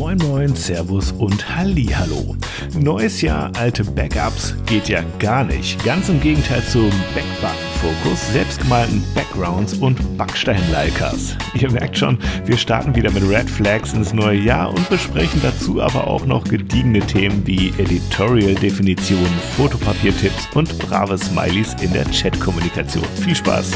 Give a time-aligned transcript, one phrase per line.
[0.00, 2.34] Moin Moin, Servus und Hallihallo.
[2.74, 5.84] Neues Jahr, alte Backups geht ja gar nicht.
[5.84, 11.36] Ganz im Gegenteil zum Backbutton-Fokus, selbstgemalten Backgrounds und Backstein-Likers.
[11.52, 15.82] Ihr merkt schon, wir starten wieder mit Red Flags ins neue Jahr und besprechen dazu
[15.82, 23.04] aber auch noch gediegene Themen wie Editorial-Definitionen, Fotopapiertipps und brave Smileys in der Chat-Kommunikation.
[23.22, 23.72] Viel Spaß!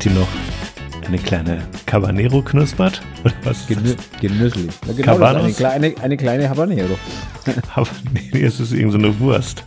[0.00, 3.66] Martin noch eine kleine Cabanero knuspert, oder was?
[3.66, 4.72] Genü genüsslich.
[4.86, 6.98] Ja, genau, eine, kleine, eine kleine Habanero.
[7.74, 9.62] Aber nee, es ist irgend so eine Wurst.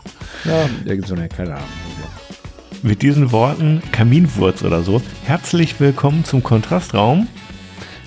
[0.46, 1.68] Ja, irgend so eine, keine Ahnung.
[2.82, 7.28] Mit diesen Worten, Kaminwurz oder so, herzlich willkommen zum Kontrastraum.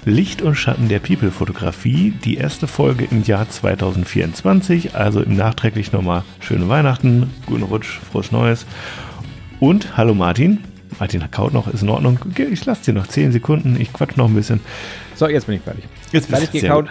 [0.04, 6.24] Licht und Schatten der People-Fotografie, die erste Folge im Jahr 2024, also im nachträglich nochmal
[6.40, 8.66] schöne Weihnachten, guten Rutsch, frohes Neues.
[9.60, 10.64] Und hallo Martin.
[10.98, 12.18] Martin kaut noch, ist in Ordnung.
[12.36, 14.60] Ich lasse dir noch 10 Sekunden, ich quatsch noch ein bisschen.
[15.14, 15.84] So, jetzt bin ich fertig.
[16.12, 16.88] Jetzt Fertig gekaut.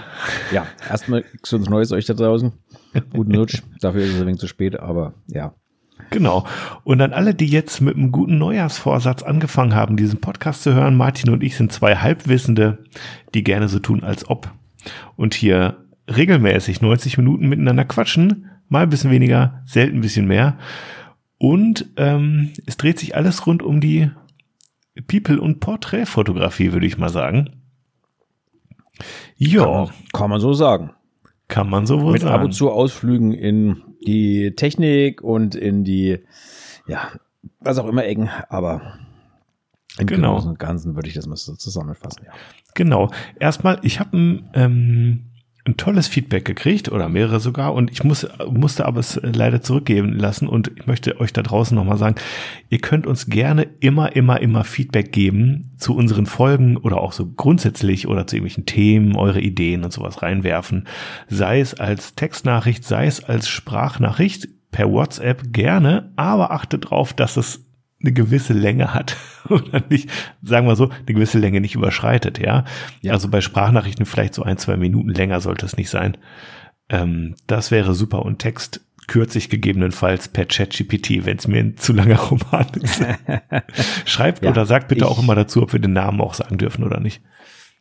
[0.51, 2.53] Ja, erstmal gesundes Neues euch da draußen.
[3.13, 3.61] Guten Rutsch.
[3.81, 5.53] Dafür ist es ein wenig zu spät, aber ja.
[6.11, 6.45] Genau.
[6.83, 10.95] Und an alle, die jetzt mit einem guten Neujahrsvorsatz angefangen haben, diesen Podcast zu hören,
[10.95, 12.83] Martin und ich sind zwei Halbwissende,
[13.33, 14.51] die gerne so tun, als ob.
[15.15, 20.57] Und hier regelmäßig 90 Minuten miteinander quatschen, mal ein bisschen weniger, selten ein bisschen mehr.
[21.37, 24.09] Und ähm, es dreht sich alles rund um die
[25.07, 27.49] People- und Porträtfotografie, würde ich mal sagen.
[28.97, 29.05] Kann
[29.37, 30.91] Ja, man, kann man so sagen.
[31.47, 32.33] kann man so wohl Mit sagen.
[32.35, 36.19] ab und zu Ausflügen in die Technik und in die,
[36.87, 37.09] ja,
[37.59, 38.97] was auch immer Ecken, aber
[39.97, 40.35] im Genau.
[40.35, 42.31] Großen und Ganzen würde ich das mal so zusammenfassen, ja.
[42.73, 43.11] Genau.
[43.39, 45.23] Erstmal, ich habe ein, ähm,
[45.67, 47.73] ein tolles Feedback gekriegt oder mehrere sogar.
[47.73, 50.47] Und ich muss, musste aber es leider zurückgeben lassen.
[50.47, 52.15] Und ich möchte euch da draußen nochmal sagen,
[52.69, 57.25] ihr könnt uns gerne immer, immer, immer Feedback geben zu unseren Folgen oder auch so
[57.25, 60.87] grundsätzlich oder zu irgendwelchen Themen, eure Ideen und sowas reinwerfen.
[61.29, 67.37] Sei es als Textnachricht, sei es als Sprachnachricht per WhatsApp gerne, aber achtet drauf, dass
[67.37, 67.64] es
[68.05, 69.17] eine gewisse Länge hat
[69.49, 70.09] oder nicht,
[70.43, 72.65] sagen wir so, eine gewisse Länge nicht überschreitet, ja.
[73.01, 73.13] Ja.
[73.13, 76.17] Also bei Sprachnachrichten vielleicht so ein, zwei Minuten länger sollte es nicht sein.
[76.89, 81.77] Ähm, das wäre super und Text kürze ich gegebenenfalls per ChatGPT, wenn es mir ein
[81.77, 83.03] zu langer Roman ist.
[84.05, 86.57] Schreibt Ja, oder sagt bitte ich- auch immer dazu, ob wir den Namen auch sagen
[86.57, 87.21] dürfen oder nicht.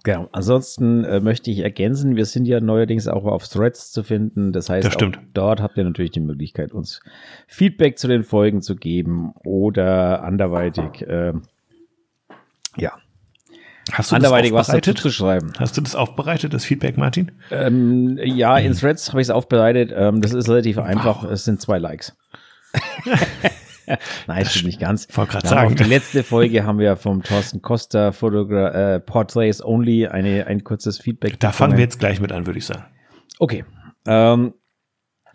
[0.04, 0.28] Genau.
[0.32, 4.52] Ansonsten äh, möchte ich ergänzen, wir sind ja neuerdings auch auf Threads zu finden.
[4.52, 4.96] Das heißt, Das
[5.32, 7.00] dort habt ihr natürlich die Möglichkeit, uns
[7.48, 11.32] Feedback zu den Folgen zu geben oder anderweitig, äh,
[12.76, 12.92] ja,
[13.92, 15.52] Hast du anderweitig das was dazu zu schreiben.
[15.58, 17.32] Hast du das aufbereitet, das Feedback, Martin?
[17.50, 19.92] Ähm, ja, in Threads habe ich es aufbereitet.
[19.94, 21.24] Ähm, das ist relativ einfach.
[21.24, 22.16] Es sind zwei Likes.
[24.26, 25.08] Nein, stimmt nicht ganz.
[25.08, 25.66] Wir haben sagen.
[25.66, 30.64] Auf die letzte Folge haben wir vom Thorsten Costa Fotogra äh, Portraits Only eine, ein
[30.64, 31.38] kurzes Feedback.
[31.40, 31.78] Da fangen bekommen.
[31.78, 32.84] wir jetzt gleich mit an, würde ich sagen.
[33.38, 33.64] Okay.
[34.06, 34.54] Ähm,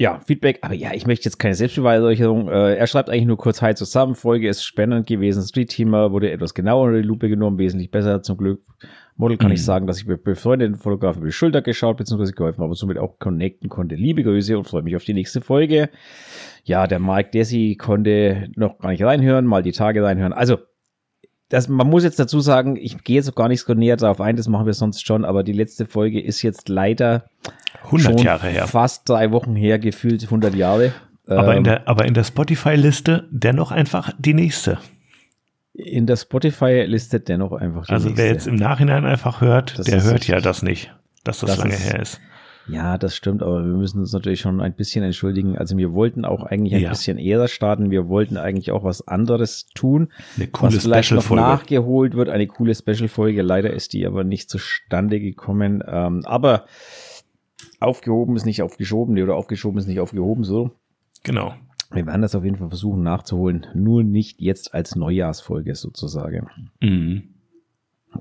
[0.01, 2.47] ja, Feedback, aber ja, ich möchte jetzt keine Selbstbeweihräucherung.
[2.47, 4.15] Äh, er schreibt eigentlich nur kurz Hi zusammen.
[4.15, 5.43] Folge ist spannend gewesen.
[5.43, 8.61] Street Teamer wurde etwas genauer unter die Lupe genommen, wesentlich besser zum Glück.
[9.19, 12.31] Model kann ich sagen, dass ich mit befreundeten Fotograf über die Schulter geschaut bzw.
[12.31, 13.95] geholfen habe und somit auch connecten konnte.
[13.95, 15.89] Liebe Grüße und freue mich auf die nächste Folge.
[16.63, 20.31] Ja, der Mike Desi konnte noch gar nicht reinhören, mal die Tage reinhören.
[20.31, 20.59] Also,
[21.49, 24.21] das, man muss jetzt dazu sagen, ich gehe jetzt auch gar nicht so näher darauf
[24.21, 27.25] ein, das machen wir sonst schon, aber die letzte Folge ist jetzt leider
[27.85, 28.67] 100 schon Jahre her.
[28.67, 30.93] fast drei Wochen her, gefühlt 100 Jahre.
[31.27, 34.77] Aber in Ähm, der, aber in der Spotify-Liste dennoch einfach die nächste.
[35.79, 38.27] In der Spotify-Liste dennoch einfach Also wer nächste.
[38.33, 41.73] jetzt im Nachhinein einfach hört, Das der hört ja das nicht, dass das, Das lange
[41.73, 42.21] ist- her ist.
[42.67, 45.57] Ja, das stimmt, aber wir müssen uns natürlich schon ein bisschen entschuldigen.
[45.57, 46.89] Also wir wollten auch eigentlich ein Ja.
[46.91, 47.89] bisschen eher starten.
[47.89, 51.41] Wir wollten eigentlich auch was anderes tun, Eine coole was vielleicht noch Special-Folge.
[51.41, 52.29] nachgeholt wird.
[52.29, 53.41] Eine coole Special-Folge.
[53.41, 55.83] Leider ist die aber nicht zustande gekommen.
[55.87, 56.65] Ähm, aber
[57.79, 60.43] aufgehoben ist nicht aufgeschoben oder aufgeschoben ist nicht aufgehoben.
[60.43, 60.69] So,
[61.23, 61.55] Genau.
[61.91, 63.67] Wir werden das auf jeden Fall versuchen nachzuholen.
[63.73, 66.49] Nur nicht jetzt als Neujahrsfolge sozusagen.
[66.81, 67.33] Mhm.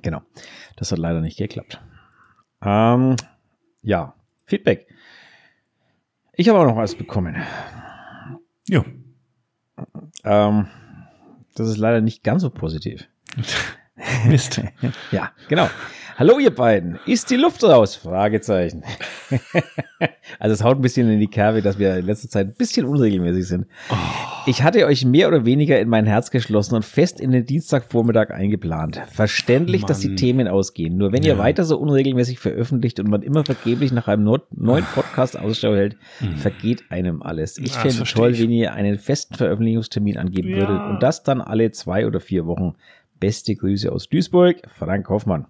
[0.03, 0.23] Genau.
[0.76, 1.81] Das hat leider nicht geklappt.
[2.62, 3.17] Ähm,
[3.82, 4.15] ja,
[4.47, 4.87] Feedback.
[6.35, 7.37] Ich habe auch noch was bekommen.
[8.69, 8.85] Jo.
[10.25, 10.67] Ähm,
[11.55, 13.09] das ist leider nicht ganz so positiv.
[14.26, 14.61] Mist.
[15.11, 15.69] Ja, genau.
[16.19, 17.94] Hallo ihr beiden, ist die Luft raus?
[17.94, 18.82] Fragezeichen.
[20.41, 22.87] also es haut ein bisschen in die Kerbe, dass wir in letzter Zeit ein bisschen
[22.87, 23.67] unregelmäßig sind.
[23.88, 23.94] Oh.
[24.47, 28.31] Ich hatte euch mehr oder weniger in mein Herz geschlossen und fest in den Dienstagvormittag
[28.31, 29.00] eingeplant.
[29.12, 29.87] Verständlich, Mann.
[29.91, 30.97] dass die Themen ausgehen.
[30.97, 31.35] Nur wenn ja.
[31.35, 35.97] ihr weiter so unregelmäßig veröffentlicht und man immer vergeblich nach einem neuen Podcast Ausschau hält,
[36.19, 36.32] mhm.
[36.32, 37.59] vergeht einem alles.
[37.59, 38.43] Ich fände es toll, ich.
[38.43, 40.56] wenn ihr einen festen Veröffentlichungstermin angeben ja.
[40.56, 42.75] würdet und das dann alle zwei oder vier Wochen.
[43.21, 45.47] Beste Grüße aus Duisburg, Frank Hoffmann.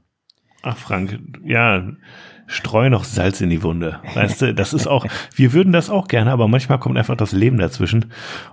[0.62, 1.84] Ach, Frank, ja,
[2.46, 4.00] streu noch Salz in die Wunde.
[4.14, 7.32] Weißt du, das ist auch, wir würden das auch gerne, aber manchmal kommt einfach das
[7.32, 8.06] Leben dazwischen.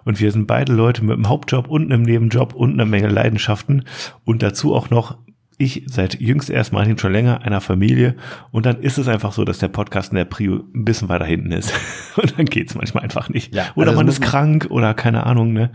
[0.04, 3.86] Und wir sind beide Leute mit einem Hauptjob und einem Nebenjob und einer Menge Leidenschaften
[4.24, 5.18] und dazu auch noch
[5.58, 8.16] ich seit jüngst erst Martin schon länger einer Familie
[8.52, 11.26] und dann ist es einfach so, dass der Podcast in der Prio ein bisschen weiter
[11.26, 11.74] hinten ist
[12.22, 13.56] und dann geht's manchmal einfach nicht.
[13.56, 15.54] Ja, oder also man ist krank oder keine Ahnung.
[15.54, 15.72] Ne?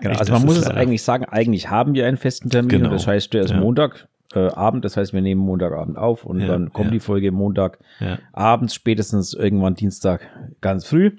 [0.00, 2.90] Genau, Echt, also man muss es eigentlich sagen, eigentlich haben wir einen festen Termin genau.
[2.90, 3.58] das heißt, der ist ja.
[3.58, 4.08] Montag
[4.40, 6.92] Abend, das heißt, wir nehmen Montagabend auf und ja, dann kommt ja.
[6.92, 8.18] die Folge Montag ja.
[8.32, 10.28] abends, spätestens irgendwann Dienstag
[10.60, 11.16] ganz früh.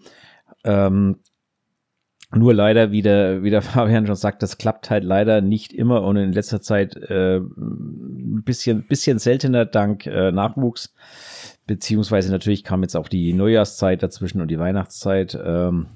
[0.63, 1.18] Ähm,
[2.36, 6.04] nur leider, wie der, wie der Fabian schon sagt, das klappt halt leider nicht immer
[6.04, 10.94] und in letzter Zeit äh, ein bisschen, bisschen seltener dank äh, Nachwuchs.
[11.66, 15.38] Beziehungsweise natürlich kam jetzt auch die Neujahrszeit dazwischen und die Weihnachtszeit.
[15.42, 15.88] Ähm,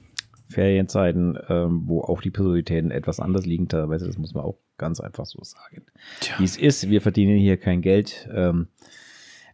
[0.49, 4.07] Ferienzeiten, ähm, wo auch die Prioritäten etwas anders liegen teilweise.
[4.07, 5.83] Das muss man auch ganz einfach so sagen.
[6.37, 8.29] Wie es ist, wir verdienen hier kein Geld.
[8.33, 8.67] Ähm,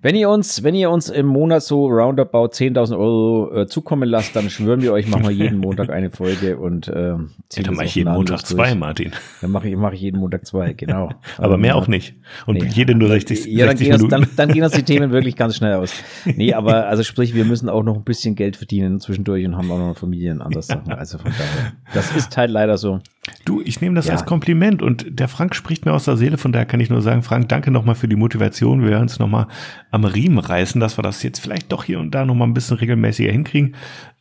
[0.03, 4.35] wenn ihr uns, wenn ihr uns im Monat so roundabout 10.000 Euro äh, zukommen lasst,
[4.35, 7.17] dann schwören wir euch, machen wir jeden Montag eine Folge und äh, ja,
[7.63, 8.47] dann mache ich jeden Montag durch.
[8.47, 9.13] zwei, Martin.
[9.39, 11.11] Dann mache ich, mache ich jeden Montag zwei, genau.
[11.37, 12.15] Aber mehr auch nicht.
[12.45, 12.67] Und nee.
[12.67, 14.09] jede nur 60, ja, 60 dann Minuten.
[14.09, 15.93] Gehen uns, dann, dann gehen uns die Themen wirklich ganz schnell aus.
[16.25, 19.71] Nee, aber also sprich, wir müssen auch noch ein bisschen Geld verdienen zwischendurch und haben
[19.71, 20.91] auch noch Familien und andere Sachen.
[20.91, 22.99] Also von daher, das ist halt leider so.
[23.45, 24.13] Du, ich nehme das ja.
[24.13, 27.01] als Kompliment und der Frank spricht mir aus der Seele, von daher kann ich nur
[27.01, 28.81] sagen, Frank, danke nochmal für die Motivation.
[28.81, 29.47] Wir werden uns nochmal
[29.91, 32.77] am Riemen reißen, dass wir das jetzt vielleicht doch hier und da nochmal ein bisschen
[32.77, 33.75] regelmäßiger hinkriegen.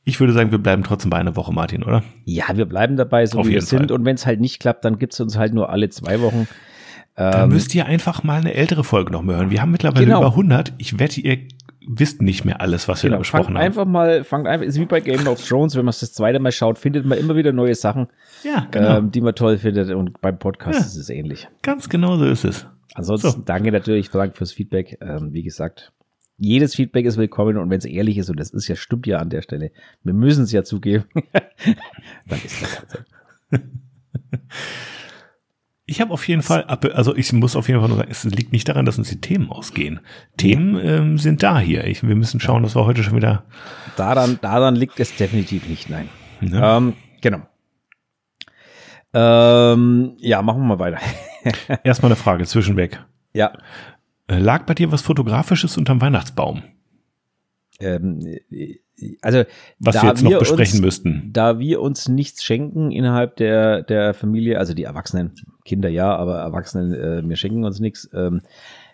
[0.04, 2.02] Ich würde sagen, wir bleiben trotzdem bei einer Woche, Martin, oder?
[2.24, 3.90] Ja, wir bleiben dabei, so Auf wie wir sind.
[3.90, 3.98] Fall.
[3.98, 6.46] Und wenn es halt nicht klappt, dann gibt es uns halt nur alle zwei Wochen.
[7.14, 9.50] Dann ähm, müsst ihr einfach mal eine ältere Folge noch mehr hören.
[9.50, 10.20] Wir haben mittlerweile genau.
[10.20, 10.72] über 100.
[10.78, 11.38] Ich wette, ihr
[11.88, 13.64] wisst nicht mehr alles, was wir genau, da besprochen fangt haben.
[13.64, 16.38] Einfach mal, fangt einfach, ist wie bei Game of Thrones, wenn man es das zweite
[16.38, 18.08] Mal schaut, findet man immer wieder neue Sachen,
[18.42, 18.98] ja, genau.
[18.98, 21.48] ähm, die man toll findet und beim Podcast ja, ist es ähnlich.
[21.62, 22.66] Ganz genau so ist es.
[22.94, 23.40] Ansonsten so.
[23.44, 24.98] danke natürlich, Frank, fürs Feedback.
[25.00, 25.92] Ähm, wie gesagt,
[26.36, 29.18] jedes Feedback ist willkommen und wenn es ehrlich ist, und das ist ja, stimmt ja
[29.18, 29.70] an der Stelle,
[30.02, 33.58] wir müssen es ja zugeben, dann ist das halt so.
[35.92, 38.50] Ich habe auf jeden Fall, also ich muss auf jeden Fall nur sagen, es liegt
[38.50, 40.00] nicht daran, dass uns die Themen ausgehen.
[40.38, 41.84] Themen ähm, sind da hier.
[41.86, 43.44] Ich, wir müssen schauen, dass wir heute schon wieder.
[43.98, 46.08] Daran, daran liegt es definitiv nicht, nein.
[46.40, 46.78] Ja.
[46.78, 47.42] Ähm, genau.
[49.12, 50.98] Ähm, ja, machen wir mal weiter.
[51.84, 53.04] Erstmal eine Frage zwischenweg.
[53.34, 53.52] Ja.
[54.28, 56.62] Äh, lag bei dir was Fotografisches unterm Weihnachtsbaum?
[57.80, 58.38] Ähm,
[59.20, 59.44] also
[59.78, 61.30] was wir jetzt noch besprechen uns, müssten.
[61.32, 65.34] Da wir uns nichts schenken innerhalb der, der Familie, also die Erwachsenen,
[65.64, 68.42] Kinder ja, aber Erwachsenen, äh, wir schenken uns nichts, ähm,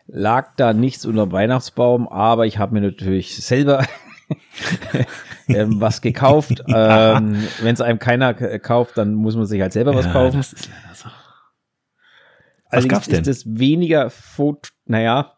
[0.06, 3.84] lag da nichts unter dem Weihnachtsbaum, aber ich habe mir natürlich selber
[5.48, 6.62] ähm, was gekauft.
[6.69, 10.36] ähm, Wenn es einem keiner kauft, dann muss man sich halt selber ja, was kaufen.
[10.38, 11.04] Das ist leider so.
[11.04, 13.20] Was Allerdings gab's denn?
[13.22, 15.38] ist es weniger Foto, naja,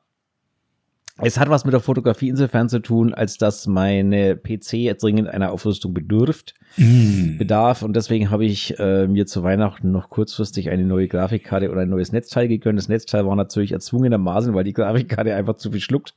[1.22, 5.52] es hat was mit der Fotografie insofern zu tun, als dass meine PC dringend einer
[5.52, 7.38] Aufrüstung bedürft, mm.
[7.38, 7.82] bedarf.
[7.82, 11.90] Und deswegen habe ich äh, mir zu Weihnachten noch kurzfristig eine neue Grafikkarte oder ein
[11.90, 12.78] neues Netzteil gegönnt.
[12.78, 16.14] Das Netzteil war natürlich erzwungenermaßen, weil die Grafikkarte einfach zu viel schluckt.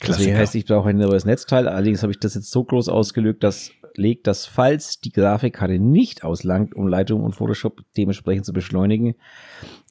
[0.00, 0.18] Klassiker.
[0.18, 1.68] Deswegen heißt, ich brauche ein neues Netzteil.
[1.68, 6.24] Allerdings habe ich das jetzt so groß ausgelegt, dass legt, dass falls die Grafikkarte nicht
[6.24, 9.16] auslangt, um Lightroom und Photoshop dementsprechend zu beschleunigen,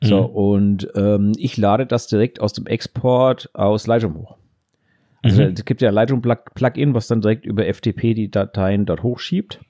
[0.00, 0.34] So, mhm.
[0.34, 4.36] und ähm, ich lade das direkt aus dem Export aus Lightroom hoch.
[5.22, 5.54] Also mhm.
[5.56, 9.60] es gibt ja Lightroom Plugin, was dann direkt über FTP die Dateien dort hochschiebt.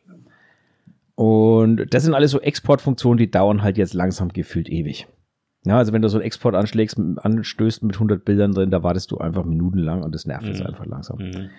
[1.18, 5.08] Und das sind alles so Exportfunktionen, die dauern halt jetzt langsam gefühlt ewig.
[5.64, 9.10] Ja, also wenn du so einen Export anschlägst, anstößt mit 100 Bildern drin, da wartest
[9.10, 10.50] du einfach minutenlang und das nervt mhm.
[10.50, 11.18] jetzt einfach langsam.
[11.18, 11.50] Mhm.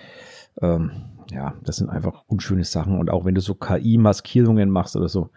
[0.62, 0.92] Ähm,
[1.34, 2.98] ja, das sind einfach unschöne Sachen.
[2.98, 5.30] Und auch wenn du so KI-Maskierungen machst oder so,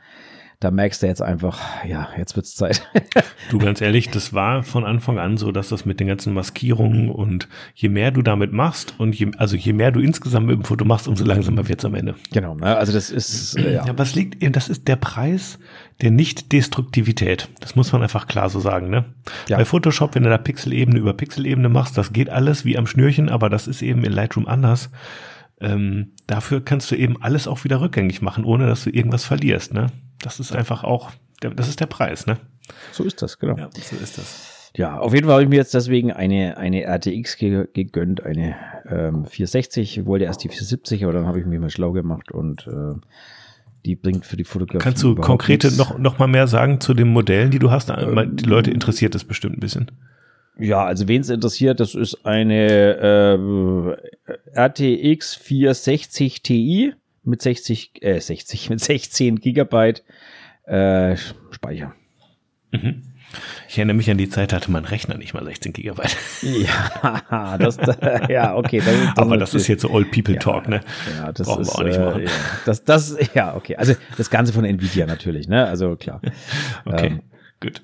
[0.62, 2.86] da merkst du jetzt einfach, ja, jetzt wird's Zeit.
[3.50, 7.10] du, ganz ehrlich, das war von Anfang an so, dass das mit den ganzen Maskierungen
[7.10, 10.64] und je mehr du damit machst und je, also je mehr du insgesamt mit dem
[10.64, 12.14] Foto machst, umso langsamer wird's am Ende.
[12.32, 12.76] Genau, ne?
[12.76, 13.86] also das ist, äh, ja.
[13.86, 13.98] ja.
[13.98, 15.58] Was liegt eben, das ist der Preis
[16.00, 17.48] der Nicht-Destruktivität.
[17.60, 19.04] Das muss man einfach klar so sagen, ne?
[19.48, 19.56] Ja.
[19.56, 23.28] Bei Photoshop, wenn du da Pixelebene über Pixelebene machst, das geht alles wie am Schnürchen,
[23.28, 24.90] aber das ist eben in Lightroom anders.
[25.60, 29.74] Ähm, dafür kannst du eben alles auch wieder rückgängig machen, ohne dass du irgendwas verlierst,
[29.74, 29.86] ne?
[30.22, 31.10] Das ist einfach auch,
[31.42, 32.38] der, das ist der Preis, ne?
[32.92, 33.56] So ist das, genau.
[33.56, 34.70] Ja, so ist das.
[34.74, 38.56] Ja, auf jeden Fall habe ich mir jetzt deswegen eine, eine RTX ge gegönnt, eine
[38.86, 39.98] ähm, 460.
[39.98, 42.98] Ich wollte erst die 470, aber dann habe ich mich mal schlau gemacht und äh,
[43.84, 44.82] die bringt für die Fotografie.
[44.82, 47.90] Kannst du konkrete noch, noch mal mehr sagen zu den Modellen, die du hast?
[47.90, 49.90] Ähm, die Leute interessiert das bestimmt ein bisschen.
[50.58, 53.96] Ja, also wen es interessiert, das ist eine
[54.56, 60.04] äh, RTX 460 Ti mit 60, äh, 60, mit 16 Gigabyte
[60.64, 61.16] äh,
[61.50, 61.94] Speicher.
[62.70, 63.02] Mhm.
[63.66, 66.16] Ich erinnere mich an die Zeit, da hatte mein Rechner nicht mal 16 Gigabyte.
[66.42, 67.78] Ja, das,
[68.28, 68.78] ja, okay.
[68.78, 70.80] Das, das Aber das ist jetzt so Old People Talk, ne?
[71.16, 72.20] Ja, das Brauchen ist, wir auch nicht machen.
[72.22, 72.30] Äh, ja,
[72.66, 73.76] das, das, ja, okay.
[73.76, 75.66] Also das Ganze von Nvidia natürlich, ne?
[75.66, 76.20] Also klar.
[76.84, 77.22] Okay, ähm,
[77.60, 77.82] gut.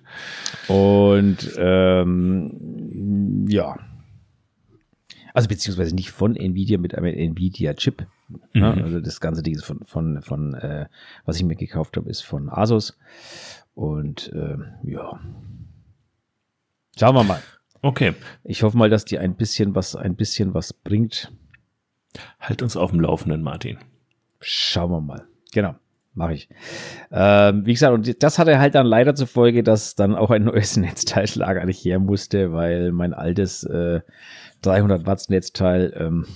[0.69, 3.79] Und ähm, ja,
[5.33, 8.07] also beziehungsweise nicht von Nvidia mit einem Nvidia-Chip.
[8.29, 8.41] Ne?
[8.53, 8.85] Mhm.
[8.85, 10.87] Also das ganze Ding ist von, von, von äh,
[11.25, 12.99] was ich mir gekauft habe, ist von Asus.
[13.75, 15.21] Und äh, ja.
[16.99, 17.43] Schauen wir mal.
[17.81, 18.15] Okay.
[18.45, 21.33] Ich hoffe mal, dass die ein bisschen was, ein bisschen was bringt.
[22.41, 23.79] Halt uns auf dem Laufenden, Martin.
[24.41, 25.27] Schauen wir mal.
[25.53, 25.77] Genau.
[26.15, 26.49] Mache ich.
[27.13, 30.45] Ähm, wie gesagt, und das hatte halt dann leider zur Folge, dass dann auch ein
[30.45, 34.01] neues Netzteilschlager nicht her musste, weil mein altes äh,
[34.63, 36.27] 300 Watt Netzteil, ähm,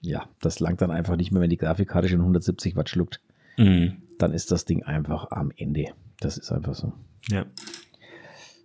[0.00, 3.20] ja, das langt dann einfach nicht mehr, wenn die Grafikkarte schon 170 Watt schluckt.
[3.56, 4.02] Mhm.
[4.18, 5.86] Dann ist das Ding einfach am Ende.
[6.20, 6.92] Das ist einfach so.
[7.28, 7.46] Ja.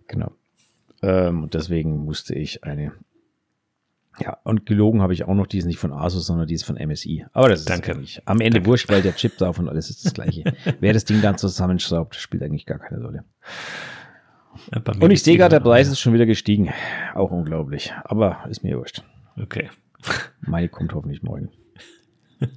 [0.08, 0.32] Genau.
[1.02, 2.92] Ähm, und deswegen musste ich eine.
[4.20, 6.64] Ja, und gelogen habe ich auch noch, die ist nicht von Asus, sondern die ist
[6.64, 7.26] von MSI.
[7.32, 8.00] Aber das ist Danke.
[8.24, 8.66] am Ende Danke.
[8.66, 10.44] wurscht, weil der Chip da und alles ist das gleiche.
[10.80, 13.24] Wer das Ding dann zusammenschraubt, spielt eigentlich gar keine Rolle.
[14.72, 16.72] Ja, und ich sehe gerade, der Preis ist schon wieder gestiegen.
[17.14, 17.92] Auch unglaublich.
[18.04, 19.02] Aber ist mir wurscht.
[19.36, 19.68] Okay.
[20.40, 21.50] Meine kommt hoffentlich morgen.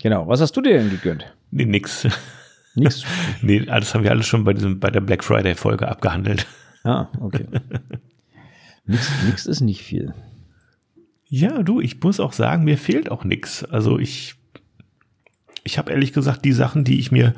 [0.02, 0.28] Genau.
[0.28, 1.34] Was hast du dir denn gegönnt?
[1.52, 2.08] Nee, nix.
[2.76, 3.04] Nix?
[3.42, 6.46] nee, das haben wir alles schon bei diesem, bei der Black Friday Folge abgehandelt.
[6.84, 7.46] Ah, okay.
[8.86, 10.14] nix, nix ist nicht viel.
[11.30, 13.64] Ja, du, ich muss auch sagen, mir fehlt auch nix.
[13.64, 14.36] Also ich,
[15.64, 17.34] ich habe ehrlich gesagt die Sachen, die ich mir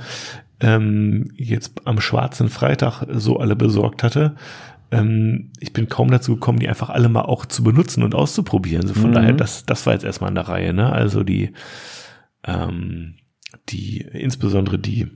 [0.59, 4.35] ähm, jetzt am schwarzen Freitag so alle besorgt hatte,
[4.91, 8.83] ähm, ich bin kaum dazu gekommen, die einfach alle mal auch zu benutzen und auszuprobieren.
[8.83, 9.15] Also von mhm.
[9.15, 10.91] daher, das, das war jetzt erstmal an der Reihe, ne?
[10.91, 11.51] Also die,
[12.43, 13.15] ähm,
[13.69, 15.07] die, insbesondere die,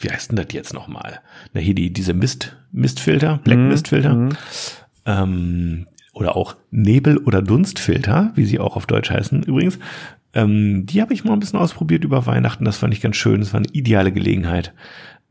[0.00, 1.20] wie heißt denn das jetzt nochmal?
[1.52, 3.68] Na, hier die, diese Mist, Mistfilter, Black mhm.
[3.68, 4.14] Mistfilter.
[4.14, 4.30] Mhm.
[5.04, 9.78] Ähm, oder auch Nebel- oder Dunstfilter, wie sie auch auf Deutsch heißen übrigens.
[10.32, 12.64] Ähm, die habe ich mal ein bisschen ausprobiert über Weihnachten.
[12.64, 13.40] Das fand ich ganz schön.
[13.40, 14.72] Das war eine ideale Gelegenheit,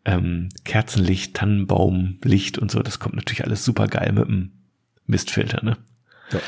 [0.06, 4.52] ähm, Kerzenlicht, Tannenbaumlicht und so, das kommt natürlich alles super geil mit dem
[5.08, 5.78] Mistfilter, ne?
[6.32, 6.40] Ja.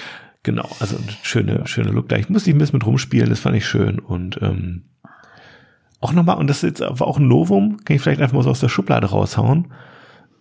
[0.44, 2.16] Genau, also ein schöne, schöne Look da.
[2.16, 4.84] Ich musste ein bisschen mit rumspielen, das fand ich schön und ähm,
[6.00, 8.44] auch nochmal, und das ist jetzt aber auch ein Novum, kann ich vielleicht einfach mal
[8.44, 9.74] so aus der Schublade raushauen.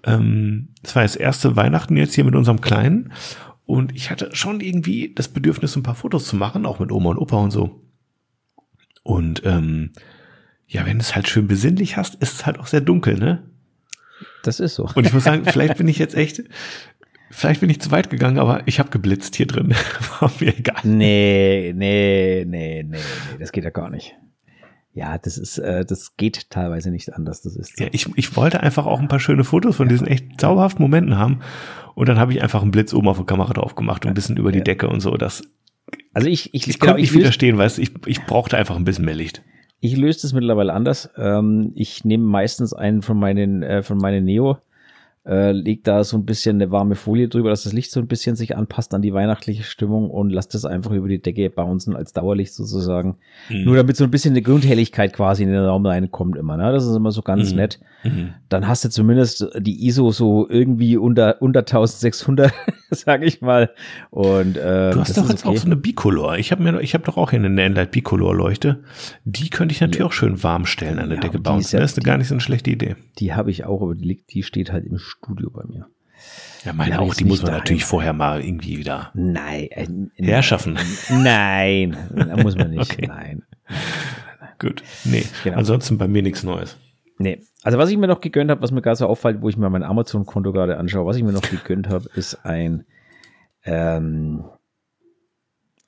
[0.05, 3.13] Ähm, das war das erste Weihnachten jetzt hier mit unserem Kleinen
[3.65, 7.11] und ich hatte schon irgendwie das Bedürfnis, ein paar Fotos zu machen, auch mit Oma
[7.11, 7.83] und Opa und so.
[9.03, 9.93] Und ähm,
[10.67, 13.43] ja, wenn du es halt schön besinnlich hast, ist es halt auch sehr dunkel, ne?
[14.43, 14.89] Das ist so.
[14.95, 16.43] Und ich muss sagen, vielleicht bin ich jetzt echt,
[17.31, 19.75] vielleicht bin ich zu weit gegangen, aber ich habe geblitzt hier drin.
[20.21, 20.81] War mir egal.
[20.85, 24.15] Nee, nee, nee, nee, nee, das geht ja gar nicht.
[24.93, 27.43] Ja, das ist, äh, das geht teilweise nicht anders.
[27.43, 27.85] Das ist so.
[27.85, 29.91] ja, ich, ich wollte einfach auch ein paar schöne Fotos von ja.
[29.91, 31.41] diesen echt zauberhaften Momenten haben.
[31.95, 34.15] Und dann habe ich einfach einen Blitz oben auf der Kamera drauf gemacht und ein
[34.15, 35.15] bisschen über die Decke und so.
[35.19, 35.43] Das
[36.15, 38.85] Also ich, ich, Ich genau, konnte nicht widerstehen, weißt du, ich, ich brauchte einfach ein
[38.85, 39.43] bisschen mehr Licht.
[39.81, 41.11] Ich löse das mittlerweile anders.
[41.17, 44.59] Ähm, ich nehme meistens einen von meinen, äh, von meinen Neo,
[45.29, 48.07] äh, leg da so ein bisschen eine warme Folie drüber, dass das Licht so ein
[48.07, 51.97] bisschen sich anpasst an die weihnachtliche Stimmung und lasse das einfach über die Decke bouncen
[51.97, 53.17] als Dauerlicht sozusagen.
[53.49, 53.65] Mhm.
[53.65, 56.57] Nur damit so ein bisschen eine Grundhelligkeit quasi in den Raum reinkommt immer.
[56.57, 56.71] Ne?
[56.71, 57.57] Das ist immer so ganz Mhm.
[57.57, 57.81] nett.
[58.05, 58.35] Mhm.
[58.49, 62.53] Dann hast du zumindest die ISO so irgendwie unter, unter 1600,
[62.91, 63.71] sag ich mal.
[64.11, 66.39] Und, äh, Du hast das doch jetzt auch so eine Bicolor.
[66.39, 68.85] Ich habe mir, ich habe doch auch hier eine Nanlite Bicolor Leuchte.
[69.25, 71.59] Die könnte ich natürlich auch schön warm stellen an der Ja, Decke die bauen.
[71.59, 72.95] ist ja- das ist eine gar nicht so eine schlechte Idee.
[73.19, 75.87] Die habe ich auch, aber die, liegt, die steht halt im Studio bei mir.
[76.65, 77.15] Ja, meine auch.
[77.15, 77.61] Die muss man daheim.
[77.61, 80.11] natürlich vorher mal irgendwie wieder Nein.
[80.17, 80.79] Äh, herschaffen.
[81.11, 82.81] Nein, da muss man nicht.
[82.93, 83.07] Okay.
[83.07, 83.43] Nein.
[84.59, 84.83] Gut.
[85.05, 85.25] Nee.
[85.45, 85.59] Genau.
[85.59, 86.79] Ansonsten bei mir nichts Neues.
[87.19, 87.41] Nee.
[87.63, 89.69] Also was ich mir noch gegönnt habe, was mir gerade so auffällt, wo ich mir
[89.71, 92.85] mein Amazon-Konto gerade anschaue, was ich mir noch gegönnt habe, ist ein
[93.65, 94.45] ähm,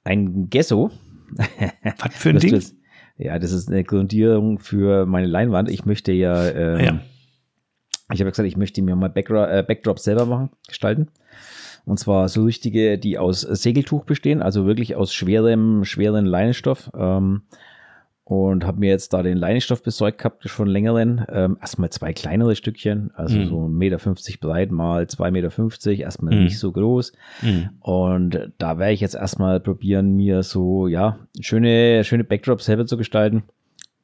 [0.05, 0.91] ein Gesso.
[1.99, 2.63] Was für ein Ding?
[3.17, 5.71] ja, das ist eine Grundierung für meine Leinwand.
[5.71, 7.01] Ich möchte ja, ähm, Ah, ja.
[8.13, 11.09] Ich habe gesagt, ich möchte mir mal Backdrop, äh, Backdrops selber machen, gestalten.
[11.85, 16.91] Und zwar so richtige, die aus Segeltuch bestehen, also wirklich aus schwerem, schweren Leinenstoff.
[16.97, 17.43] Ähm,
[18.25, 21.25] und habe mir jetzt da den Leinenstoff besorgt gehabt, schon längeren.
[21.31, 23.47] Ähm, erstmal zwei kleinere Stückchen, also Mhm.
[23.47, 25.31] so 1,50 Meter breit mal 2,50
[25.93, 26.45] Meter, erstmal Mhm.
[26.45, 27.13] nicht so groß.
[27.41, 27.71] Mhm.
[27.81, 32.99] Und da werde ich jetzt erstmal probieren, mir so, ja, schöne, schöne Backdrops selber zu
[32.99, 33.45] gestalten.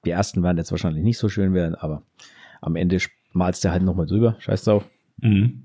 [0.06, 2.00] Die ersten werden jetzt wahrscheinlich nicht so schön werden, aber
[2.62, 2.96] am Ende
[3.34, 4.36] malst du halt nochmal drüber.
[4.38, 4.88] Scheiß drauf.
[5.20, 5.60] Mhm.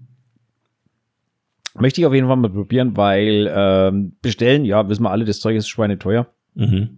[1.75, 5.39] Möchte ich auf jeden Fall mal probieren, weil ähm, bestellen, ja, wissen wir alle, das
[5.39, 6.27] Zeug ist schweineteuer.
[6.55, 6.97] Mhm.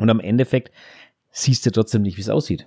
[0.00, 0.72] Und am Endeffekt
[1.30, 2.66] siehst du trotzdem nicht, wie es aussieht.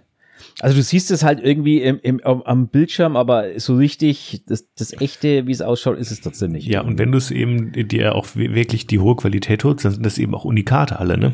[0.61, 4.93] Also du siehst es halt irgendwie im, im, am- Bildschirm, aber so richtig, das, das
[4.93, 6.65] echte, wie es ausschaut, ist es trotzdem nicht.
[6.65, 10.05] Ja, und wenn du es eben dir auch wirklich die hohe Qualität holst, dann sind
[10.05, 11.33] das eben auch Unikate alle, ne?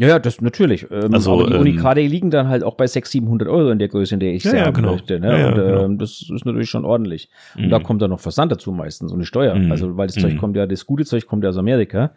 [0.00, 0.86] Ja, ja, das natürlich.
[0.90, 3.78] Ähm, Also, aber die ähm, Unikate liegen dann halt auch bei 600, 700 Euro in
[3.78, 4.92] der Größe, in der ich Ja, ja, genau.
[4.92, 5.20] möchte.
[5.20, 5.28] Ne?
[5.28, 5.84] Ja, ja, und genau.
[5.84, 7.28] ähm, das ist natürlich schon ordentlich.
[7.54, 7.70] Und Mhm.
[7.70, 9.54] da kommt dann noch Versand dazu meistens und eine Steuer.
[9.54, 9.70] Mhm.
[9.70, 10.20] Also, weil das Mhm.
[10.22, 12.12] Zeug kommt ja, das gute Zeug kommt ja aus Amerika.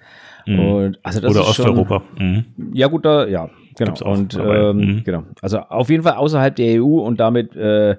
[0.47, 0.59] Mhm.
[0.59, 2.03] Und also das Oder ist schon- Osteuropa.
[2.17, 2.45] Mhm.
[2.73, 3.91] Ja, gut, da, ja, genau.
[3.91, 5.03] Gibt's auch und ähm, Mhm.
[5.03, 5.23] genau.
[5.41, 7.97] Also auf jeden Fall außerhalb der EU und damit, äh,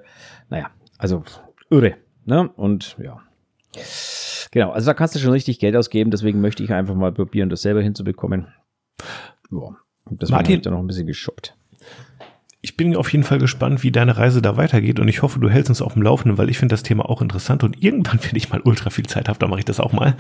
[0.48, 1.22] naja, also
[1.68, 1.94] irre.
[2.24, 2.48] Ne?
[2.56, 3.18] Und ja.
[4.50, 7.48] Genau, also da kannst du schon richtig Geld ausgeben, deswegen möchte ich einfach mal probieren,
[7.50, 8.46] das selber hinzubekommen.
[9.54, 9.76] Ja.
[10.10, 11.54] Deswegen Martin- ich da noch ein bisschen geshoppt.
[12.60, 15.50] Ich bin auf jeden Fall gespannt, wie deine Reise da weitergeht und ich hoffe, du
[15.50, 18.36] hältst uns auf dem Laufenden, weil ich finde das Thema auch interessant und irgendwann, wenn
[18.36, 20.14] ich mal ultra viel Zeit habe, dann mache ich das auch mal.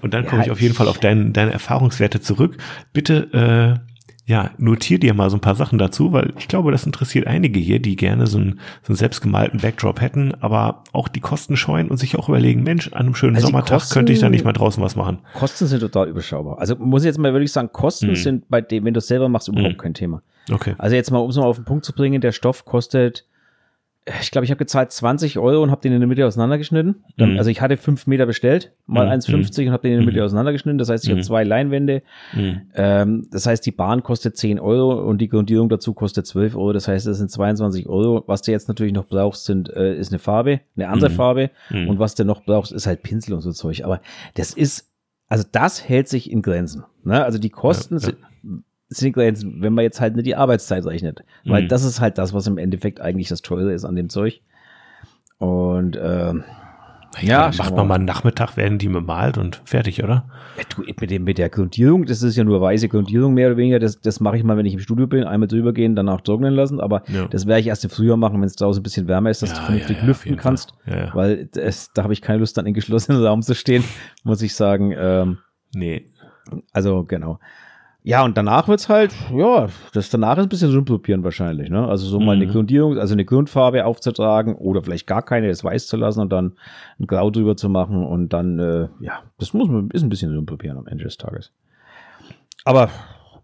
[0.00, 2.58] Und dann Ja, komme ich auf jeden Fall auf dein, deine Erfahrungswerte zurück.
[2.92, 3.93] Bitte, äh,
[4.26, 7.60] ja, notier dir mal so ein paar Sachen dazu, weil ich glaube, das interessiert einige
[7.60, 11.88] hier, die gerne so einen, so einen selbstgemalten Backdrop hätten, aber auch die Kosten scheuen
[11.88, 14.44] und sich auch überlegen, Mensch, an einem schönen Also Sommertag Kosten- könnte ich da nicht
[14.44, 15.18] mal draußen was machen.
[15.34, 16.58] Kosten sind total überschaubar.
[16.58, 18.16] Also muss ich jetzt mal wirklich sagen, Kosten Hm.
[18.16, 19.78] sind bei dem, wenn du es selber machst, überhaupt Hm.
[19.78, 20.22] kein Thema.
[20.50, 20.74] Okay.
[20.78, 23.26] Also jetzt mal, um es mal auf den Punkt zu bringen, der Stoff kostet,
[24.20, 27.04] ich glaube, ich habe gezahlt 20 Euro und habe den in der Mitte auseinandergeschnitten.
[27.16, 27.38] Dann, Mhm.
[27.38, 29.12] Also ich hatte 5 Meter bestellt, mal Mhm.
[29.12, 30.24] 1,50 und habe den in der Mitte Mhm.
[30.26, 30.76] auseinandergeschnitten.
[30.76, 31.24] Das heißt, ich habe Mhm.
[31.24, 32.02] zwei Leinwände.
[32.34, 32.60] Mhm.
[32.74, 36.74] Ähm, das heißt, die Bahn kostet 10 Euro und die Grundierung dazu kostet 12 Euro.
[36.74, 38.24] Das heißt, das sind 22 Euro.
[38.26, 41.14] Was du jetzt natürlich noch brauchst, sind, äh, ist eine Farbe, eine andere Mhm.
[41.14, 41.50] Farbe.
[41.70, 41.88] Mhm.
[41.88, 43.84] Und was du noch brauchst, ist halt Pinsel und so Zeug.
[43.84, 44.00] Aber
[44.34, 44.90] das ist,
[45.28, 46.84] also das hält sich in Grenzen.
[47.04, 47.24] Ne?
[47.24, 48.06] Also die Kosten Ja, ja.
[48.06, 48.18] Sind,
[49.12, 51.24] Grenzen, wenn man jetzt halt nicht die Arbeitszeit rechnet.
[51.44, 51.68] Weil Mhm.
[51.68, 54.40] das ist halt das, was im Endeffekt eigentlich das Teure ist an dem Zeug.
[55.38, 56.44] Und ähm,
[57.20, 60.26] Ja, macht man mal einen Nachmittag, werden die bemalt und fertig, oder?
[60.56, 63.56] Ja, Du, mit, dem, mit der Grundierung, das ist ja nur weiße Grundierung mehr oder
[63.56, 66.20] weniger, das, das mache ich mal, wenn ich im Studio bin, einmal drüber gehen, danach
[66.20, 67.26] trocknen lassen, aber Ja.
[67.28, 69.50] das werde ich erst im Frühjahr machen, wenn es draußen ein bisschen wärmer ist, dass
[69.50, 70.74] Ja, du vernünftig lüften kannst,
[71.12, 73.84] weil das, da habe ich keine Lust, dann in geschlossenen Raum zu stehen,
[74.24, 74.92] muss ich sagen.
[74.96, 75.38] Ähm,
[75.74, 76.06] Nee.
[76.72, 77.40] also genau.
[78.06, 81.88] Ja, und danach wird's halt, ja, das danach ist ein bisschen rumprobieren wahrscheinlich, ne?
[81.88, 82.50] Also so mal eine Mhm.
[82.50, 86.52] Grundierung, also eine Grundfarbe aufzutragen oder vielleicht gar keine, das weiß zu lassen und dann
[87.00, 90.36] ein Grau drüber zu machen und dann, äh, ja, das muss man, ist ein bisschen
[90.36, 91.50] rumprobieren am Ende des Tages.
[92.66, 92.90] Aber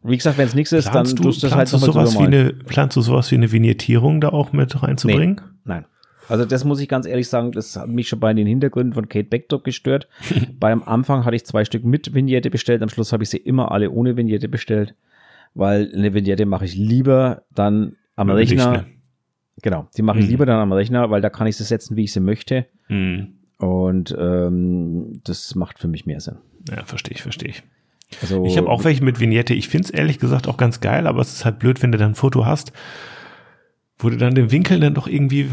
[0.03, 2.25] wie gesagt, wenn es nichts ist, dann du, tust du das halt nochmal sowas drüber
[2.27, 2.47] wie malen.
[2.47, 5.41] eine, planst du sowas wie eine Vignettierung da auch mit reinzubringen?
[5.65, 5.87] Nein.
[6.31, 9.09] Also das muss ich ganz ehrlich sagen, das hat mich schon bei den Hintergründen von
[9.09, 10.09] Kate Backdrop gestört.
[10.61, 13.71] Beim Anfang hatte ich zwei Stück mit Vignette bestellt, am Schluss habe ich sie immer
[13.73, 14.95] alle ohne Vignette bestellt,
[15.55, 18.85] weil eine Vignette mache ich lieber dann am dem Rechner.
[19.63, 20.31] Genau, die mache ich Mhm.
[20.31, 22.67] lieber dann am Rechner, weil da kann ich sie setzen, wie ich sie möchte.
[22.87, 23.35] Hm.
[23.59, 26.37] Und ähm, das macht für mich mehr Sinn.
[26.71, 27.63] Ja, verstehe ich, verstehe ich.
[28.23, 29.53] Also, Ich habe auch welche mit Vignette.
[29.55, 31.99] Ich finde es ehrlich gesagt auch ganz geil, aber es ist halt blöd, wenn du
[31.99, 32.73] dann ein Foto hast,
[33.99, 35.49] wo du dann den Winkel dann doch irgendwie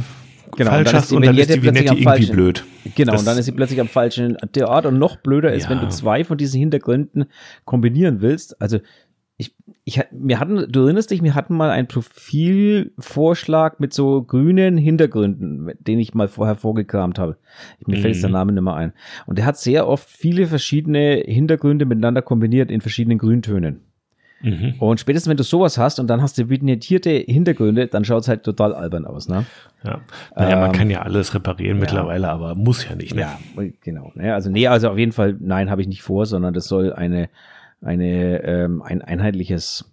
[0.55, 2.63] genau, falsch hast und dann ist die Vignette irgendwie falschen, blöd.
[2.95, 5.69] Genau, das und dann ist sie plötzlich am falschen Ort und noch blöder ist, ja.
[5.71, 7.25] wenn du zwei von diesen Hintergründen
[7.65, 8.61] kombinieren willst.
[8.61, 8.79] Also
[9.37, 14.77] ich, ich, wir hatten, du erinnerst dich, wir hatten mal einen Profilvorschlag mit so grünen
[14.77, 17.37] Hintergründen, den ich mal vorher vorgekramt habe.
[17.85, 18.01] Mir mhm.
[18.01, 18.93] fällt jetzt der Name nicht mehr ein.
[19.27, 23.86] Und der hat sehr oft viele verschiedene Hintergründe miteinander kombiniert in verschiedenen Grüntönen.
[24.41, 24.75] Mhm.
[24.79, 28.27] Und spätestens, wenn du sowas hast und dann hast du vignettierte Hintergründe, dann schaut es
[28.27, 29.45] halt total albern aus, ne?
[29.83, 30.01] Ja.
[30.35, 31.81] Naja, ähm, man kann ja alles reparieren ja.
[31.81, 33.21] mittlerweile, aber muss ja nicht, ne?
[33.21, 33.39] Ja,
[33.81, 34.11] genau.
[34.15, 34.33] Ne?
[34.33, 37.29] Also, nee, also auf jeden Fall, nein, habe ich nicht vor, sondern das soll eine,
[37.81, 39.91] eine, ähm, ein einheitliches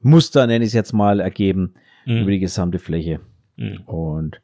[0.00, 1.74] Muster, nenne ich es jetzt mal, ergeben
[2.06, 2.22] mhm.
[2.22, 3.20] über die gesamte Fläche.
[3.56, 3.82] Mhm.
[3.86, 4.40] Und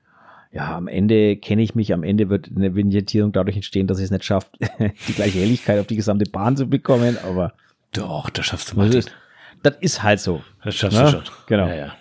[0.52, 4.04] ja, am Ende kenne ich mich, am Ende wird eine Vignettierung dadurch entstehen, dass ich
[4.04, 4.48] es nicht schaffe,
[5.08, 7.54] die gleiche Helligkeit auf die gesamte Bahn zu bekommen, aber.
[7.96, 8.90] Doch, das schaffst du mal.
[8.90, 10.42] Das ist, halt so.
[10.62, 11.10] Das schaffst ja?
[11.10, 11.24] du ne?
[11.24, 11.34] schon.
[11.46, 11.66] Genau.
[11.68, 11.96] Ja, ja.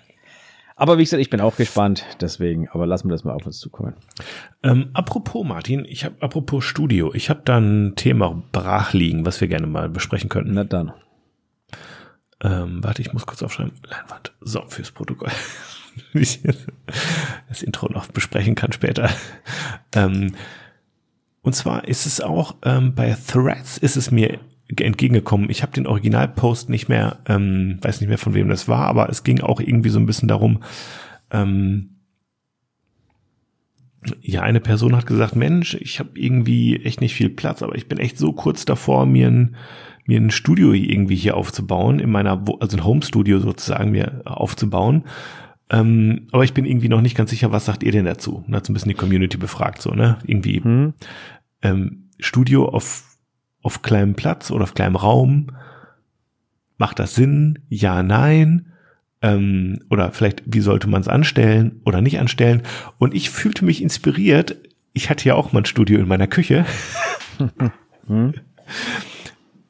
[0.75, 3.59] Aber wie gesagt, ich bin auch gespannt, deswegen, aber lassen wir das mal auf uns
[3.59, 3.95] zukommen.
[4.61, 9.39] Ähm, apropos, Martin, ich habe, apropos Studio, ich habe da ein Thema brach liegen, was
[9.39, 10.53] wir gerne mal besprechen könnten.
[10.53, 10.91] Na dann.
[12.43, 13.71] Ähm, warte, ich muss kurz aufschreiben.
[13.89, 14.33] Leinwand.
[14.41, 15.31] So, fürs Protokoll.
[16.13, 19.09] das Intro noch besprechen kann später.
[19.93, 20.35] Ähm,
[21.41, 25.49] und zwar ist es auch ähm, bei Threads ist es mir entgegengekommen.
[25.49, 29.09] Ich habe den Originalpost nicht mehr, ähm, weiß nicht mehr von wem das war, aber
[29.09, 30.63] es ging auch irgendwie so ein bisschen darum,
[31.31, 31.91] ähm,
[34.21, 37.87] ja, eine Person hat gesagt, Mensch, ich habe irgendwie echt nicht viel Platz, aber ich
[37.87, 39.55] bin echt so kurz davor, mir ein,
[40.05, 45.05] mir ein Studio irgendwie hier aufzubauen, in meiner, also ein Home-Studio sozusagen mir aufzubauen.
[45.71, 48.43] Ähm, aber ich bin irgendwie noch nicht ganz sicher, was sagt ihr denn dazu?
[48.45, 50.19] Und hat so ein bisschen die Community befragt, so, ne?
[50.25, 50.93] Irgendwie hm.
[51.63, 53.04] ähm, Studio auf
[53.65, 55.47] auf kleinem Platz oder auf kleinem Raum?
[56.77, 57.59] Macht das Sinn?
[57.67, 58.67] Ja, nein?
[59.23, 62.61] Ähm, oder vielleicht, wie sollte man es anstellen oder nicht anstellen?
[62.99, 64.57] Und ich fühlte mich inspiriert.
[64.93, 66.63] Ich hatte ja auch mal ein Studio in meiner Küche.
[68.07, 68.35] hm?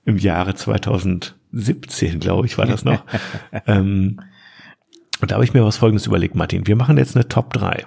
[0.03, 3.05] Im Jahre 2017, glaube ich, war das noch.
[3.65, 4.19] ähm,
[5.21, 6.67] und da habe ich mir was Folgendes überlegt, Martin.
[6.67, 7.86] Wir machen jetzt eine Top 3.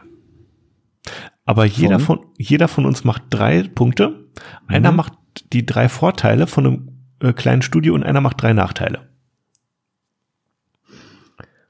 [1.49, 4.27] Aber jeder von, jeder von uns macht drei Punkte.
[4.67, 4.99] Einer mhm.
[4.99, 5.15] macht
[5.55, 6.89] die drei Vorteile von einem
[7.21, 9.09] äh, kleinen Studio und einer macht drei Nachteile.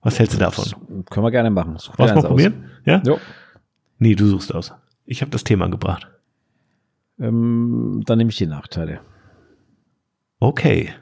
[0.03, 0.65] Was hältst du davon?
[0.65, 1.79] Das können wir gerne machen.
[1.79, 2.65] Such Was mal probieren?
[2.65, 2.87] Aus.
[2.87, 3.03] Ja?
[3.07, 3.21] Jo.
[4.01, 4.75] Nee, du suchst aus.
[5.07, 6.09] Ich habe das Thema gebracht.
[7.21, 8.99] Ähm, dann nehme ich die Nachteile.
[10.41, 10.93] Okay.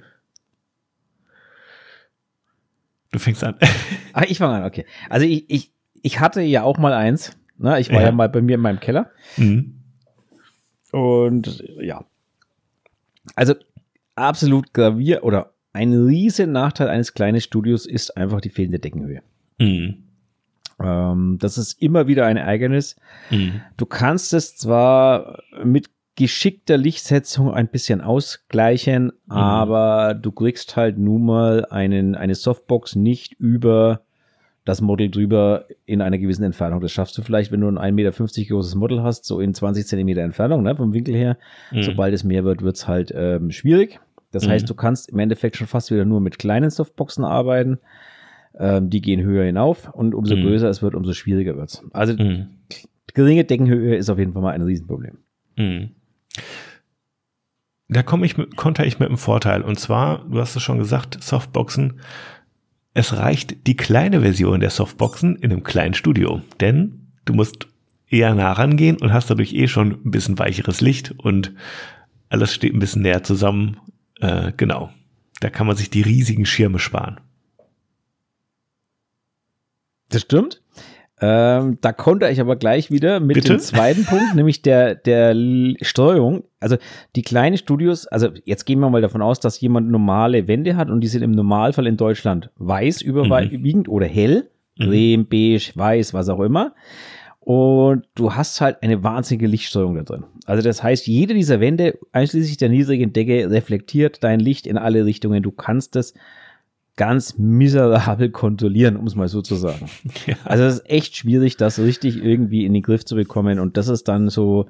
[3.10, 3.54] Du fängst an.
[4.12, 4.84] Ach, ich fange an, okay.
[5.08, 7.38] Also ich, ich, ich hatte ja auch mal eins.
[7.58, 7.80] Ne?
[7.80, 8.06] Ich war ja.
[8.06, 9.10] ja mal bei mir in meinem Keller.
[9.36, 9.74] Mhm.
[10.92, 12.04] Und ja,
[13.34, 13.54] also
[14.14, 19.22] absolut gravier oder ein riesen Nachteil eines kleinen Studios ist einfach die fehlende Deckenhöhe.
[19.58, 20.04] Mhm.
[20.82, 22.96] Ähm, das ist immer wieder ein Ärgernis.
[23.30, 23.60] Mhm.
[23.76, 29.32] Du kannst es zwar mit geschickter Lichtsetzung ein bisschen ausgleichen, mhm.
[29.32, 34.05] aber du kriegst halt nun mal einen, eine Softbox nicht über
[34.66, 36.80] das Model drüber in einer gewissen Entfernung.
[36.80, 38.10] Das schaffst du vielleicht, wenn du ein 1,50 Meter
[38.48, 41.38] großes Model hast, so in 20 Zentimeter Entfernung, ne, vom Winkel her.
[41.70, 41.84] Mhm.
[41.84, 44.00] Sobald es mehr wird, wird's halt ähm, schwierig.
[44.32, 44.50] Das mhm.
[44.50, 47.78] heißt, du kannst im Endeffekt schon fast wieder nur mit kleinen Softboxen arbeiten.
[48.58, 50.42] Ähm, die gehen höher hinauf und umso mhm.
[50.42, 51.84] größer es wird, umso schwieriger wird's.
[51.92, 52.48] Also mhm.
[53.14, 55.18] geringe Deckenhöhe ist auf jeden Fall mal ein Riesenproblem.
[55.56, 55.90] Mhm.
[57.88, 59.62] Da komme ich mit, konnte ich mit einem Vorteil.
[59.62, 62.00] Und zwar, du hast es schon gesagt, Softboxen
[62.96, 67.68] es reicht die kleine Version der Softboxen in einem kleinen Studio, denn du musst
[68.08, 71.52] eher nah rangehen und hast dadurch eh schon ein bisschen weicheres Licht und
[72.30, 73.76] alles steht ein bisschen näher zusammen.
[74.20, 74.90] Äh, genau.
[75.40, 77.20] Da kann man sich die riesigen Schirme sparen.
[80.08, 80.62] Das stimmt.
[81.18, 83.54] Ähm, da konnte ich aber gleich wieder mit Bitte?
[83.54, 85.34] dem zweiten Punkt, nämlich der, der
[85.80, 86.44] Steuerung.
[86.60, 86.76] Also
[87.14, 90.90] die kleinen Studios, also jetzt gehen wir mal davon aus, dass jemand normale Wände hat
[90.90, 93.92] und die sind im Normalfall in Deutschland weiß überwiegend mhm.
[93.92, 95.26] oder hell, mhm.
[95.26, 96.74] beige, weiß, was auch immer.
[97.40, 100.24] Und du hast halt eine wahnsinnige Lichtsteuerung da drin.
[100.46, 105.04] Also das heißt, jede dieser Wände, einschließlich der niedrigen Decke, reflektiert dein Licht in alle
[105.04, 105.44] Richtungen.
[105.44, 106.12] Du kannst es
[106.96, 109.88] ganz miserabel kontrollieren, um es mal so zu sagen.
[110.26, 110.34] Ja.
[110.44, 113.88] Also es ist echt schwierig, das richtig irgendwie in den Griff zu bekommen und das
[113.88, 114.66] ist dann so,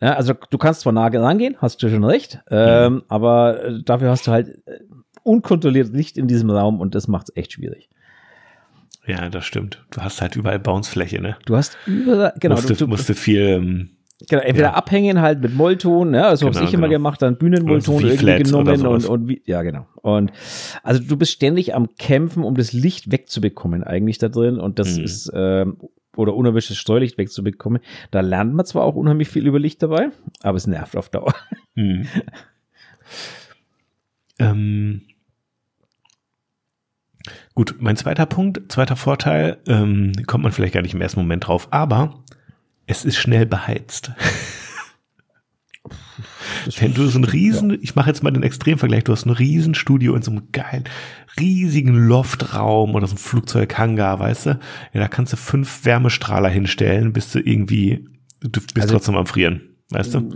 [0.00, 4.10] ja, also du kannst zwar nah rangehen, hast du schon recht, ähm, aber äh, dafür
[4.10, 4.80] hast du halt äh,
[5.22, 7.88] unkontrolliert Licht in diesem Raum und das macht es echt schwierig.
[9.06, 9.84] Ja, das stimmt.
[9.90, 11.36] Du hast halt überall Bounce-Fläche, ne?
[11.44, 12.54] Du hast überall, genau.
[12.54, 13.90] Musste, du, du, musste viel ähm,
[14.28, 14.74] Genau, entweder ja.
[14.74, 16.24] abhängen halt mit Mollton, ne?
[16.26, 16.98] also genau, habe ich immer genau.
[16.98, 19.86] gemacht, dann Bühnenmollton irgendwie genommen und, und wie, ja genau.
[20.02, 20.32] Und
[20.82, 24.96] also du bist ständig am Kämpfen, um das Licht wegzubekommen eigentlich da drin und das
[24.96, 25.04] mhm.
[25.04, 25.76] ist ähm,
[26.16, 27.80] oder unerwischtes Streulicht wegzubekommen.
[28.10, 30.10] Da lernt man zwar auch unheimlich viel über Licht dabei,
[30.42, 31.34] aber es nervt auf Dauer.
[31.76, 32.06] Hm.
[34.38, 35.02] ähm,
[37.54, 41.48] gut, mein zweiter Punkt, zweiter Vorteil, ähm, kommt man vielleicht gar nicht im ersten Moment
[41.48, 42.22] drauf, aber
[42.86, 44.12] es ist schnell beheizt.
[46.78, 47.76] Wenn du so ein riesen, ja.
[47.82, 50.84] ich mache jetzt mal den Extremvergleich, du hast ein riesen Studio in so einem geilen,
[51.38, 54.50] riesigen Loftraum oder so ein Flugzeughangar, weißt du?
[54.92, 58.08] Ja, da kannst du fünf Wärmestrahler hinstellen, bist du irgendwie,
[58.40, 60.30] du bist also, trotzdem am Frieren, weißt du?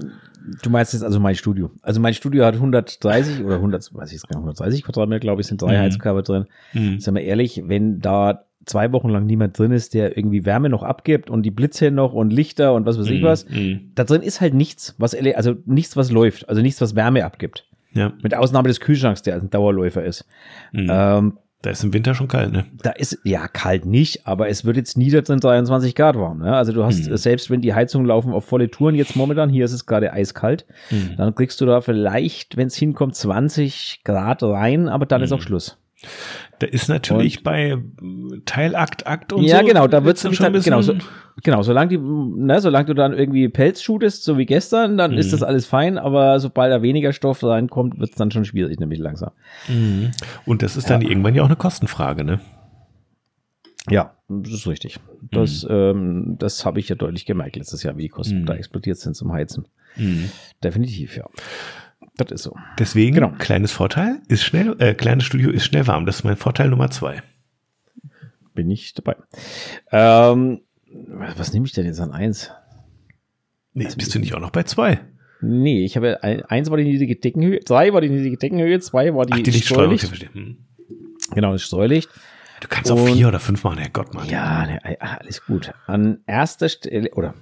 [0.62, 1.70] Du meinst jetzt also mein Studio.
[1.82, 5.40] Also mein Studio hat 130 oder 100, weiß ich jetzt gar nicht, 130 Quadratmeter, glaube
[5.40, 5.82] ich, sind drei mhm.
[5.82, 6.46] Heizkörper drin.
[6.72, 7.00] Mhm.
[7.00, 10.82] Sagen wir ehrlich, wenn da zwei Wochen lang niemand drin ist, der irgendwie Wärme noch
[10.82, 13.48] abgibt und die Blitze noch und Lichter und was weiß ich mm, was.
[13.48, 13.92] Mm.
[13.94, 17.66] Da drin ist halt nichts, was, also nichts, was läuft, also nichts, was Wärme abgibt.
[17.94, 18.12] Ja.
[18.22, 20.26] Mit Ausnahme des Kühlschranks, der ein Dauerläufer ist.
[20.72, 20.88] Mm.
[20.90, 22.66] Ähm, da ist im Winter schon kalt, ne?
[22.82, 26.38] Da ist, ja, kalt nicht, aber es wird jetzt nie drin 23 Grad warm.
[26.38, 26.54] Ne?
[26.54, 27.16] Also du hast, mhm.
[27.16, 30.66] selbst wenn die Heizungen laufen auf volle Touren jetzt momentan, hier ist es gerade eiskalt,
[30.90, 31.16] mhm.
[31.16, 35.24] dann kriegst du da vielleicht, wenn es hinkommt, 20 Grad rein, aber dann mhm.
[35.24, 35.78] ist auch Schluss.
[36.60, 37.76] Da ist natürlich und, bei
[38.44, 39.62] Teilakt, Akt und ja, so.
[39.62, 40.94] Ja, genau, da wird es schon ein bisschen genau, so,
[41.42, 45.18] genau, solange die, ne, solange du dann irgendwie Pelz shootest, so wie gestern, dann mhm.
[45.18, 48.78] ist das alles fein, aber sobald da weniger Stoff reinkommt, wird es dann schon schwierig,
[48.78, 49.32] nämlich langsam.
[49.66, 50.12] Mhm.
[50.46, 51.08] Und das ist dann ja.
[51.08, 52.40] irgendwann ja auch eine Kostenfrage, ne?
[53.90, 55.00] Ja, das ist richtig.
[55.30, 55.70] Das, mhm.
[55.70, 58.46] ähm, das habe ich ja deutlich gemerkt letztes Jahr, wie die Kosten mhm.
[58.46, 59.66] da explodiert sind zum Heizen.
[59.96, 60.30] Mhm.
[60.62, 61.26] Definitiv, ja.
[62.18, 62.56] Das ist so.
[62.78, 63.30] Deswegen, genau.
[63.38, 66.04] kleines Vorteil, ist schnell, äh, kleines Studio ist schnell warm.
[66.04, 67.22] Das ist mein Vorteil Nummer zwei.
[68.54, 69.16] Bin ich dabei.
[69.92, 70.62] Ähm,
[71.08, 72.50] was nehme ich denn jetzt an eins?
[73.72, 75.00] Nee, bist du nicht auch noch bei zwei?
[75.40, 79.24] Nee, ich habe eins war die niedrige Deckenhöhe, zwei war die niedrige Deckenhöhe, zwei war
[79.24, 80.34] die, Ach, die Lichtsteuerlicht.
[80.34, 80.56] Hm.
[81.32, 82.08] Genau, das Steuerlicht.
[82.60, 84.28] Du kannst auch vier oder fünf machen, Herrgott, Mann.
[84.28, 85.72] Ja, ne, alles gut.
[85.86, 87.34] An erster Stelle, oder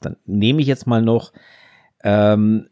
[0.00, 1.32] dann nehme ich jetzt mal noch
[2.04, 2.68] ähm,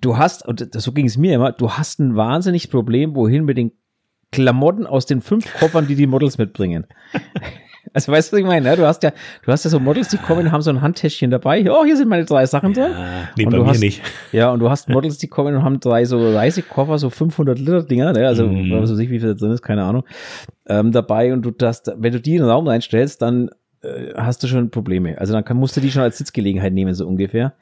[0.00, 3.58] du hast, und so ging es mir immer, du hast ein wahnsinnig Problem, wohin mit
[3.58, 3.72] den
[4.30, 6.86] Klamotten aus den fünf Koffern, die die Models mitbringen.
[7.94, 8.70] Also weißt du, was ich meine?
[8.70, 8.76] Ne?
[8.76, 9.12] Du hast ja,
[9.44, 11.68] du hast ja so Models, die kommen, haben so ein Handtäschchen dabei.
[11.68, 12.92] Oh, hier sind meine drei Sachen drin.
[12.92, 14.00] Ja, nee, und bei mir hast, nicht.
[14.30, 17.82] Ja, und du hast Models, die kommen und haben drei so Reisekoffer, so 500 Liter
[17.82, 18.26] Dinger, ne?
[18.28, 18.70] also mm.
[18.70, 20.04] weiß ich, wie viel da drin ist, keine Ahnung,
[20.68, 21.32] ähm, dabei.
[21.32, 23.50] Und du das, wenn du die in den Raum reinstellst, dann
[23.82, 25.18] äh, hast du schon Probleme.
[25.18, 27.54] Also dann kann, musst du die schon als Sitzgelegenheit nehmen, so ungefähr.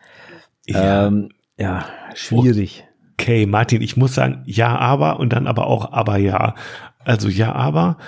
[0.66, 1.06] Ja.
[1.06, 2.84] Ähm, ja, schwierig.
[3.12, 6.54] Okay, Martin, ich muss sagen, ja, aber und dann aber auch aber ja.
[7.04, 7.98] Also ja, aber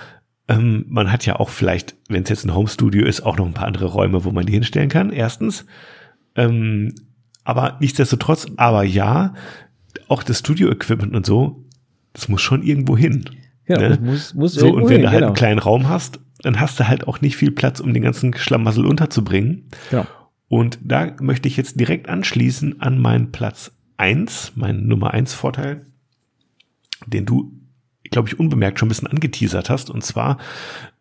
[0.49, 3.55] ähm, man hat ja auch vielleicht, wenn es jetzt ein Homestudio ist, auch noch ein
[3.55, 5.11] paar andere Räume, wo man die hinstellen kann.
[5.11, 5.67] Erstens.
[6.35, 6.95] Ähm,
[7.45, 9.35] aber nichtsdestotrotz, aber ja,
[10.09, 11.65] auch das Studio-Equipment und so,
[12.13, 13.25] das muss schon irgendwo hin.
[13.67, 13.99] Ja, ne?
[14.03, 15.27] muss, muss so, und wenn hin, du halt genau.
[15.29, 18.35] einen kleinen Raum hast, dann hast du halt auch nicht viel Platz, um den ganzen
[18.35, 19.69] Schlamassel unterzubringen.
[19.91, 20.07] Genau.
[20.53, 25.87] Und da möchte ich jetzt direkt anschließen an meinen Platz eins, meinen Nummer eins Vorteil,
[27.07, 27.59] den du,
[28.11, 29.89] glaube ich, unbemerkt schon ein bisschen angeteasert hast.
[29.89, 30.37] Und zwar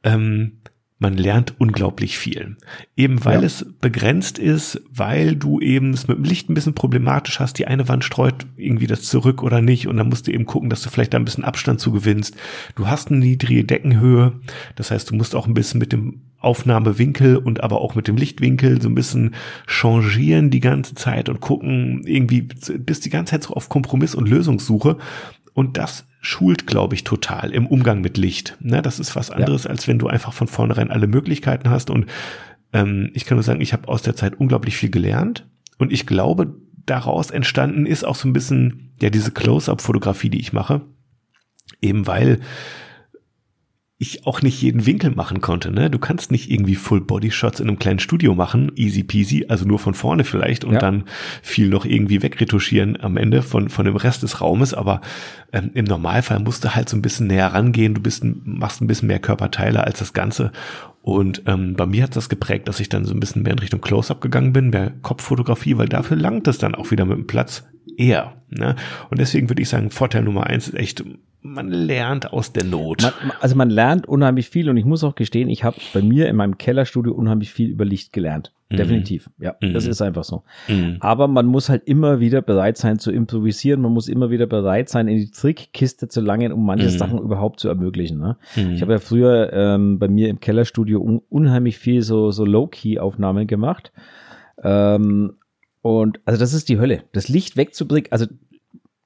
[0.04, 0.61] ähm,
[1.02, 2.58] man lernt unglaublich viel.
[2.96, 3.48] Eben weil ja.
[3.48, 7.58] es begrenzt ist, weil du eben es mit dem Licht ein bisschen problematisch hast.
[7.58, 9.88] Die eine Wand streut irgendwie das zurück oder nicht.
[9.88, 12.36] Und dann musst du eben gucken, dass du vielleicht da ein bisschen Abstand zu gewinnst.
[12.76, 14.34] Du hast eine niedrige Deckenhöhe.
[14.76, 18.16] Das heißt, du musst auch ein bisschen mit dem Aufnahmewinkel und aber auch mit dem
[18.16, 19.34] Lichtwinkel so ein bisschen
[19.66, 24.30] changieren die ganze Zeit und gucken irgendwie bist die ganze Zeit so auf Kompromiss und
[24.30, 24.98] Lösungssuche.
[25.54, 28.56] Und das schult, glaube ich, total im Umgang mit Licht.
[28.62, 29.72] Ne, das ist was anderes, ja.
[29.72, 31.90] als wenn du einfach von vornherein alle Möglichkeiten hast.
[31.90, 32.06] Und
[32.72, 35.48] ähm, ich kann nur sagen, ich habe aus der Zeit unglaublich viel gelernt.
[35.78, 36.56] Und ich glaube,
[36.86, 40.82] daraus entstanden ist auch so ein bisschen, ja, diese Close-up-Fotografie, die ich mache.
[41.82, 42.40] Eben weil
[44.02, 45.70] ich auch nicht jeden Winkel machen konnte.
[45.70, 45.92] Ne?
[45.92, 49.94] Du kannst nicht irgendwie Full-Body-Shots in einem kleinen Studio machen, easy peasy, also nur von
[49.94, 50.80] vorne vielleicht und ja.
[50.80, 51.04] dann
[51.44, 54.74] viel noch irgendwie wegretuschieren am Ende von, von dem Rest des Raumes.
[54.74, 55.02] Aber
[55.54, 57.94] ähm, im Normalfall musst du halt so ein bisschen näher rangehen.
[57.94, 60.52] Du bist, machst ein bisschen mehr Körperteile als das Ganze.
[61.04, 63.60] Und ähm, bei mir hat das geprägt, dass ich dann so ein bisschen mehr in
[63.60, 67.28] Richtung Close-Up gegangen bin, mehr Kopffotografie, weil dafür langt es dann auch wieder mit dem
[67.28, 68.42] Platz eher.
[68.50, 68.76] Ne?
[69.12, 71.04] Und deswegen würde ich sagen, Vorteil Nummer eins ist echt
[71.42, 73.02] man lernt aus der Not.
[73.02, 76.30] Man, also man lernt unheimlich viel und ich muss auch gestehen, ich habe bei mir
[76.30, 78.54] in meinem Kellerstudio unheimlich viel über Licht gelernt.
[78.70, 78.78] Mhm.
[78.78, 79.30] Definitiv.
[79.40, 79.74] Ja, mhm.
[79.74, 80.44] das ist einfach so.
[80.68, 80.98] Mhm.
[81.00, 83.82] Aber man muss halt immer wieder bereit sein zu improvisieren.
[83.82, 86.98] Man muss immer wieder bereit sein, in die Trickkiste zu langen, um manche mhm.
[86.98, 88.20] Sachen überhaupt zu ermöglichen.
[88.20, 88.38] Ne?
[88.56, 88.72] Mhm.
[88.74, 93.48] Ich habe ja früher ähm, bei mir im Kellerstudio un unheimlich viel so, so Low-Key-Aufnahmen
[93.48, 93.92] gemacht.
[94.64, 95.34] Ähm,
[95.82, 97.04] und also das ist die Hölle.
[97.14, 98.28] Das Licht wegzubringen, also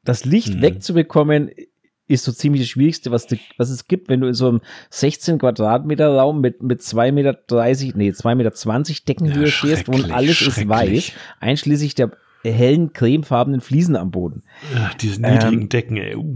[0.03, 0.61] das Licht mhm.
[0.61, 1.49] wegzubekommen,
[2.07, 4.61] ist so ziemlich das Schwierigste, was, du, was es gibt, wenn du in so einem
[4.91, 7.37] 16 Quadratmeter Raum mit, mit 2,30 Meter,
[7.97, 12.11] nee, 2,20 Meter Deckenhöhe Ja, stehst und alles ist weiß, einschließlich der
[12.43, 14.43] hellen, cremefarbenen Fliesen am Boden.
[14.73, 16.15] Ja, diese niedrigen Ähm, Decken, ey.
[16.15, 16.35] Uh.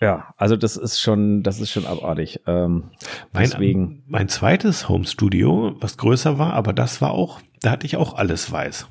[0.00, 2.40] Ja, also das ist schon, das ist schon abartig.
[2.46, 2.90] Ähm,
[3.32, 7.96] Mein, deswegen, mein zweites Home-Studio, was größer war, aber das war auch, da hatte ich
[7.96, 8.88] auch alles weiß.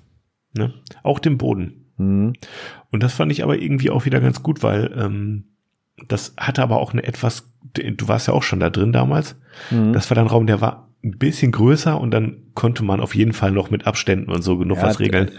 [0.53, 0.73] Ne?
[1.03, 1.91] Auch den Boden.
[1.97, 2.33] hm,
[2.91, 5.52] Und das fand ich aber irgendwie auch wieder ganz gut, weil ähm,
[6.07, 9.35] das hatte aber auch eine etwas, du warst ja auch schon da drin damals.
[9.69, 9.93] hm.
[9.93, 13.13] Das war dann ein Raum, der war ein bisschen größer und dann konnte man auf
[13.13, 15.31] jeden Fall noch mit Abständen und so genug Ja, was regeln.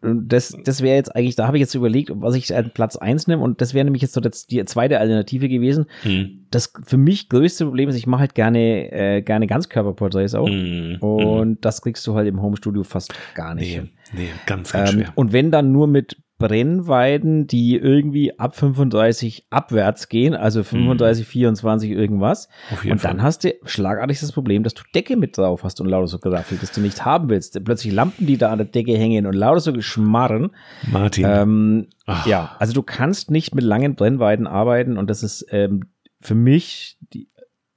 [0.00, 2.96] und Das, das wäre jetzt eigentlich, da habe ich jetzt überlegt, was ich an Platz
[2.96, 5.84] eins nehme und das wäre nämlich jetzt so das, die zweite Alternative gewesen.
[6.02, 6.46] Hm.
[6.50, 10.48] Das für mich größte Problem ist, ich mache halt gerne, äh, gerne Ganzkörperporträts auch.
[10.48, 10.96] Hm.
[11.00, 13.90] Und das kriegst du halt im Homestudio fast gar nicht Nee, hin.
[14.14, 15.12] nee, ganz, ganz Ähm, schwer.
[15.14, 21.90] und wenn dann nur mit Brennweiten, die irgendwie ab 35 abwärts gehen, also 35, 24
[21.90, 22.48] irgendwas.
[22.70, 23.22] Auf jeden Und dann Fall.
[23.26, 26.60] hast du schlagartig das Problem, dass du Decke mit drauf hast und lauter so Graffiti,
[26.60, 27.62] das du nicht haben willst.
[27.64, 30.50] Plötzlich Lampen, die da an der Decke hängen und lauter so Geschmarren.
[30.90, 31.24] Martin.
[31.26, 31.86] Ähm,
[32.26, 35.84] ja, also du kannst nicht mit langen Brennweiten arbeiten und das ist ähm,
[36.20, 37.28] für mich die,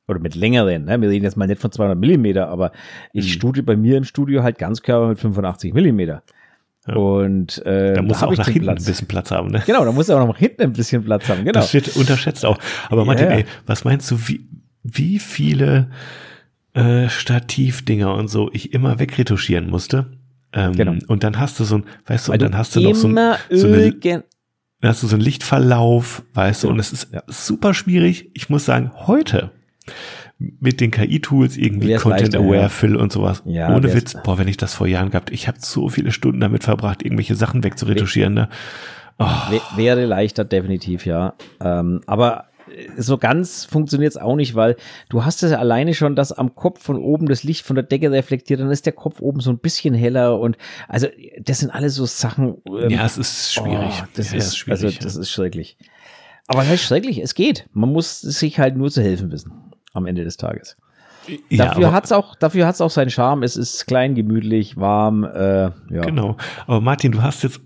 [0.08, 1.00] oder mit längeren, ne?
[1.02, 2.72] wir reden jetzt mal nicht von 200 Millimeter, aber
[3.13, 3.30] ich Mhm.
[3.30, 6.24] studiere bei mir im Studio halt Ganzkörper mit 85 Millimeter.
[6.89, 6.95] Ja.
[6.95, 8.82] Und äh, da muss hab auch nach hinten Platz.
[8.82, 9.63] ein bisschen Platz haben, ne?
[9.65, 11.39] Genau, da muss er auch noch hinten ein bisschen Platz haben.
[11.45, 11.52] Genau.
[11.54, 12.58] Das wird unterschätzt auch.
[12.89, 13.38] Aber Martin, Ja, ja.
[13.39, 14.45] ey, was meinst du, wie,
[14.84, 15.89] wie viele
[16.73, 20.08] äh, Stativdinger und so ich immer wegretuschieren musste?
[20.54, 20.95] Ähm, Genau.
[21.08, 23.08] Und dann hast du so ein, weißt du, Weil und dann hast du noch so
[23.08, 23.15] ein,
[23.52, 23.95] so eine,
[24.84, 26.73] hast du so einen Lichtverlauf, weißt du, Genau.
[26.75, 28.32] und es ist super schwierig.
[28.34, 29.52] Ich muss sagen, heute
[30.39, 32.69] mit den KI-Tools irgendwie Wär's Content leichter, Aware ja.
[32.69, 33.43] Fill und sowas.
[33.45, 36.39] Ja, Ohne Witz, boah, wenn ich das vor Jahren gehabt, ich habe so viele Stunden
[36.39, 38.34] damit verbracht, irgendwelche Sachen wegzuretuschieren.
[38.34, 38.49] Ne?
[39.19, 41.34] Oh, wär- wäre leichter, definitiv, ja.
[41.60, 44.78] Ähm, aber äh, so ganz funktioniert es auch nicht, weil
[45.10, 47.84] du hast es ja alleine schon, dass am Kopf von oben das Licht von der
[47.84, 51.08] Decke reflektiert, dann ist der Kopf oben so ein bisschen heller und also
[51.41, 52.56] das sind alles so Sachen.
[52.65, 53.91] ähm, ja, es ist schwierig.
[54.04, 54.86] Oh, das ja, ist, es schwierig.
[54.86, 55.78] Also, das ist schrecklich.
[56.47, 57.67] Aber das ist schrecklich, es geht.
[57.73, 59.52] Man muss sich halt nur zu helfen wissen
[59.93, 60.78] am Ende des Tages.
[61.49, 63.43] ja, dafür hat es auch, dafür hat's auch seinen Charme.
[63.43, 65.23] Es ist klein, gemütlich, warm.
[65.23, 65.71] Äh, ja.
[65.89, 66.38] Genau.
[66.67, 67.62] Aber Martin, du hast jetzt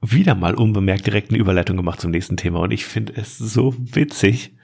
[0.00, 3.74] wieder mal unbemerkt direkt eine Überleitung gemacht zum nächsten Thema und ich finde es so
[3.78, 4.54] witzig.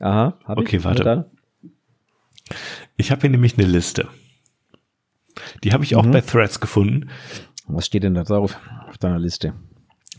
[0.00, 0.84] Aha, hab Okay, ich.
[0.84, 1.30] warte.
[2.96, 4.08] Ich habe hier nämlich eine Liste.
[5.64, 6.12] Die habe ich auch Mhm.
[6.12, 7.08] bei Threads gefunden.
[7.66, 8.56] Was steht denn da drauf
[8.88, 9.54] auf deiner Liste?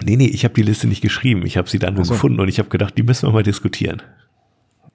[0.04, 1.46] Nee, nee, ich habe die Liste nicht geschrieben.
[1.46, 2.14] Ich habe sie dann nur so.
[2.14, 4.02] gefunden und ich habe gedacht, die müssen wir mal diskutieren.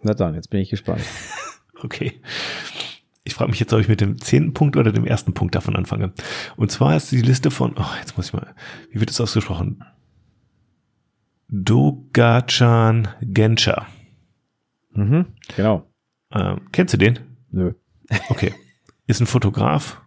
[0.03, 1.03] Na dann, jetzt bin ich gespannt.
[1.85, 2.21] Okay.
[3.25, 5.77] Ich frage mich jetzt, ob ich mit dem zehnten Punkt oder dem ersten Punkt davon
[5.77, 6.13] anfange.
[6.57, 8.55] Und zwar ist die Liste von, oh, jetzt muss ich mal,
[8.91, 9.85] wie wird es ausgesprochen?
[11.49, 13.87] Dogachan Genscher.
[14.93, 15.89] Mhm, genau.
[16.33, 17.19] Ähm, kennst du den?
[17.51, 17.73] Nö.
[18.29, 18.55] Okay.
[19.07, 20.01] Ist ein Fotograf,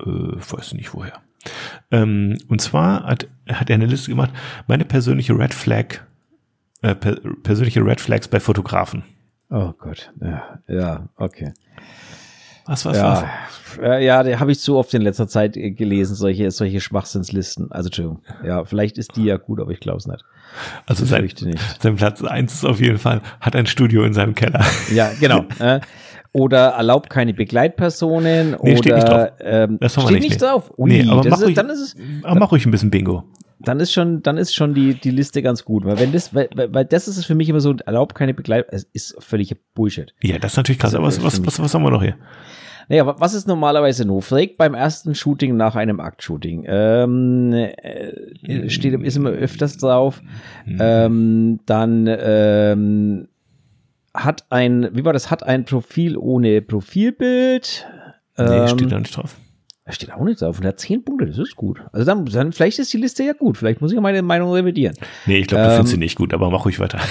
[0.00, 1.20] äh, weiß nicht woher.
[1.90, 4.32] Ähm, und zwar hat, hat er eine Liste gemacht,
[4.66, 6.00] meine persönliche Red Flag,
[6.82, 9.04] äh, per, persönliche Red Flags bei Fotografen.
[9.50, 10.12] Oh Gott.
[10.20, 11.52] Ja, ja okay.
[12.66, 13.24] Was, was, was?
[13.80, 16.80] Ja, äh, ja, der habe ich zu oft in letzter Zeit äh, gelesen, solche, solche
[16.80, 17.72] Schwachsinnslisten.
[17.72, 18.22] Also, Entschuldigung.
[18.44, 20.24] Ja, vielleicht ist die ja gut, aber ich glaube es nicht.
[20.86, 21.58] Also sein, nicht.
[21.80, 24.64] sein Platz eins ist auf jeden Fall, hat ein Studio in seinem Keller.
[24.92, 25.44] Ja, genau.
[25.58, 25.80] äh,
[26.32, 29.28] oder erlaubt keine Begleitpersonen Nee, oder steht nicht drauf.
[29.40, 30.70] Ähm, Das steht nicht, nicht drauf.
[30.78, 32.90] Ui, nee, aber das mach ist, ruhig, dann ist es, aber mach ruhig ein bisschen
[32.90, 33.24] Bingo.
[33.62, 35.84] Dann ist schon, dann ist schon die, die Liste ganz gut.
[35.84, 38.70] Weil wenn das, weil, weil das ist es für mich immer so, erlaubt keine Begleitung,
[38.72, 40.14] es ist völlig Bullshit.
[40.22, 40.94] Ja, das ist natürlich krass.
[40.94, 42.16] Aber was, was, was, was haben wir noch hier?
[42.88, 44.20] Naja, wa- was ist normalerweise no?
[44.20, 46.64] Fragt beim ersten Shooting nach einem Aktshooting.
[46.66, 50.20] Ähm, äh, steht, ist immer öfters drauf.
[50.66, 50.78] Mhm.
[50.80, 53.28] Ähm, dann ähm,
[54.12, 57.86] hat ein, wie war das, hat ein Profil ohne Profilbild.
[58.36, 59.36] Nee, Ähm, steht da nicht drauf.
[59.92, 60.58] Steht auch nicht drauf.
[60.58, 61.80] Und er hat zehn Punkte, das ist gut.
[61.92, 63.58] Also dann, dann vielleicht ist die Liste ja gut.
[63.58, 64.96] Vielleicht muss ich meine Meinung revidieren.
[65.26, 66.98] Nee, ich glaube, du ähm, findest sie nicht gut, aber mach ruhig weiter.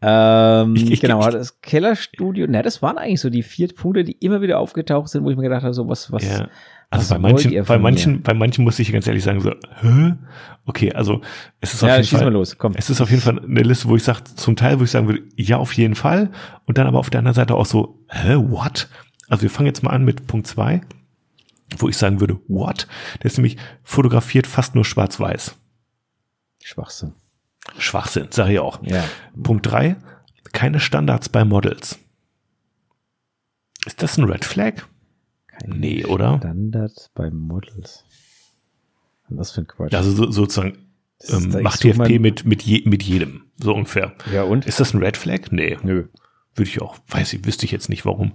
[0.00, 4.12] Ähm, Ich- ich- genau, das Kellerstudio, na, das waren eigentlich so die vier Punkte, die
[4.20, 6.48] immer wieder aufgetaucht sind, wo ich mir gedacht habe, so was, was, Ja.
[6.98, 10.14] Also bei manchen, bei manchen, bei manchen muss ich ganz ehrlich sagen, so, hä?
[10.66, 11.20] Okay, also
[11.60, 11.88] es ist mir?
[11.88, 12.32] auf Ja, jeden Fall.
[12.32, 12.56] los.
[12.74, 15.06] Es ist auf jeden Fall eine Liste, wo ich sage, zum Teil, wo ich sagen
[15.08, 16.30] würde, ja, auf jeden Fall.
[16.66, 18.88] Und dann aber auf der anderen Seite auch so, hä, what?
[19.28, 20.80] Also wir fangen jetzt mal an mit Punkt zwei,
[21.78, 22.86] wo ich sagen würde, what?
[23.22, 25.56] Der ist nämlich fotografiert fast nur schwarz-weiß.
[26.62, 27.12] Schwachsinn.
[27.78, 28.82] Schwachsinn, sage ich auch.
[28.82, 29.04] Ja.
[29.42, 29.96] Punkt drei,
[30.52, 31.98] keine Standards bei Models.
[33.86, 34.82] Ist das ein Red Flag?
[35.60, 36.38] Keine Nee, oder?
[36.38, 38.04] Standards bei Models.
[39.28, 39.94] Was für ein Quatsch.
[39.94, 40.78] Also so, sozusagen,
[41.28, 44.12] ähm, macht TFP mit, mit, je, mit jedem, so ungefähr.
[44.32, 44.66] Ja, und?
[44.66, 45.50] Ist das ein Red Flag?
[45.50, 45.78] Nee.
[45.82, 46.04] Nö.
[46.56, 48.32] Würde ich auch, weiß ich, wüsste ich jetzt nicht warum.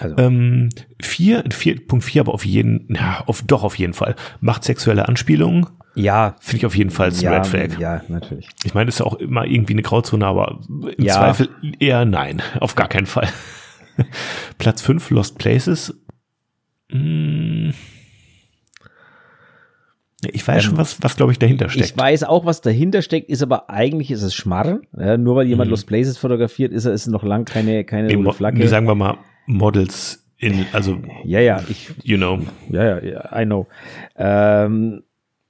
[0.00, 0.68] Also- Ähm,
[1.00, 4.14] vier, vier, Punkt vier, aber auf jeden, ja, auf, doch auf jeden Fall.
[4.40, 5.66] Macht sexuelle Anspielungen.
[5.94, 6.36] Ja.
[6.40, 7.78] Finde ich auf jeden Fall ein ja, Red Flag.
[7.78, 8.48] Ja, natürlich.
[8.64, 11.14] Ich meine, das ist ja auch immer irgendwie eine Grauzone, aber im Ja.
[11.14, 11.48] Zweifel
[11.78, 13.28] eher nein, auf gar keinen Fall.
[14.58, 15.94] Platz 5, Lost Places.
[16.92, 17.74] Hm.
[20.30, 21.84] Ich weiß schon, was, was glaube ich dahinter steckt.
[21.90, 24.86] Ähm, Ich weiß auch, was dahinter steckt, ist aber eigentlich ist es Schmarren.
[24.96, 28.14] Ja, nur weil jemand Lost Places fotografiert, ist er ist noch lang keine, keine Nee,
[28.14, 28.68] rote Flagge.
[28.68, 29.16] sagen wir mal
[29.46, 32.40] Models in, also, ja, ja, ich, you know.
[32.70, 33.66] ja, ja, ja, I know.
[34.16, 35.02] Ähm,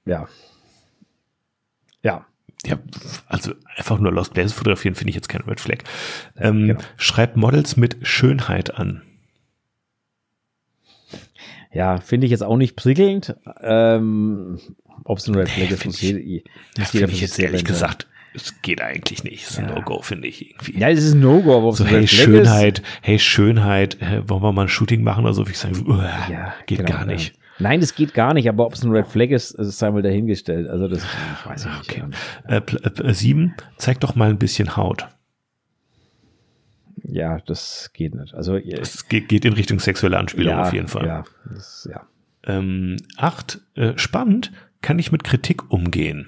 [0.05, 0.27] ja.
[2.03, 2.25] Ja.
[2.65, 2.77] Ja,
[3.27, 5.79] also einfach nur Lost Places fotografieren finde ich jetzt kein Red Flag.
[6.37, 6.79] Ähm, genau.
[6.97, 9.01] Schreibt Models mit Schönheit an.
[11.73, 13.35] Ja, finde ich jetzt auch nicht prickelnd.
[13.61, 14.59] Ähm,
[15.05, 16.19] Ob es ein Red Flag ist, find muss jeder,
[16.75, 19.43] Das muss jeder ich jetzt ehrlich gesagt, es geht eigentlich nicht.
[19.43, 19.75] Das ist ein Ja.
[19.75, 20.79] No-Go, finde ich irgendwie.
[20.79, 23.97] Ja, es ist ein No-Go, aber es So, ein hey, Schönheit, hey, Schönheit,
[24.27, 25.45] wollen wir mal ein Shooting machen oder so?
[25.45, 25.85] Ich sage, ist.
[26.31, 27.33] Ja, geht genau, gar nicht.
[27.33, 27.39] Ja.
[27.59, 30.01] Nein, das geht gar nicht, aber ob es ein Red Flag ist, ist sei mal
[30.01, 30.67] dahingestellt.
[30.67, 31.91] Also das ich weiß ich nicht.
[31.91, 32.03] Okay.
[32.49, 35.07] Ähm, Äh, äh, sieben, zeig doch mal ein bisschen Haut.
[37.03, 38.33] Ja, das geht nicht.
[38.33, 41.05] Also Das geht, geht in Richtung sexuelle Anspielung ja, auf jeden Fall.
[41.05, 41.23] Ja,
[41.53, 42.07] das, ja.
[42.45, 44.51] Ähm, acht, äh, spannend,
[44.81, 46.27] kann ich mit Kritik umgehen.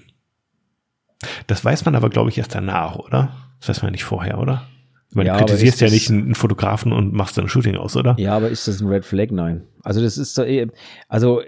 [1.47, 3.35] Das weiß man aber, glaube ich, erst danach, oder?
[3.59, 4.67] Das weiß man nicht vorher, oder?
[5.13, 8.15] Meine, Ja, kritisierst ja nicht einen Fotografen und machst dann ein Shooting aus, oder?
[8.19, 9.31] ja, aber ist das ein Red Flag?
[9.31, 9.63] Nein.
[9.81, 10.67] Also das ist doch eh,
[11.07, 11.41] also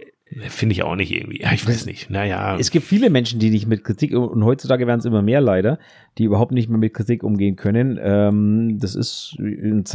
[0.49, 1.41] Finde ich auch nicht irgendwie.
[1.41, 2.09] Ja, ich weiß nicht.
[2.09, 5.39] Naja, es gibt viele Menschen, die nicht mit Kritik und heutzutage werden es immer mehr
[5.39, 5.80] leider,
[6.17, 7.97] die überhaupt nicht mehr mit Kritik umgehen können.
[8.01, 9.86] Ähm, das ist ein,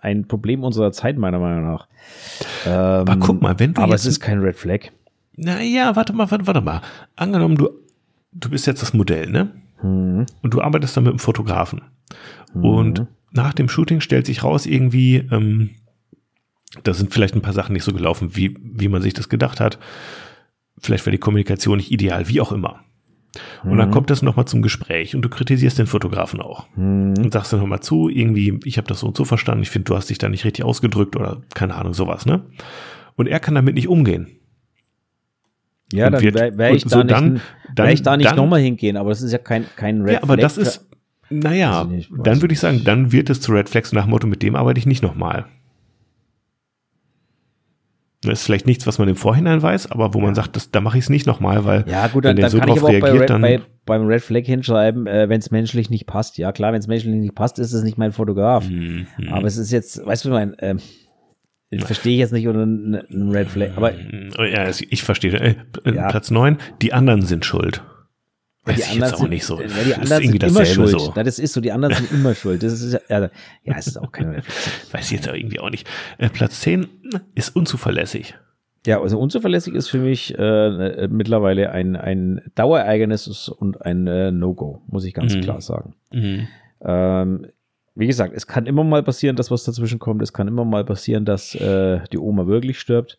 [0.00, 1.88] ein- Problem unserer Zeit meiner Meinung nach.
[2.66, 4.90] Ähm, aber guck mal, wenn du aber es ist kein Red Flag.
[5.36, 6.82] Naja, warte mal, warte, warte mal.
[7.16, 7.70] Angenommen, du,
[8.32, 9.52] du bist jetzt das Modell, ne?
[9.80, 10.26] Hm.
[10.42, 11.82] Und du arbeitest dann mit einem Fotografen.
[12.54, 15.70] Und nach dem Shooting stellt sich raus, irgendwie, ähm,
[16.84, 19.60] da sind vielleicht ein paar Sachen nicht so gelaufen, wie, wie man sich das gedacht
[19.60, 19.78] hat.
[20.78, 22.80] Vielleicht war die Kommunikation nicht ideal, wie auch immer.
[23.62, 26.66] Und dann kommt das nochmal zum Gespräch und du kritisierst den Fotografen auch.
[26.76, 29.84] Und sagst dann nochmal zu, irgendwie, ich habe das so und so verstanden, ich finde,
[29.84, 32.46] du hast dich da nicht richtig ausgedrückt oder keine Ahnung, sowas, ne?
[33.16, 34.28] Und er kann damit nicht umgehen.
[35.92, 37.40] Ja, Und dann wäre wär ich da so nicht, dann-
[37.76, 40.12] wär ich da dann- nicht dann- nochmal hingehen, aber das ist ja kein, kein Red
[40.14, 40.42] ja, aber Flag.
[40.42, 40.86] das ist,
[41.30, 44.26] naja, nicht, dann würde ich sagen, dann wird es zu Red Flags nach dem Motto,
[44.26, 45.46] mit dem arbeite ich nicht nochmal.
[48.22, 50.80] Das ist vielleicht nichts, was man im Vorhinein weiß, aber wo man sagt, das, da
[50.80, 52.88] mache ich es nicht nochmal, weil Ja, gut, wenn dann, der dann so drauf auch
[52.88, 56.36] bei reagiert, Red, dann bei, beim Red Flag hinschreiben, äh, wenn es menschlich nicht passt.
[56.36, 58.68] Ja, klar, wenn es menschlich nicht passt, ist es nicht mein Fotograf.
[58.68, 59.06] Mhm.
[59.30, 60.80] Aber es ist jetzt, weißt du, mein, ähm,
[61.78, 63.70] verstehe ich jetzt nicht unter ein ein Red Flag.
[63.76, 63.92] Aber
[64.38, 65.32] Oh ja, ich verstehe.
[65.38, 65.54] Äh,
[65.84, 66.08] äh, Ja.
[66.08, 67.82] Platz neun, die anderen sind schuld.
[68.64, 69.60] Weiß die ich jetzt auch sind, nicht so.
[69.60, 70.90] Ja, die Das ist anderen sind immer schuld.
[70.90, 71.12] so.
[71.16, 72.62] Na, das ist so, die anderen sind immer schuld.
[72.62, 73.30] Das ist ja, ja,
[73.64, 74.74] ja, es ist auch kein Red Flag.
[74.92, 75.88] Weiß ich jetzt auch irgendwie auch nicht.
[76.18, 76.86] Äh, Platz zehn
[77.34, 78.34] ist unzuverlässig.
[78.86, 84.30] Ja, also unzuverlässig ist für mich äh, äh, mittlerweile ein, ein Dauerereignis und ein äh,
[84.30, 85.40] No-Go, muss ich ganz Mhm.
[85.40, 85.94] klar sagen.
[86.80, 87.46] Ähm,
[87.94, 90.22] wie gesagt, es kann immer mal passieren, dass was dazwischen kommt.
[90.22, 93.18] Es kann immer mal passieren, dass äh, die Oma wirklich stirbt.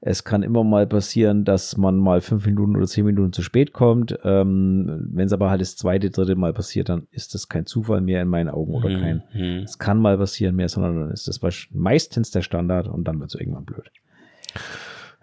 [0.00, 3.72] Es kann immer mal passieren, dass man mal fünf Minuten oder zehn Minuten zu spät
[3.72, 4.18] kommt.
[4.24, 8.00] Ähm, Wenn es aber halt das zweite, dritte Mal passiert, dann ist das kein Zufall
[8.00, 9.22] mehr in meinen Augen oder kein.
[9.32, 9.62] Mhm.
[9.64, 11.40] Es kann mal passieren mehr, sondern dann ist das
[11.72, 13.90] meistens der Standard und dann wird es irgendwann blöd.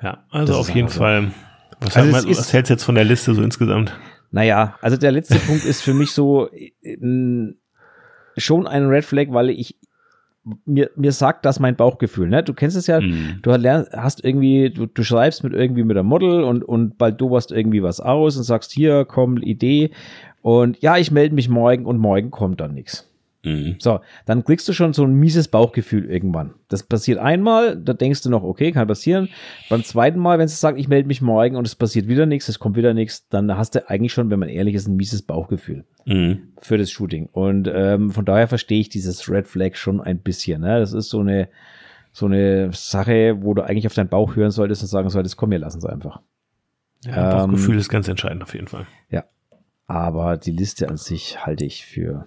[0.01, 0.89] Ja, also Das auf jeden.
[0.89, 1.32] Fall.
[1.80, 3.93] Was, Also man, was hältst du jetzt von der Liste so insgesamt?
[4.32, 6.97] Naja, also der letzte Punkt ist für mich so äh,
[8.38, 9.78] schon ein Red Flag, weil ich
[10.65, 12.27] mir, mir sagt das mein Bauchgefühl.
[12.27, 12.43] Ne?
[12.43, 13.39] Du kennst es ja, Mhm.
[13.41, 17.35] du hast irgendwie, du, du schreibst mit irgendwie mit einem Model und, und bald du
[17.35, 19.91] hast irgendwie was aus und sagst, hier, komm, Idee.
[20.41, 23.09] Und ja, ich melde mich morgen und morgen kommt dann nichts.
[23.45, 23.75] Mhm.
[23.79, 26.53] So, dann kriegst du schon so ein mieses Bauchgefühl irgendwann.
[26.69, 29.27] Das passiert einmal, da denkst du noch, okay, kann passieren.
[29.69, 32.47] Beim zweiten Mal, wenn sie sagt, ich melde mich morgen und es passiert wieder nichts,
[32.47, 35.21] es kommt wieder nichts, dann hast du eigentlich schon, wenn man ehrlich ist, ein mieses
[35.23, 36.53] Bauchgefühl Mhm.
[36.59, 37.27] für das Shooting.
[37.31, 40.61] Und ähm, von daher verstehe ich dieses Red Flag schon ein bisschen.
[40.61, 40.79] Ne?
[40.79, 41.49] Das ist so eine,
[42.13, 45.51] so eine Sache, wo du eigentlich auf deinen Bauch hören solltest und sagen solltest, komm,
[45.51, 46.21] wir lassen es einfach.
[47.05, 48.85] Ja, Ähm, Bauchgefühl ist ganz entscheidend auf jeden Fall.
[49.09, 49.25] Ja.
[49.87, 52.25] Aber die Liste an sich halte ich für.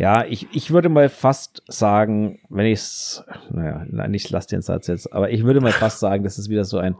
[0.00, 4.62] Ja, ich, ich würde mal fast sagen, wenn ich es, naja, nein, ich lasse den
[4.62, 6.96] Satz jetzt, aber ich würde mal fast sagen, das ist wieder so ein,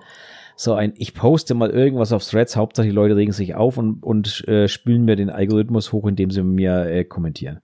[0.54, 4.02] so ein, ich poste mal irgendwas auf Threads, Hauptsache die Leute regen sich auf und,
[4.02, 7.62] und äh, spülen mir den Algorithmus hoch, indem sie mir äh, kommentieren.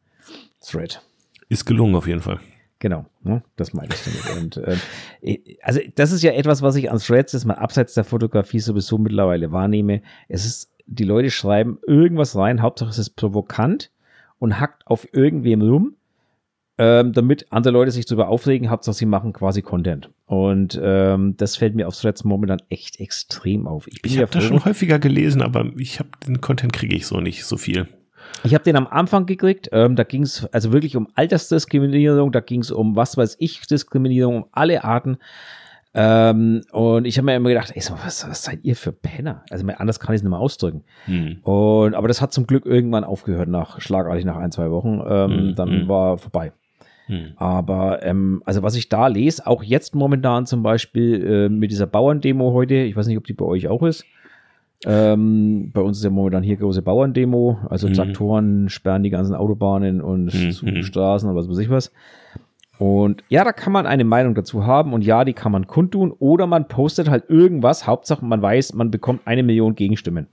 [0.62, 1.02] Thread.
[1.50, 2.40] Ist gelungen auf jeden Fall.
[2.78, 3.42] Genau, ne?
[3.56, 4.56] das meine ich damit.
[4.56, 4.80] Und,
[5.20, 8.60] eh, also das ist ja etwas, was ich an Threads jetzt mal abseits der Fotografie
[8.60, 10.00] sowieso mittlerweile wahrnehme.
[10.28, 13.90] Es ist die Leute schreiben irgendwas rein, Hauptsache es ist provokant
[14.38, 15.96] und hackt auf irgendwem rum,
[16.78, 20.10] ähm, damit andere Leute sich darüber aufregen, Hauptsache sie machen quasi Content.
[20.26, 23.86] Und ähm, das fällt mir auf Threads momentan echt extrem auf.
[23.86, 27.20] Ich, ich habe das schon häufiger gelesen, aber ich habe den Content kriege ich so
[27.20, 27.88] nicht so viel.
[28.44, 32.40] Ich habe den am Anfang gekriegt, ähm, da ging es also wirklich um Altersdiskriminierung, da
[32.40, 35.18] ging es um was weiß ich, Diskriminierung, um alle Arten.
[35.98, 39.44] Ähm, und ich habe mir immer gedacht, ey, was, was seid ihr für Penner?
[39.48, 40.84] Also anders kann ich es nicht mehr ausdrücken.
[41.06, 41.38] Hm.
[41.42, 45.02] Und, aber das hat zum Glück irgendwann aufgehört, nach schlagartig nach ein, zwei Wochen.
[45.08, 45.54] Ähm, hm.
[45.54, 45.88] Dann hm.
[45.88, 46.52] war vorbei.
[47.06, 47.32] Hm.
[47.36, 51.86] Aber ähm, also was ich da lese, auch jetzt momentan zum Beispiel äh, mit dieser
[51.86, 54.04] Bauerndemo heute, ich weiß nicht, ob die bei euch auch ist.
[54.84, 57.94] Ähm, bei uns ist ja momentan hier große Bauerndemo, also mhm.
[57.94, 60.82] Traktoren sperren die ganzen Autobahnen und mhm.
[60.82, 61.90] Straßen und was weiß ich was.
[62.78, 66.12] Und ja, da kann man eine Meinung dazu haben und ja, die kann man kundtun
[66.12, 67.86] oder man postet halt irgendwas.
[67.86, 70.26] Hauptsache, man weiß, man bekommt eine Million Gegenstimmen.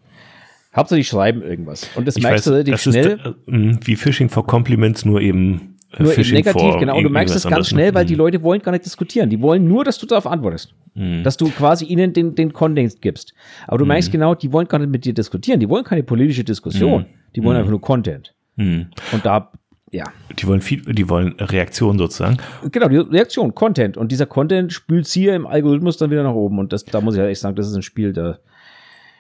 [0.76, 1.90] Hauptsache, die schreiben irgendwas.
[1.96, 3.20] Und das ich merkst weiß, du relativ schnell.
[3.46, 6.98] Ist, äh, wie Phishing for Compliments, nur eben äh, nur eben negativ, genau.
[6.98, 8.20] Und du merkst es ganz schnell, weil die mhm.
[8.20, 9.30] Leute wollen gar nicht diskutieren.
[9.30, 10.74] Die wollen nur, dass du darauf antwortest.
[10.96, 11.24] Mhm.
[11.24, 13.34] Dass du quasi ihnen den, den Content gibst.
[13.68, 13.90] Aber du mhm.
[13.90, 15.60] merkst genau, die wollen gar nicht mit dir diskutieren.
[15.60, 17.04] Die wollen keine politische Diskussion.
[17.04, 17.06] Mhm.
[17.36, 17.60] Die wollen mhm.
[17.60, 18.34] einfach nur Content.
[18.56, 18.88] Mhm.
[19.12, 19.52] Und da
[19.94, 20.12] ja.
[20.38, 22.38] Die wollen viel, die wollen Reaktion sozusagen.
[22.72, 23.96] Genau, die Reaktion, Content.
[23.96, 26.60] Und dieser Content spült hier im Algorithmus dann wieder nach oben.
[26.60, 28.40] Und das, da muss ich ja echt sagen, das ist ein Spiel, da,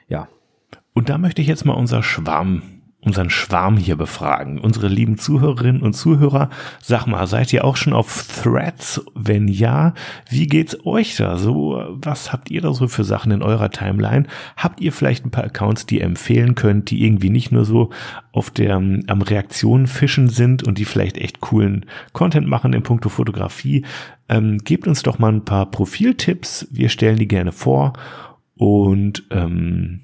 [0.07, 0.27] ja.
[0.93, 2.63] Und da möchte ich jetzt mal unser Schwarm
[3.05, 4.59] unseren Schwarm hier befragen.
[4.59, 6.49] Unsere lieben Zuhörerinnen und Zuhörer,
[6.81, 9.01] sag mal, seid ihr auch schon auf Threads?
[9.13, 9.93] Wenn ja,
[10.29, 11.83] wie geht's euch da so?
[12.01, 14.25] Was habt ihr da so für Sachen in eurer Timeline?
[14.55, 17.89] Habt ihr vielleicht ein paar Accounts, die ihr empfehlen könnt, die irgendwie nicht nur so
[18.31, 23.09] auf der am Reaktionen fischen sind und die vielleicht echt coolen Content machen in puncto
[23.09, 23.85] Fotografie?
[24.29, 26.67] Ähm, gebt uns doch mal ein paar Profiltipps.
[26.71, 27.93] Wir stellen die gerne vor
[28.55, 30.01] und ähm,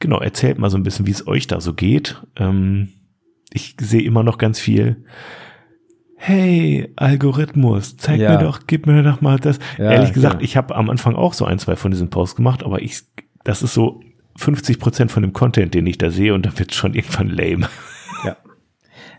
[0.00, 2.20] genau, erzählt mal so ein bisschen, wie es euch da so geht.
[2.36, 2.88] Ähm,
[3.52, 5.04] ich sehe immer noch ganz viel.
[6.16, 8.32] Hey, Algorithmus, zeig ja.
[8.32, 9.58] mir doch, gib mir doch mal das.
[9.78, 10.40] Ja, Ehrlich gesagt, ja.
[10.42, 13.02] ich habe am Anfang auch so ein, zwei von diesen Posts gemacht, aber ich,
[13.44, 14.02] das ist so
[14.36, 17.68] 50 Prozent von dem Content, den ich da sehe und da wird schon irgendwann lame.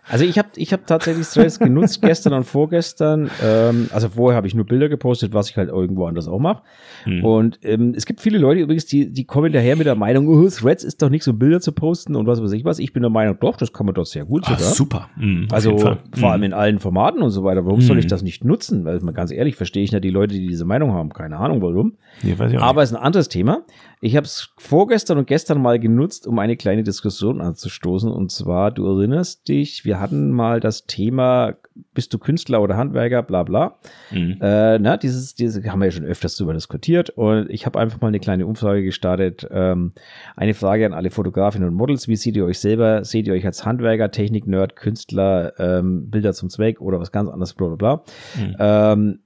[0.09, 3.29] Also ich habe ich hab tatsächlich Threads genutzt gestern und vorgestern.
[3.43, 6.63] Ähm, also vorher habe ich nur Bilder gepostet, was ich halt irgendwo anders auch mache.
[7.05, 7.23] Mhm.
[7.23, 10.49] Und ähm, es gibt viele Leute übrigens, die, die kommen daher mit der Meinung, oh,
[10.49, 12.79] Threads ist doch nicht so Bilder zu posten und was weiß ich was.
[12.79, 14.59] Ich bin der Meinung, doch, das kann man doch sehr gut sogar.
[14.61, 15.09] Ach, super.
[15.17, 16.25] Mhm, also vor mhm.
[16.25, 17.65] allem in allen Formaten und so weiter.
[17.65, 18.09] Warum soll ich mhm.
[18.09, 18.85] das nicht nutzen?
[18.85, 21.09] Weil mal ganz ehrlich, verstehe ich nicht die Leute, die diese Meinung haben.
[21.09, 21.93] Keine Ahnung warum.
[22.23, 23.65] Nee, Aber es ist ein anderes Thema.
[24.03, 28.11] Ich habe es vorgestern und gestern mal genutzt, um eine kleine Diskussion anzustoßen.
[28.11, 31.55] Und zwar, du erinnerst dich, wir hatten mal das Thema,
[31.93, 33.79] bist du Künstler oder Handwerker, bla bla.
[34.11, 34.37] Mhm.
[34.41, 37.11] Äh, na, dieses, diese haben wir ja schon öfters darüber diskutiert.
[37.11, 39.47] Und ich habe einfach mal eine kleine Umfrage gestartet.
[39.51, 39.93] Ähm,
[40.35, 42.07] eine Frage an alle Fotografinnen und Models.
[42.07, 43.05] Wie seht ihr euch selber?
[43.05, 47.29] Seht ihr euch als Handwerker, Technik, Nerd, Künstler, ähm, Bilder zum Zweck oder was ganz
[47.29, 48.03] anderes, bla bla bla.
[48.35, 48.55] Mhm.
[48.59, 49.19] Ähm,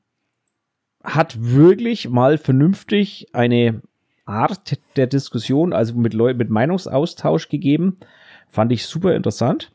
[1.05, 3.81] hat wirklich mal vernünftig eine
[4.25, 7.97] Art der Diskussion, also mit Leuten, mit Meinungsaustausch gegeben.
[8.49, 9.71] Fand ich super interessant.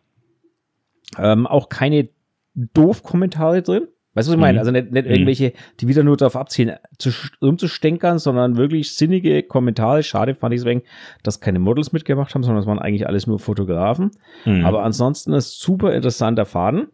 [1.18, 2.09] Ähm, auch keine
[2.55, 3.89] doof Kommentare drin.
[4.14, 4.55] Weißt du, was ich meine?
[4.55, 4.59] Mhm.
[4.59, 5.12] Also nicht, nicht mhm.
[5.12, 7.11] irgendwelche, die wieder nur darauf abzielen, zu,
[7.41, 10.03] umzustenkern, sondern wirklich sinnige Kommentare.
[10.03, 10.83] Schade fand ich deswegen,
[11.22, 14.11] dass keine Models mitgemacht haben, sondern es waren eigentlich alles nur Fotografen.
[14.45, 14.64] Mhm.
[14.64, 16.89] Aber ansonsten ist super interessanter Faden.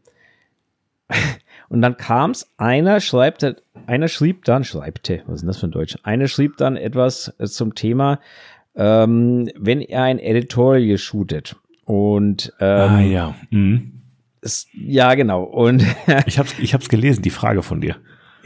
[1.68, 3.42] Und dann kam's, einer schreibt,
[3.86, 5.96] einer schrieb dann, schreibte, was ist denn das für ein Deutsch?
[6.02, 8.20] Einer schrieb dann etwas zum Thema,
[8.74, 11.56] ähm, wenn er ein Editorial shootet.
[11.84, 13.34] Und ähm, ah, ja.
[13.50, 13.92] Mhm.
[14.40, 15.42] Es, ja, genau.
[15.42, 15.84] Und
[16.26, 17.96] ich habe ich hab's gelesen, die Frage von dir.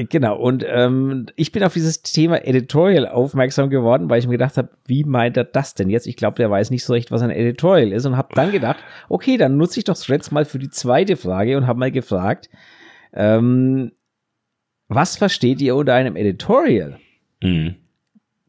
[0.09, 4.57] Genau, und ähm, ich bin auf dieses Thema Editorial aufmerksam geworden, weil ich mir gedacht
[4.57, 6.07] habe, wie meint er das denn jetzt?
[6.07, 8.79] Ich glaube, der weiß nicht so recht, was ein Editorial ist und habe dann gedacht,
[9.09, 12.49] okay, dann nutze ich doch Threads mal für die zweite Frage und habe mal gefragt,
[13.13, 13.93] ähm,
[14.91, 16.99] was versteht ihr unter einem Editorial?
[17.41, 17.77] Mhm.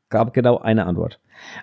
[0.10, 1.20] Gab genau eine Antwort.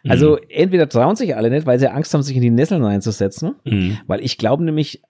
[0.09, 0.47] Also mhm.
[0.49, 3.99] entweder trauen sich alle nicht, weil sie Angst haben, sich in die Nesseln reinzusetzen, mhm.
[4.07, 5.03] weil ich glaube nämlich,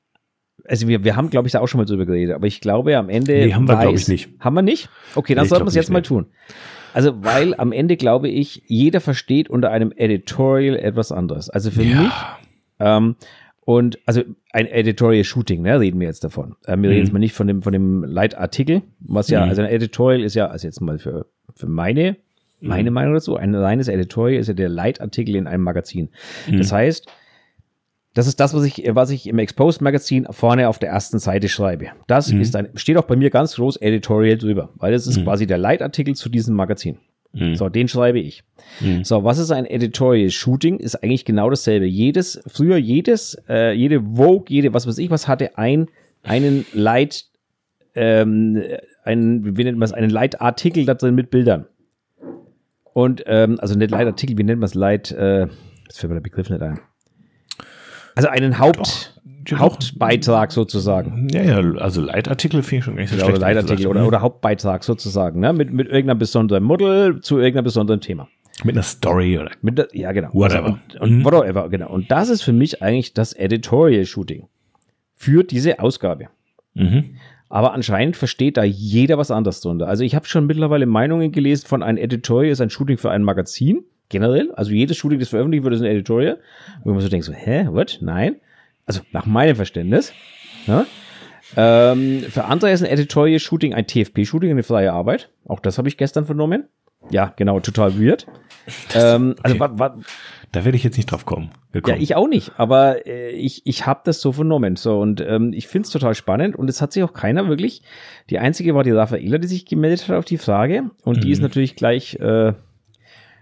[0.64, 2.96] also wir, wir haben, glaube ich, da auch schon mal drüber geredet, aber ich glaube
[2.96, 3.32] am Ende.
[3.32, 4.30] Nee, haben wir, glaube ich, nicht.
[4.40, 4.88] Haben wir nicht?
[5.14, 5.94] Okay, dann nee, sollten wir es jetzt nicht.
[5.94, 6.26] mal tun.
[6.94, 11.50] Also, weil am Ende glaube ich, jeder versteht unter einem Editorial etwas anderes.
[11.50, 12.00] Also für ja.
[12.00, 12.12] mich,
[12.80, 13.16] ähm,
[13.68, 16.56] und also ein Editorial Shooting, ne, reden wir jetzt davon.
[16.66, 16.94] Ähm, wir mhm.
[16.94, 19.50] reden jetzt mal nicht von dem, von dem Leitartikel, was ja, mhm.
[19.50, 22.16] also ein Editorial ist ja, also jetzt mal für, für meine,
[22.62, 22.94] meine mhm.
[22.94, 26.08] Meinung dazu, ein reines Editorial ist ja der Leitartikel in einem Magazin.
[26.50, 26.56] Mhm.
[26.56, 27.08] Das heißt,
[28.14, 31.50] das ist das, was ich, was ich im Exposed Magazin vorne auf der ersten Seite
[31.50, 31.88] schreibe.
[32.06, 32.40] Das mhm.
[32.40, 35.24] ist ein, steht auch bei mir ganz groß Editorial drüber, weil das ist mhm.
[35.24, 36.96] quasi der Leitartikel zu diesem Magazin.
[37.32, 37.56] Mhm.
[37.56, 38.42] So, den schreibe ich.
[38.80, 39.04] Mhm.
[39.04, 40.78] So, was ist ein Editorial Shooting?
[40.78, 41.86] Ist eigentlich genau dasselbe.
[41.86, 45.88] Jedes, früher jedes, äh, jede Vogue, jede, was weiß ich, was hatte ein,
[46.22, 47.26] einen Leit,
[47.94, 48.62] ähm,
[49.04, 51.66] einen, wie nennt man es, einen Leitartikel da drin mit Bildern.
[52.92, 55.46] Und, ähm, also nicht Leitartikel, wie nennt man es, Leit, äh,
[55.84, 56.80] jetzt fällt mir der Begriff nicht ein.
[58.18, 61.28] Also einen Haupt, Doch, Hauptbeitrag sozusagen.
[61.30, 63.38] Ja, ja, also Leitartikel finde ich schon nicht so ja, schlecht.
[63.38, 65.52] Oder Leitartikel oder, oder Hauptbeitrag sozusagen, ne?
[65.52, 68.26] Mit, mit irgendeiner besonderen Model zu irgendeiner besonderen Thema.
[68.64, 69.52] Mit einer Story oder?
[69.62, 70.30] Mit der, ja, genau.
[70.32, 70.64] Whatever.
[70.64, 71.24] Also, und, und mhm.
[71.24, 71.90] whatever, genau.
[71.90, 74.48] Und das ist für mich eigentlich das Editorial Shooting
[75.14, 76.26] für diese Ausgabe.
[76.74, 77.18] Mhm.
[77.48, 79.86] Aber anscheinend versteht da jeder was anderes drunter.
[79.86, 83.22] Also ich habe schon mittlerweile Meinungen gelesen von ein Editorial ist ein Shooting für ein
[83.22, 84.52] Magazin generell.
[84.52, 86.38] Also jedes Shooting, das veröffentlicht wird, ist ein Editorial.
[86.84, 87.98] Wo man so denkt, so, hä, what?
[88.00, 88.36] Nein.
[88.86, 90.12] Also nach meinem Verständnis.
[90.66, 90.86] Ja?
[91.56, 95.30] Ähm, für andere ist ein Editorial-Shooting ein TFP-Shooting, eine freie Arbeit.
[95.46, 96.68] Auch das habe ich gestern vernommen.
[97.10, 98.26] Ja, genau, total weird.
[98.94, 99.60] ähm, also, okay.
[99.60, 99.98] wa, wa,
[100.52, 101.50] da werde ich jetzt nicht drauf kommen.
[101.72, 101.96] Gekommen.
[101.96, 104.76] Ja, ich auch nicht, aber äh, ich, ich habe das so vernommen.
[104.76, 107.82] So, und ähm, ich finde es total spannend und es hat sich auch keiner wirklich.
[108.30, 110.90] Die einzige war die Raffaela, die sich gemeldet hat auf die Frage.
[111.02, 111.20] Und mhm.
[111.20, 111.44] die ist mhm.
[111.44, 112.54] natürlich gleich äh,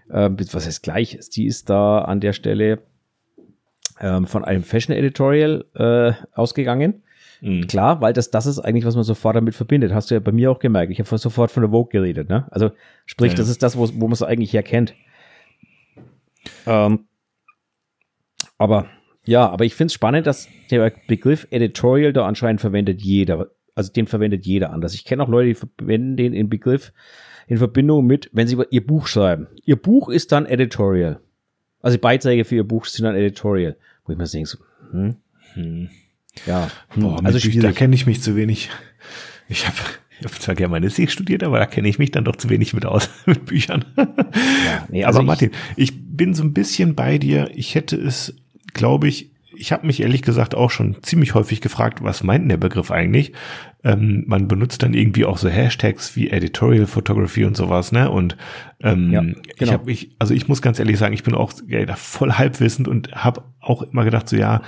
[0.09, 2.79] äh, was heißt gleich, die ist da an der Stelle
[3.99, 7.03] ähm, von einem Fashion Editorial äh, ausgegangen.
[7.41, 7.67] Mhm.
[7.67, 9.93] Klar, weil das, das ist eigentlich, was man sofort damit verbindet.
[9.93, 10.91] Hast du ja bei mir auch gemerkt.
[10.91, 12.29] Ich habe sofort von der Vogue geredet.
[12.29, 12.47] Ne?
[12.51, 12.71] Also
[13.05, 13.37] sprich, ja.
[13.37, 14.95] das ist das, wo, wo man es eigentlich herkennt.
[16.65, 17.05] Ähm,
[18.57, 18.87] aber
[19.25, 23.51] ja, aber ich finde es spannend, dass der Begriff Editorial da anscheinend verwendet jeder.
[23.75, 24.93] Also den verwendet jeder anders.
[24.95, 26.93] Ich kenne auch Leute, die verwenden den im Begriff
[27.47, 29.47] in Verbindung mit, wenn sie ihr Buch schreiben.
[29.65, 31.19] Ihr Buch ist dann Editorial.
[31.81, 33.77] Also Beiträge für ihr Buch sind dann Editorial.
[34.05, 34.57] Wo ich mir denke, so,
[34.91, 35.15] hm,
[35.53, 35.89] hm.
[36.45, 37.61] Ja, hm, Boah, also schwierig.
[37.61, 38.69] da kenne ich mich zu wenig.
[39.49, 39.77] Ich habe
[40.19, 42.85] ich hab zwar Germanistik studiert, aber da kenne ich mich dann doch zu wenig mit
[42.85, 43.85] aus, mit Büchern.
[43.95, 47.49] Ja, nee, also aber Martin, ich bin so ein bisschen bei dir.
[47.55, 48.35] Ich hätte es,
[48.73, 52.49] glaube ich, ich habe mich ehrlich gesagt auch schon ziemlich häufig gefragt, was meint denn
[52.49, 53.33] der Begriff eigentlich?
[53.83, 58.09] Ähm, man benutzt dann irgendwie auch so Hashtags wie Editorial Photography und sowas, ne?
[58.09, 58.37] Und
[58.81, 59.35] ähm, ja, genau.
[59.59, 62.87] ich habe mich, also ich muss ganz ehrlich sagen, ich bin auch ja, voll halbwissend
[62.87, 64.61] und habe auch immer gedacht, so ja,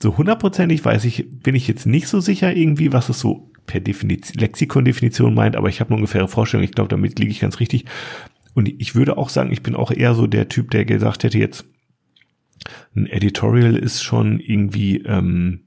[0.00, 3.80] so hundertprozentig weiß ich, bin ich jetzt nicht so sicher irgendwie, was es so per
[3.80, 6.64] Definition, Lexikon-Definition meint, aber ich habe eine ungefähre Vorstellung.
[6.64, 7.84] Ich glaube, damit liege ich ganz richtig.
[8.54, 11.38] Und ich würde auch sagen, ich bin auch eher so der Typ, der gesagt hätte
[11.38, 11.64] jetzt,
[12.96, 15.60] ein Editorial ist schon irgendwie ähm,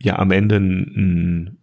[0.00, 1.58] ja am Ende ein,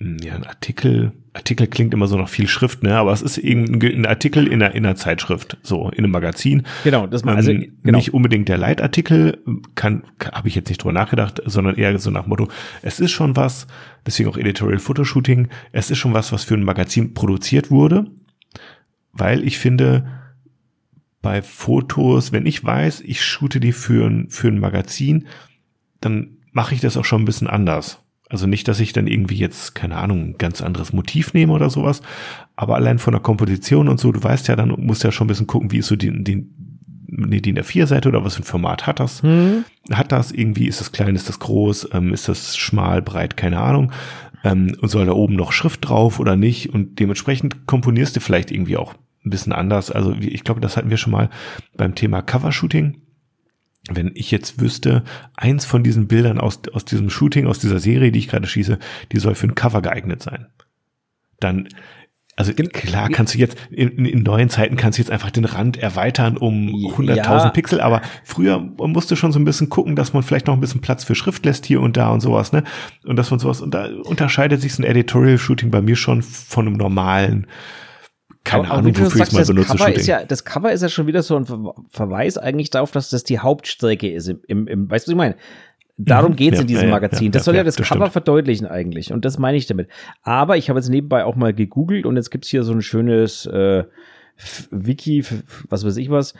[0.00, 1.12] ein, ja, ein Artikel.
[1.32, 2.96] Artikel klingt immer so noch viel Schrift, ne?
[2.96, 6.66] Aber es ist irgendein Artikel in einer, in einer Zeitschrift, so in einem Magazin.
[6.82, 7.98] Genau, das mal, also ähm, genau.
[7.98, 9.38] nicht unbedingt der Leitartikel,
[9.76, 12.48] kann, kann habe ich jetzt nicht drüber nachgedacht, sondern eher so nach Motto,
[12.82, 13.68] es ist schon was,
[14.04, 18.10] deswegen auch Editorial Fotoshooting, es ist schon was, was für ein Magazin produziert wurde,
[19.12, 20.06] weil ich finde,
[21.22, 25.26] bei Fotos, wenn ich weiß, ich shoote die für ein, für ein Magazin,
[26.00, 28.02] dann mache ich das auch schon ein bisschen anders.
[28.28, 31.68] Also nicht, dass ich dann irgendwie jetzt, keine Ahnung, ein ganz anderes Motiv nehme oder
[31.68, 32.00] sowas,
[32.54, 35.26] aber allein von der Komposition und so, du weißt ja, dann musst du ja schon
[35.26, 36.46] ein bisschen gucken, wie ist so die, die,
[37.08, 39.22] die DIN A4-Seite oder was für ein Format hat das?
[39.22, 39.64] Hm.
[39.90, 43.58] Hat das irgendwie, ist das klein, ist das groß, ähm, ist das schmal, breit, keine
[43.60, 43.90] Ahnung.
[44.44, 46.72] Ähm, und soll da oben noch Schrift drauf oder nicht?
[46.72, 48.94] Und dementsprechend komponierst du vielleicht irgendwie auch
[49.24, 49.90] ein bisschen anders.
[49.90, 51.30] Also ich glaube, das hatten wir schon mal
[51.76, 53.02] beim Thema Covershooting.
[53.90, 55.04] Wenn ich jetzt wüsste,
[55.36, 58.78] eins von diesen Bildern aus, aus diesem Shooting, aus dieser Serie, die ich gerade schieße,
[59.12, 60.46] die soll für ein Cover geeignet sein.
[61.38, 61.68] Dann
[62.40, 65.76] also klar kannst du jetzt, in, in, neuen Zeiten kannst du jetzt einfach den Rand
[65.76, 67.48] erweitern um 100.000 ja.
[67.50, 70.80] Pixel, aber früher musste schon so ein bisschen gucken, dass man vielleicht noch ein bisschen
[70.80, 72.64] Platz für Schrift lässt hier und da und sowas, ne?
[73.04, 76.66] Und dass man sowas, und da unterscheidet sich so ein Editorial-Shooting bei mir schon von
[76.66, 77.46] einem normalen
[78.44, 79.76] keine aber, Ahnung, wofür ich es mal benutze.
[79.76, 81.46] Cover ist ja, das Cover ist ja schon wieder so ein
[81.90, 84.28] Verweis eigentlich darauf, dass das die Hauptstrecke ist.
[84.28, 85.36] Im, im, im weißt du, was ich meine?
[85.98, 86.36] Darum mhm.
[86.36, 87.26] geht es ja, in diesem Magazin.
[87.26, 88.12] Ja, das soll ja, das, das Cover stimmt.
[88.12, 89.12] verdeutlichen eigentlich.
[89.12, 89.88] Und das meine ich damit.
[90.22, 93.44] Aber ich habe jetzt nebenbei auch mal gegoogelt und jetzt gibt's hier so ein schönes
[93.46, 93.84] äh,
[94.70, 95.24] Wiki,
[95.68, 96.34] was weiß ich was.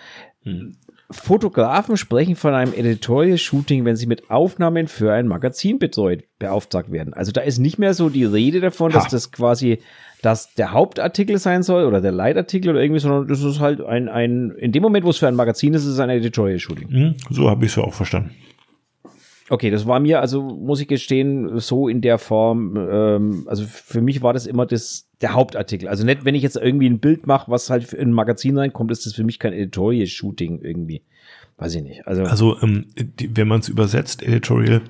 [0.44, 0.76] Hm.
[1.10, 6.92] Fotografen sprechen von einem Editorial Shooting, wenn sie mit Aufnahmen für ein Magazin betreut, beauftragt
[6.92, 7.14] werden.
[7.14, 8.98] Also da ist nicht mehr so die Rede davon, ha.
[8.98, 9.80] dass das quasi
[10.22, 14.08] dass der Hauptartikel sein soll oder der Leitartikel oder irgendwie, sondern das ist halt ein,
[14.08, 16.88] ein in dem Moment, wo es für ein Magazin ist, ist es ein Editorial Shooting.
[16.90, 18.30] Mhm, so habe ich es ja auch verstanden.
[19.48, 24.00] Okay, das war mir, also muss ich gestehen, so in der Form, ähm, also für
[24.00, 25.88] mich war das immer das, der Hauptartikel.
[25.88, 28.92] Also nicht, wenn ich jetzt irgendwie ein Bild mache, was halt in ein Magazin reinkommt,
[28.92, 31.02] ist das für mich kein Editorial-Shooting irgendwie.
[31.56, 32.06] Weiß ich nicht.
[32.06, 34.82] Also, also ähm, die, wenn man es übersetzt, Editorial,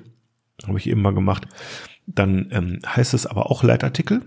[0.67, 1.47] habe ich eben mal gemacht,
[2.05, 4.21] dann ähm, heißt es aber auch Leitartikel.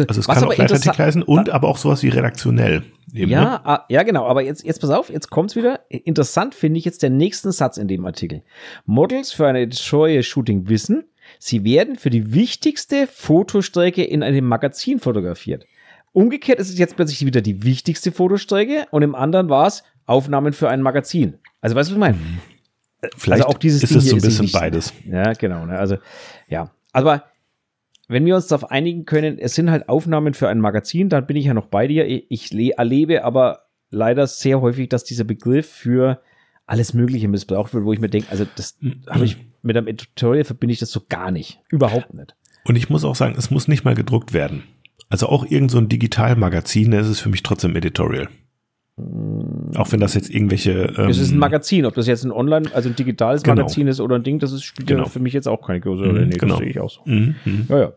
[0.00, 2.82] Also, also es kann auch Leitartikel heißen und aber auch sowas wie redaktionell.
[3.12, 3.66] Eben, ja, ne?
[3.66, 4.26] Ah, ja, genau.
[4.26, 5.80] Aber jetzt, jetzt pass auf, jetzt kommt's wieder.
[5.88, 8.42] Interessant finde ich jetzt der nächsten Satz in dem Artikel.
[8.86, 11.04] Models für ein Editorial-Shooting wissen,
[11.38, 15.64] sie werden für die wichtigste Fotostrecke in einem Magazin fotografiert.
[16.12, 20.52] Umgekehrt ist es jetzt plötzlich wieder die wichtigste Fotostrecke und im anderen war es Aufnahmen
[20.52, 21.38] für ein Magazin.
[21.60, 22.18] Also weißt du, was ich meine?
[23.16, 24.92] Vielleicht also auch dieses ist Ding es so ein bisschen beides.
[25.06, 25.66] Ja, genau.
[25.66, 25.78] Ne?
[25.78, 25.98] Also,
[26.48, 26.70] ja.
[26.92, 27.24] Aber
[28.08, 31.36] wenn wir uns darauf einigen können, es sind halt Aufnahmen für ein Magazin, dann bin
[31.36, 32.06] ich ja noch bei dir.
[32.06, 36.20] Ich erlebe aber leider sehr häufig, dass dieser Begriff für
[36.66, 38.78] alles Mögliche missbraucht wird, wo ich mir denke, also das
[39.08, 41.60] habe ich mit einem Editorial verbinde ich das so gar nicht.
[41.68, 42.34] Überhaupt nicht.
[42.64, 44.64] Und ich muss auch sagen, es muss nicht mal gedruckt werden.
[45.10, 48.28] Also auch irgend so ein Digitalmagazin, da ist es für mich trotzdem Editorial.
[48.96, 50.94] Auch wenn das jetzt irgendwelche.
[50.96, 53.56] Ähm, es ist ein Magazin, ob das jetzt ein Online, also ein digitales genau.
[53.56, 55.06] Magazin ist oder ein Ding, das ist, spielt genau.
[55.06, 56.22] für mich jetzt auch keine große Rolle.
[56.22, 56.54] Mhm, nee, genau.
[56.54, 57.00] Das sehe ich auch so.
[57.04, 57.92] Mhm, mhm, ja, ja.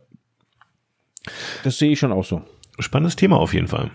[1.63, 2.41] Das sehe ich schon auch so.
[2.79, 3.91] Spannendes Thema auf jeden Fall.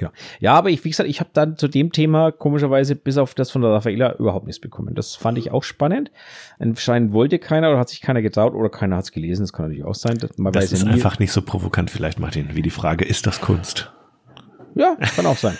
[0.00, 3.34] Ja, ja aber ich, wie gesagt, ich habe dann zu dem Thema komischerweise bis auf
[3.34, 4.94] das von der Raffaela überhaupt nichts bekommen.
[4.94, 6.10] Das fand ich auch spannend.
[6.58, 9.42] Anscheinend wollte keiner oder hat sich keiner getraut oder keiner hat es gelesen.
[9.42, 10.18] Das kann natürlich auch sein.
[10.38, 13.42] Man das ist ja einfach nicht so provokant vielleicht, Martin, wie die Frage, ist das
[13.42, 13.92] Kunst?
[14.78, 15.58] Ja, kann auch sein.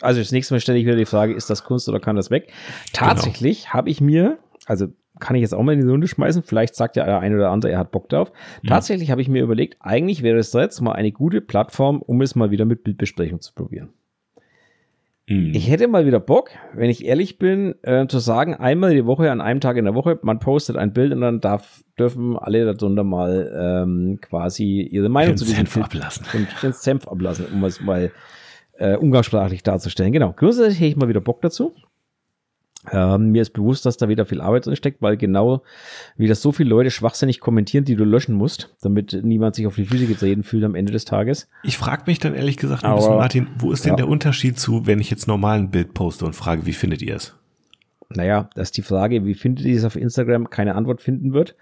[0.00, 2.30] Also das nächste Mal stelle ich wieder die Frage, ist das Kunst oder kann das
[2.30, 2.52] weg?
[2.92, 3.74] Tatsächlich genau.
[3.74, 4.88] habe ich mir, also
[5.20, 7.50] kann ich jetzt auch mal in die Runde schmeißen, vielleicht sagt ja der eine oder
[7.50, 8.32] andere, er hat Bock drauf.
[8.62, 8.68] Mhm.
[8.68, 12.34] Tatsächlich habe ich mir überlegt, eigentlich wäre es jetzt mal eine gute Plattform, um es
[12.34, 13.90] mal wieder mit Bildbesprechung zu probieren.
[15.26, 15.52] Mhm.
[15.54, 19.30] Ich hätte mal wieder Bock, wenn ich ehrlich bin, äh, zu sagen, einmal die Woche,
[19.30, 22.74] an einem Tag in der Woche, man postet ein Bild und dann darf, dürfen alle
[22.74, 26.26] darunter mal ähm, quasi ihre Meinung zu diesem Senf ablassen.
[26.34, 28.10] Und den Senf ablassen, um es mal
[28.78, 30.12] äh, umgangssprachlich darzustellen.
[30.12, 30.32] Genau.
[30.32, 31.74] Grundsätzlich hätte ich mal wieder Bock dazu.
[32.92, 35.62] Ähm, mir ist bewusst, dass da wieder viel Arbeit drin steckt, weil genau
[36.16, 39.76] wie das so viele Leute schwachsinnig kommentieren, die du löschen musst, damit niemand sich auf
[39.76, 41.48] die Füße getreten fühlt am Ende des Tages.
[41.62, 43.96] Ich frage mich dann ehrlich gesagt, Aber, bisschen, Martin, wo ist denn ja.
[43.96, 47.16] der Unterschied zu, wenn ich jetzt normal ein Bild poste und frage, wie findet ihr
[47.16, 47.34] es?
[48.10, 51.56] Naja, das ist die Frage, wie findet ihr es auf Instagram, keine Antwort finden wird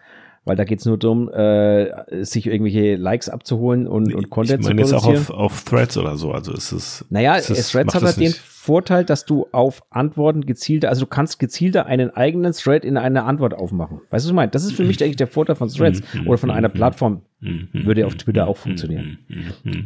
[0.45, 4.67] weil da geht es nur darum, äh, sich irgendwelche Likes abzuholen und, und Content ich
[4.67, 5.15] zu produzieren.
[5.15, 7.05] jetzt auch auf, auf Threads oder so, also ist es.
[7.11, 11.07] Naja, ist es, Threads hat halt den Vorteil, dass du auf Antworten gezielter, also du
[11.07, 14.01] kannst gezielter einen eigenen Thread in eine Antwort aufmachen.
[14.11, 14.51] Weißt du, was ich meine?
[14.51, 16.27] Das ist für mich eigentlich der Vorteil von Threads mhm.
[16.27, 16.73] oder von einer mhm.
[16.73, 17.23] Plattform.
[17.41, 17.69] Mhm.
[17.73, 19.19] Würde auf Twitter auch funktionieren.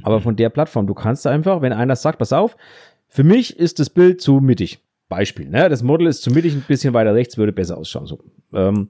[0.03, 2.57] Aber von der Plattform, du kannst einfach, wenn einer sagt, pass auf,
[3.09, 4.81] für mich ist das Bild zu mittig.
[5.09, 5.69] Beispiel, ne?
[5.69, 8.07] Das Model ist zu mittig, ein bisschen weiter rechts, würde besser ausschauen.
[8.07, 8.19] So.
[8.53, 8.89] Ähm,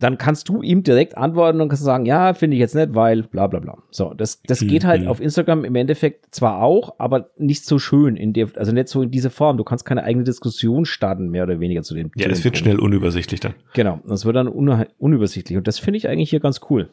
[0.00, 3.24] dann kannst du ihm direkt antworten und kannst sagen, ja, finde ich jetzt nicht, weil
[3.24, 3.78] bla bla bla.
[3.90, 5.08] So, das, das geht halt mhm.
[5.08, 9.02] auf Instagram im Endeffekt zwar auch, aber nicht so schön in der, also nicht so
[9.02, 9.56] in dieser Form.
[9.56, 12.12] Du kannst keine eigene Diskussion starten, mehr oder weniger zu dem.
[12.14, 12.58] Ja, es wird Punkt.
[12.58, 13.54] schnell unübersichtlich dann.
[13.74, 16.90] Genau, das wird dann un unübersichtlich und das finde ich eigentlich hier ganz cool.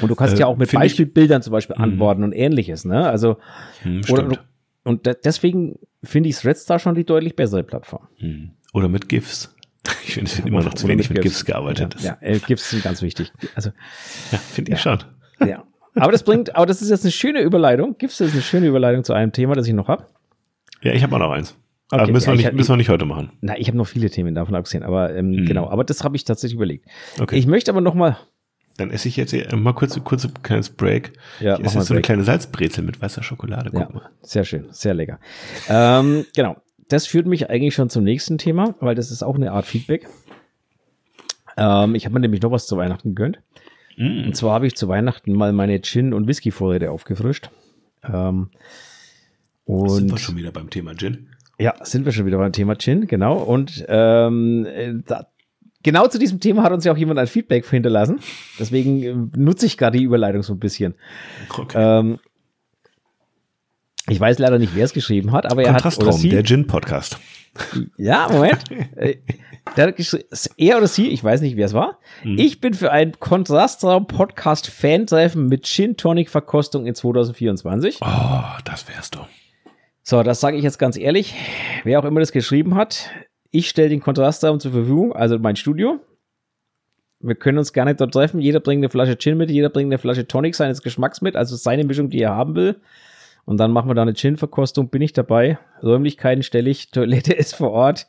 [0.00, 1.84] Und du kannst äh, ja auch mit Beispielbildern zum Beispiel mhm.
[1.84, 3.08] antworten und ähnliches, ne?
[3.08, 3.38] Also,
[3.82, 4.38] hm, oder,
[4.84, 8.06] und deswegen finde ich Threads da schon die deutlich bessere Plattform.
[8.18, 8.50] Hm.
[8.72, 9.54] Oder mit GIFs.
[10.06, 11.96] Ich finde, es wird immer noch zu wenig mit GIFs, GIFs gearbeitet.
[12.00, 13.32] Ja, ja, GIFs sind ganz wichtig.
[13.54, 13.70] Also,
[14.30, 14.98] ja, finde ich schon.
[15.44, 15.64] Ja.
[15.96, 17.96] Aber das bringt, aber das ist jetzt eine schöne Überleitung.
[17.98, 20.06] GIFs ist eine schöne Überleitung zu einem Thema, das ich noch habe.
[20.82, 21.56] Ja, ich habe auch noch eins.
[21.90, 23.32] Okay, aber müssen, ja, wir nicht, müssen wir nicht heute machen.
[23.40, 25.46] Na, ich habe noch viele Themen davon abgesehen, aber ähm, hm.
[25.46, 26.86] genau, aber das habe ich tatsächlich überlegt.
[27.20, 27.36] Okay.
[27.36, 28.18] Ich möchte aber noch mal
[28.76, 31.12] dann esse ich jetzt mal kurz, kurz ein kleines Break.
[31.38, 33.70] Ja, ich esse jetzt so eine kleine Salzbrezel mit weißer Schokolade.
[33.70, 34.10] Guck ja, mal.
[34.22, 35.20] Sehr schön, sehr lecker.
[35.68, 36.56] ähm, genau
[36.94, 40.06] das führt mich eigentlich schon zum nächsten Thema, weil das ist auch eine Art Feedback.
[41.56, 43.40] Ähm, ich habe mir nämlich noch was zu Weihnachten gegönnt.
[43.96, 44.26] Mm.
[44.26, 47.50] Und zwar habe ich zu Weihnachten mal meine Gin- und Whisky-Vorräte aufgefrischt.
[48.04, 48.50] Ähm,
[49.64, 51.30] und sind wir schon wieder beim Thema Gin?
[51.58, 53.38] Ja, sind wir schon wieder beim Thema Gin, genau.
[53.38, 55.26] Und ähm, da,
[55.82, 58.20] genau zu diesem Thema hat uns ja auch jemand ein Feedback hinterlassen.
[58.60, 60.94] Deswegen äh, nutze ich gerade die Überleitung so ein bisschen.
[61.50, 61.76] Okay.
[61.76, 62.18] Ähm,
[64.08, 65.98] ich weiß leider nicht, wer es geschrieben hat, aber er hat.
[65.98, 67.18] Oder sie, der Gin-Podcast.
[67.96, 68.62] Ja, Moment.
[68.96, 69.16] Äh,
[70.58, 71.98] er oder sie, ich weiß nicht, wer es war.
[72.22, 72.36] Mhm.
[72.38, 78.00] Ich bin für ein Kontrastraum-Podcast-Fan-Treffen mit Gin-Tonic-Verkostung in 2024.
[78.02, 79.20] Oh, das wärst du.
[80.02, 81.34] So, das sage ich jetzt ganz ehrlich.
[81.82, 83.08] Wer auch immer das geschrieben hat,
[83.50, 85.98] ich stelle den Kontrastraum zur Verfügung, also mein Studio.
[87.20, 88.40] Wir können uns gerne dort treffen.
[88.40, 91.56] Jeder bringt eine Flasche Gin mit, jeder bringt eine Flasche Tonic seines Geschmacks mit, also
[91.56, 92.76] seine Mischung, die er haben will.
[93.44, 95.58] Und dann machen wir da eine Gin-Verkostung, bin ich dabei.
[95.82, 98.06] Räumlichkeiten stelle ich, Toilette ist vor Ort.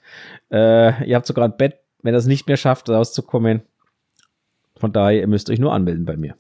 [0.52, 3.62] Äh, ihr habt sogar ein Bett, wenn ihr es nicht mehr schafft, rauszukommen.
[4.78, 6.36] Von daher, ihr müsst euch nur anmelden bei mir.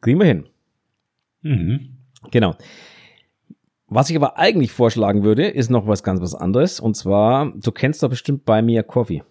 [0.00, 0.46] Kriegen wir hin.
[1.42, 1.96] Mhm.
[2.30, 2.54] Genau.
[3.88, 6.80] Was ich aber eigentlich vorschlagen würde, ist noch was ganz was anderes.
[6.80, 9.22] Und zwar, du kennst doch bestimmt bei mir Coffee.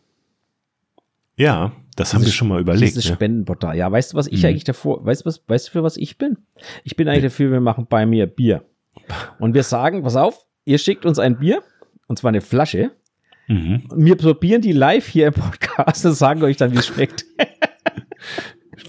[1.37, 2.91] Ja, das haben wir schon mal überlegt.
[2.95, 3.15] Dieses ne?
[3.15, 3.75] Spendenportal.
[3.77, 4.49] Ja, weißt du, was ich Mhm.
[4.49, 6.37] eigentlich davor, weißt du, was, weißt du, für was ich bin?
[6.83, 8.63] Ich bin eigentlich dafür, wir machen bei mir Bier.
[9.39, 11.63] Und wir sagen, pass auf, ihr schickt uns ein Bier,
[12.07, 12.91] und zwar eine Flasche,
[13.47, 13.83] Mhm.
[13.89, 17.25] und wir probieren die live hier im Podcast und sagen euch dann, wie es schmeckt.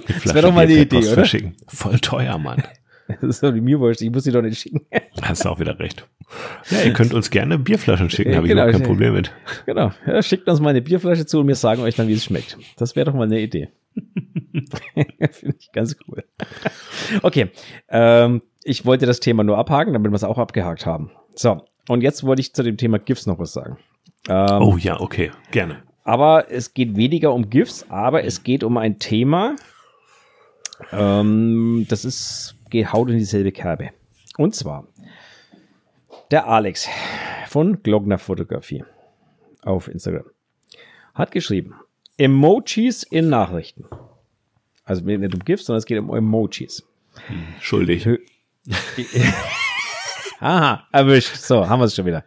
[0.08, 1.14] Die Flasche wär doch mal eine Idee, oder?
[1.14, 1.54] Verschicken.
[1.68, 2.62] Voll teuer, Mann.
[3.20, 4.80] Das ist doch die mir wurscht, ich muss sie doch nicht schicken.
[5.22, 6.08] Hast du auch wieder recht.
[6.70, 9.12] Ja, ihr könnt uns gerne Bierflaschen schicken, Ja, habe ich genau, überhaupt kein ich- Problem
[9.14, 9.32] mit.
[9.66, 12.24] Genau, ja, schickt uns mal eine Bierflasche zu und wir sagen euch dann, wie es
[12.24, 12.56] schmeckt.
[12.76, 13.68] Das wäre doch mal eine Idee.
[15.30, 16.24] Finde ich ganz cool.
[17.22, 17.50] Okay,
[17.88, 21.10] ähm, ich wollte das Thema nur abhaken, damit wir es auch abgehakt haben.
[21.34, 23.76] So, und jetzt wollte ich zu dem Thema GIFs noch was sagen.
[24.28, 25.82] Ähm, Oh ja, okay, gerne.
[26.04, 29.54] Aber es geht weniger um GIFs, aber es geht um ein Thema,
[30.92, 33.90] ähm, das ist, geht haut in dieselbe Kerbe.
[34.36, 34.88] Und zwar
[36.30, 36.88] der Alex
[37.46, 38.82] von Glockner Fotografie
[39.62, 40.24] auf Instagram
[41.14, 41.74] hat geschrieben,
[42.16, 43.84] Emojis in Nachrichten.
[44.84, 46.82] Also nicht um GIFs, sondern es geht um Emojis.
[47.60, 48.08] Schuldig.
[50.42, 51.36] Aha, erwischt.
[51.36, 52.24] So, haben wir es schon wieder.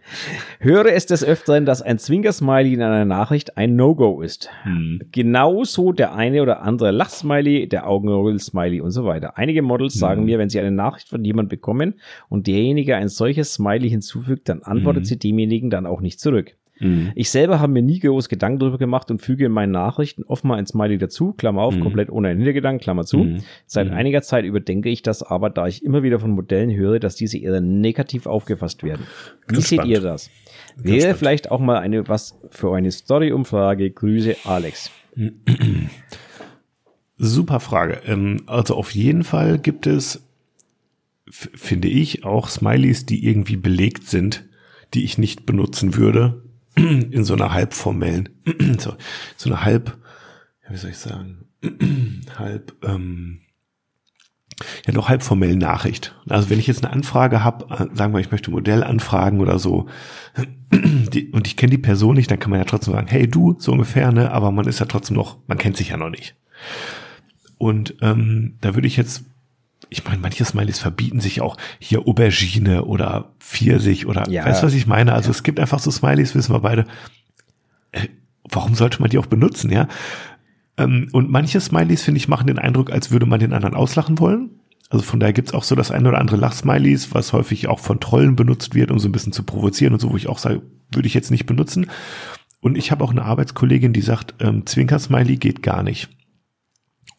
[0.59, 4.49] Höre es des Öfteren, dass ein Zwinker-Smiley in einer Nachricht ein No-Go ist.
[4.63, 5.01] Hm.
[5.11, 9.37] Genauso der eine oder andere Lachsmiley, der Augenroll-Smiley und so weiter.
[9.37, 11.95] Einige Models sagen mir, wenn sie eine Nachricht von jemandem bekommen
[12.29, 16.55] und derjenige ein solches Smiley hinzufügt, dann antwortet sie demjenigen dann auch nicht zurück.
[16.79, 17.11] Mhm.
[17.15, 20.43] Ich selber habe mir nie groß Gedanken darüber gemacht und füge in meinen Nachrichten oft
[20.43, 21.79] mal ein Smiley dazu, Klammer auf, Mhm.
[21.81, 23.17] komplett ohne einen Hintergedanken, Klammer zu.
[23.19, 23.43] Mhm.
[23.65, 23.93] Seit Mhm.
[23.93, 27.37] einiger Zeit überdenke ich das aber, da ich immer wieder von Modellen höre, dass diese
[27.37, 29.05] eher negativ aufgefasst werden.
[29.47, 29.93] Wie Ganz seht spannend.
[29.93, 30.29] ihr das?
[30.77, 33.91] Wäre vielleicht auch mal eine was für eine Story-Umfrage.
[33.91, 34.91] Grüße, Alex.
[37.17, 38.01] Super Frage.
[38.05, 40.21] Ähm, also auf jeden Fall gibt es,
[41.29, 44.43] finde ich, auch Smileys, die irgendwie belegt sind,
[44.93, 46.43] die ich nicht benutzen würde,
[47.11, 48.29] in so einer halbformellen,
[48.79, 48.95] so,
[49.37, 49.97] so einer halb,
[50.69, 51.45] wie soll ich sagen,
[52.37, 53.41] halb, ähm,
[54.85, 56.15] ja doch halb formellen Nachricht.
[56.29, 59.59] Also wenn ich jetzt eine Anfrage habe, äh, sagen wir, ich möchte Modell anfragen oder
[59.59, 59.87] so,
[60.71, 63.55] die, und ich kenne die Person nicht, dann kann man ja trotzdem sagen, hey du,
[63.57, 64.31] so ungefähr, ne?
[64.31, 66.35] Aber man ist ja trotzdem noch, man kennt sich ja noch nicht.
[67.57, 69.25] Und ähm, da würde ich jetzt,
[69.97, 74.45] ich meine, manche Smileys verbieten sich auch hier Aubergine oder Pfirsich oder Ja.
[74.45, 75.13] weißt du, was ich meine?
[75.13, 76.85] Also es gibt einfach so Smileys, wissen wir beide.
[77.91, 78.07] Äh,
[78.49, 79.87] warum sollte man die auch benutzen, ja?
[80.77, 84.19] Ähm, und manche Smileys, finde ich, machen den Eindruck, als würde man den anderen auslachen
[84.19, 84.49] wollen.
[84.89, 87.99] Also von daher gibt's auch so das eine oder andere Lachsmileys, was häufig auch von
[87.99, 90.61] Trollen benutzt wird, um so ein bisschen zu provozieren und so, wo ich auch sage,
[90.91, 91.87] würde ich jetzt nicht benutzen.
[92.59, 96.09] Und ich habe auch eine Arbeitskollegin, die sagt, ähm, Zwinker-Smiley geht gar nicht.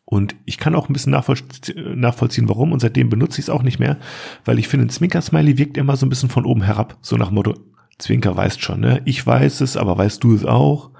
[0.09, 2.73] Und ich kann auch ein bisschen nachvollzie- nachvollziehen, warum.
[2.73, 3.99] Und seitdem benutze ich es auch nicht mehr,
[4.45, 6.97] weil ich finde, ein Zwinker-Smiley wirkt immer so ein bisschen von oben herab.
[7.03, 7.55] So nach Motto,
[7.99, 9.03] Zwinker weißt schon, ne?
[9.05, 10.93] Ich weiß es, aber weißt du es auch?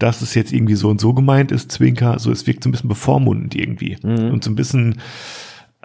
[0.00, 2.18] Dass es jetzt irgendwie so und so gemeint ist, Zwinker.
[2.18, 3.96] So, es wirkt so ein bisschen bevormundend irgendwie.
[4.32, 5.00] Und so ein bisschen,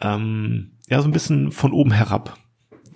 [0.01, 2.39] ähm, ja, so ein bisschen von oben herab.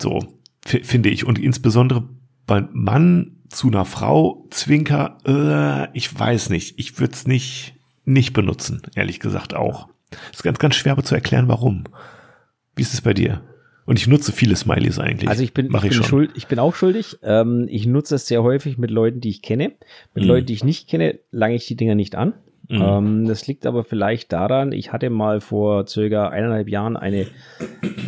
[0.00, 1.24] So, finde ich.
[1.24, 2.08] Und insbesondere
[2.46, 6.78] bei Mann zu einer Frau, Zwinker, äh, ich weiß nicht.
[6.80, 9.88] Ich würde es nicht, nicht benutzen, ehrlich gesagt auch.
[10.32, 11.84] Ist ganz, ganz schwer aber zu erklären, warum.
[12.76, 13.42] Wie ist es bei dir?
[13.84, 15.28] Und ich nutze viele Smileys eigentlich.
[15.28, 17.18] Also ich bin, Mach ich bin, schuld, ich bin auch schuldig.
[17.22, 19.72] Ähm, ich nutze es sehr häufig mit Leuten, die ich kenne.
[20.14, 20.28] Mit Mhm.
[20.30, 22.34] Leuten, die ich nicht kenne, lange ich die Dinger nicht an.
[22.72, 22.82] Mhm.
[22.82, 27.26] Ähm, das liegt aber vielleicht daran, ich hatte mal vor circa eineinhalb Jahren eine,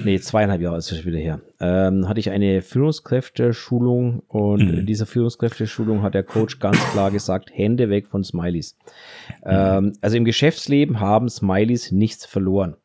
[0.04, 4.78] nee, zweieinhalb Jahre ist das wieder her, ähm, hatte ich eine Führungskräfteschulung und Mhm.
[4.80, 8.76] in dieser Führungskräfteschulung hat der Coach ganz klar gesagt, Hände weg von Smileys.
[9.44, 12.76] Ähm, also im Geschäftsleben haben Smileys nichts verloren,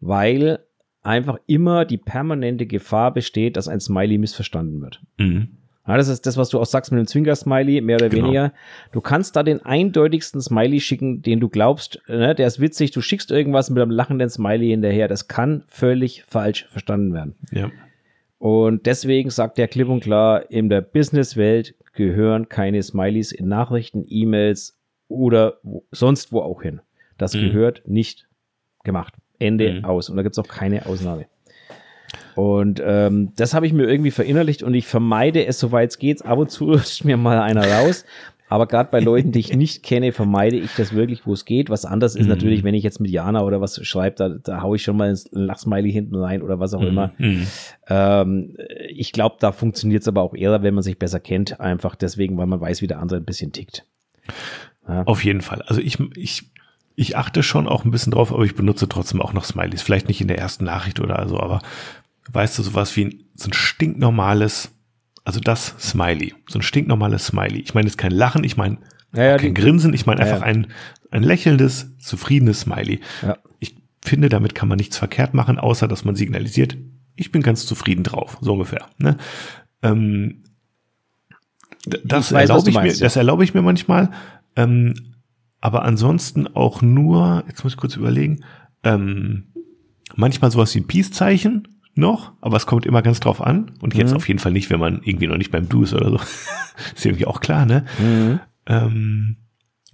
[0.00, 0.58] weil
[1.02, 5.00] einfach immer die permanente Gefahr besteht, dass ein Smiley missverstanden wird.
[5.18, 5.48] Mhm.
[5.86, 8.24] Ja, das ist das, was du auch sagst mit dem Zwinker-Smiley, mehr oder Genau.
[8.26, 8.52] weniger.
[8.92, 13.00] Du kannst da den eindeutigsten Smiley schicken, den du glaubst, ne, der ist witzig, du
[13.00, 15.08] schickst irgendwas mit einem lachenden Smiley hinterher.
[15.08, 17.34] Das kann völlig falsch verstanden werden.
[17.50, 17.70] Ja.
[18.38, 24.04] Und deswegen sagt er klipp und klar, in der Businesswelt gehören keine Smileys in Nachrichten,
[24.08, 24.78] E-Mails
[25.08, 26.80] oder wo, sonst wo auch hin.
[27.18, 27.40] Das Mhm.
[27.50, 28.28] gehört nicht
[28.84, 29.14] gemacht.
[29.38, 29.84] Ende Mhm.
[29.84, 30.08] aus.
[30.08, 31.26] Und da gibt es auch keine Ausnahme.
[32.34, 36.24] Und ähm, das habe ich mir irgendwie verinnerlicht und ich vermeide es, soweit es geht.
[36.24, 38.04] Ab und zu rutscht mir mal einer raus.
[38.48, 41.70] Aber gerade bei Leuten, die ich nicht kenne, vermeide ich das wirklich, wo es geht.
[41.70, 42.30] Was anders ist Mhm.
[42.30, 45.08] natürlich, wenn ich jetzt mit Jana oder was schreibe, da, da haue ich schon mal
[45.08, 47.12] ein Lachsmiley hinten rein oder was auch immer.
[47.18, 47.46] Mhm.
[47.88, 48.56] Ähm,
[48.88, 52.36] ich glaube, da funktioniert es aber auch eher, wenn man sich besser kennt, einfach deswegen,
[52.38, 53.84] weil man weiß, wie der andere ein bisschen tickt.
[54.84, 55.62] Auf jeden Fall.
[55.62, 56.50] Also ich, ich,
[56.96, 59.82] ich achte schon auch ein bisschen drauf, aber ich benutze trotzdem auch noch Smileys.
[59.82, 61.60] Vielleicht nicht in der ersten Nachricht oder so, aber
[62.32, 64.70] weißt du, sowas wie ein, so ein stinknormales,
[65.24, 67.60] also das Smiley, so ein stinknormales Smiley.
[67.60, 68.78] Ich meine jetzt kein Lachen, ich meine
[69.12, 70.68] Ja, ja, kein Grinsen, ich meine einfach ein,
[71.10, 73.00] ein lächelndes, zufriedenes Smiley.
[73.22, 73.38] Ja.
[73.58, 76.76] Ich finde, damit kann man nichts verkehrt machen, außer dass man signalisiert,
[77.16, 78.86] ich bin ganz zufrieden drauf, so ungefähr.
[78.98, 79.16] Ne?
[79.82, 80.44] Ähm,
[82.04, 83.06] das erlaube ich, meinst, mir, ja.
[83.06, 84.10] das erlaube ich mir manchmal.
[84.56, 84.94] Ähm,
[85.60, 88.44] aber ansonsten auch nur, jetzt muss ich kurz überlegen,
[88.82, 89.52] ähm,
[90.14, 91.68] manchmal sowas wie ein Peace-Zeichen
[92.00, 93.72] noch, aber es kommt immer ganz drauf an.
[93.80, 94.16] Und jetzt mhm.
[94.16, 96.16] auf jeden Fall nicht, wenn man irgendwie noch nicht beim Du ist oder so.
[96.96, 97.84] ist irgendwie auch klar, ne?
[97.98, 98.40] Mhm.
[98.66, 99.36] Ähm,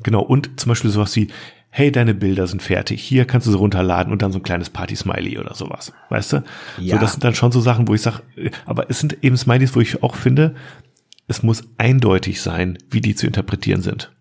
[0.02, 1.28] genau, und zum Beispiel sowas wie,
[1.70, 4.70] hey, deine Bilder sind fertig, hier kannst du sie runterladen und dann so ein kleines
[4.70, 5.92] Party-Smiley oder sowas.
[6.08, 6.42] Weißt du?
[6.78, 6.94] Ja.
[6.94, 8.22] So, das sind dann schon so Sachen, wo ich sage,
[8.64, 10.54] aber es sind eben Smileys, wo ich auch finde,
[11.28, 14.12] es muss eindeutig sein, wie die zu interpretieren sind.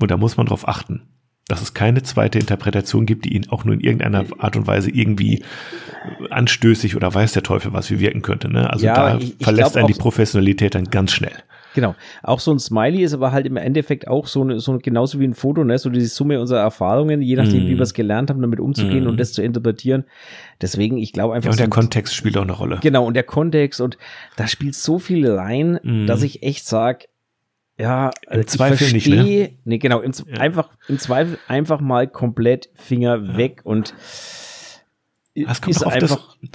[0.00, 1.02] Und da muss man drauf achten,
[1.48, 4.90] dass es keine zweite Interpretation gibt, die ihn auch nur in irgendeiner Art und Weise
[4.90, 5.44] irgendwie
[6.30, 8.50] anstößig oder weiß der Teufel was wie wirken könnte.
[8.50, 8.68] Ne?
[8.70, 11.32] Also ja, da ich, ich verlässt einen die Professionalität dann ganz schnell.
[11.76, 11.94] Genau.
[12.22, 15.26] Auch so ein Smiley ist aber halt im Endeffekt auch so, eine, so genauso wie
[15.26, 15.76] ein Foto, ne?
[15.78, 17.68] so diese Summe unserer Erfahrungen, je nachdem, mm.
[17.68, 19.08] wie wir es gelernt haben, damit umzugehen mm.
[19.08, 20.04] und das zu interpretieren.
[20.62, 21.48] Deswegen, ich glaube einfach.
[21.48, 22.78] Ja, und der Kontext spielt auch eine Rolle.
[22.80, 23.98] Genau, und der Kontext und
[24.36, 26.06] da spielt so viel rein, mm.
[26.06, 27.04] dass ich echt sage,
[27.78, 29.52] ja, im ich Zweifel nicht, ne?
[29.64, 30.38] Nee, genau, im, ja.
[30.38, 33.36] einfach, im Zweifel einfach mal komplett Finger ja.
[33.36, 33.94] weg und
[35.34, 36.50] es kommt ist auf einfach das,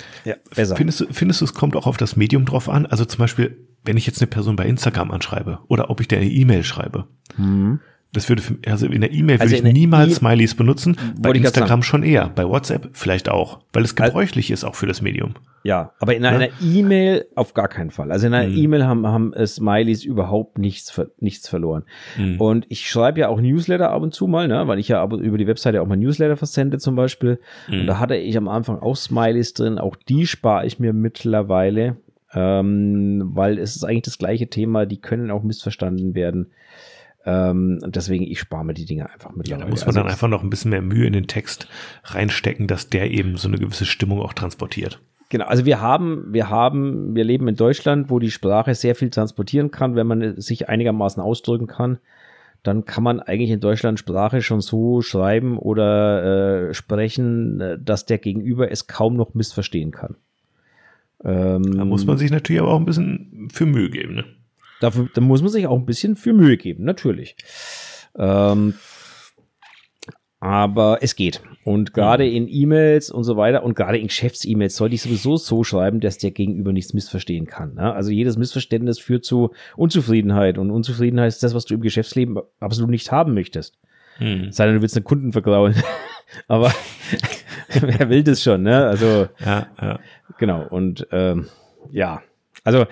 [0.55, 0.75] ja.
[0.75, 2.87] Findest du, findest du, es kommt auch auf das Medium drauf an?
[2.87, 6.17] Also zum Beispiel, wenn ich jetzt eine Person bei Instagram anschreibe oder ob ich dir
[6.17, 7.07] eine E-Mail schreibe.
[7.37, 7.79] Mhm.
[8.13, 11.31] Das würde, für, also in der E-Mail also würde ich niemals e Smileys benutzen, bei
[11.31, 15.33] Instagram schon eher, bei WhatsApp vielleicht auch, weil es gebräuchlich ist auch für das Medium.
[15.63, 18.11] Ja, aber in einer E-Mail auf gar keinen Fall.
[18.11, 18.57] Also in einer mhm.
[18.57, 21.83] E-Mail haben, haben Smileys überhaupt nichts, nichts verloren.
[22.17, 22.41] Mhm.
[22.41, 25.37] Und ich schreibe ja auch Newsletter ab und zu mal, ne, weil ich ja über
[25.37, 27.39] die Webseite auch mal Newsletter versende zum Beispiel.
[27.69, 27.81] Mhm.
[27.81, 29.77] Und da hatte ich am Anfang auch Smileys drin.
[29.77, 31.97] Auch die spare ich mir mittlerweile,
[32.33, 34.85] ähm, weil es ist eigentlich das gleiche Thema.
[34.85, 36.47] Die können auch missverstanden werden.
[37.25, 39.47] Ähm, und deswegen, ich spare mir die Dinge einfach mit.
[39.47, 41.67] Ja, da muss man also dann einfach noch ein bisschen mehr Mühe in den Text
[42.03, 44.99] reinstecken, dass der eben so eine gewisse Stimmung auch transportiert.
[45.29, 49.09] Genau, also wir haben, wir haben, wir leben in Deutschland, wo die Sprache sehr viel
[49.09, 51.99] transportieren kann, wenn man sich einigermaßen ausdrücken kann.
[52.63, 58.05] Dann kann man eigentlich in Deutschland Sprache schon so schreiben oder äh, sprechen, äh, dass
[58.05, 60.15] der Gegenüber es kaum noch missverstehen kann.
[61.23, 64.25] Ähm, da muss man sich natürlich aber auch ein bisschen für Mühe geben, ne?
[64.81, 67.35] Dafür, da muss man sich auch ein bisschen für Mühe geben, natürlich.
[68.17, 68.73] Ähm,
[70.41, 71.39] aber es geht.
[71.63, 75.63] Und gerade in E-Mails und so weiter und gerade in Geschäfts-E-Mails sollte ich sowieso so
[75.63, 77.75] schreiben, dass der Gegenüber nichts missverstehen kann.
[77.75, 77.93] Ne?
[77.93, 82.89] Also jedes Missverständnis führt zu Unzufriedenheit und Unzufriedenheit ist das, was du im Geschäftsleben absolut
[82.89, 83.77] nicht haben möchtest.
[84.17, 84.51] Hm.
[84.51, 85.75] Sei denn, du willst einen Kunden vergrauen.
[86.47, 86.73] Aber
[87.79, 88.87] wer will das schon, ne?
[88.87, 89.99] Also, ja, ja.
[90.39, 90.65] genau.
[90.67, 91.49] Und ähm,
[91.91, 92.23] ja,
[92.63, 92.87] also,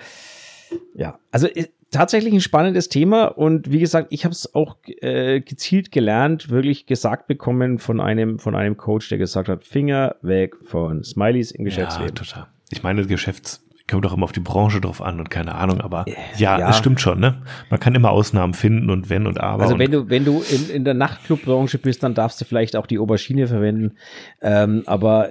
[0.94, 1.48] ja, also
[1.90, 6.86] tatsächlich ein spannendes Thema und wie gesagt, ich habe es auch äh, gezielt gelernt, wirklich
[6.86, 11.64] gesagt bekommen von einem von einem Coach, der gesagt hat, Finger weg von Smileys im
[11.64, 12.14] Geschäftsleben.
[12.14, 12.46] Ja, total.
[12.70, 16.04] Ich meine, Geschäfts kommt doch immer auf die Branche drauf an und keine Ahnung, aber
[16.36, 17.42] ja, ja, es stimmt schon, ne?
[17.70, 19.64] Man kann immer Ausnahmen finden und wenn und aber.
[19.64, 22.86] Also wenn du, wenn du in, in der Nachtclubbranche bist, dann darfst du vielleicht auch
[22.86, 23.96] die Aubergine verwenden.
[24.40, 25.30] Ähm, aber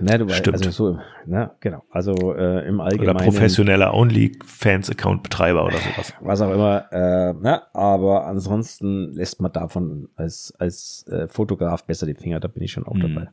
[0.00, 0.56] Ne, du Stimmt.
[0.56, 1.82] Also so, ne, genau.
[1.90, 3.16] Also äh, im Allgemeinen.
[3.16, 6.14] Oder professioneller OnlyFans-Account-Betreiber oder sowas.
[6.20, 6.92] Was auch immer.
[6.92, 12.48] Äh, ne, aber ansonsten lässt man davon als, als äh, Fotograf besser die Finger, da
[12.48, 13.14] bin ich schon auch mhm.
[13.14, 13.28] dabei.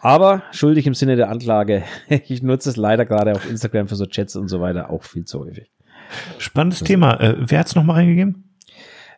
[0.00, 4.06] Aber schuldig im Sinne der Anklage, ich nutze es leider gerade auf Instagram für so
[4.06, 5.70] Chats und so weiter auch viel zu häufig.
[6.38, 7.20] Spannendes also, Thema.
[7.20, 8.44] Äh, wer hat's nochmal reingegeben?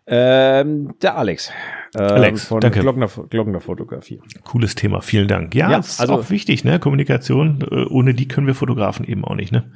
[0.07, 1.51] Ähm, der Alex.
[1.99, 2.81] Ähm, Alex, von danke.
[2.81, 4.21] Glockner, Glockner Fotografie.
[4.45, 5.55] Cooles Thema, vielen Dank.
[5.55, 6.79] Ja, ja ist also, auch wichtig, ne?
[6.79, 7.67] Kommunikation.
[7.71, 9.73] Äh, ohne die können wir Fotografen eben auch nicht, ne?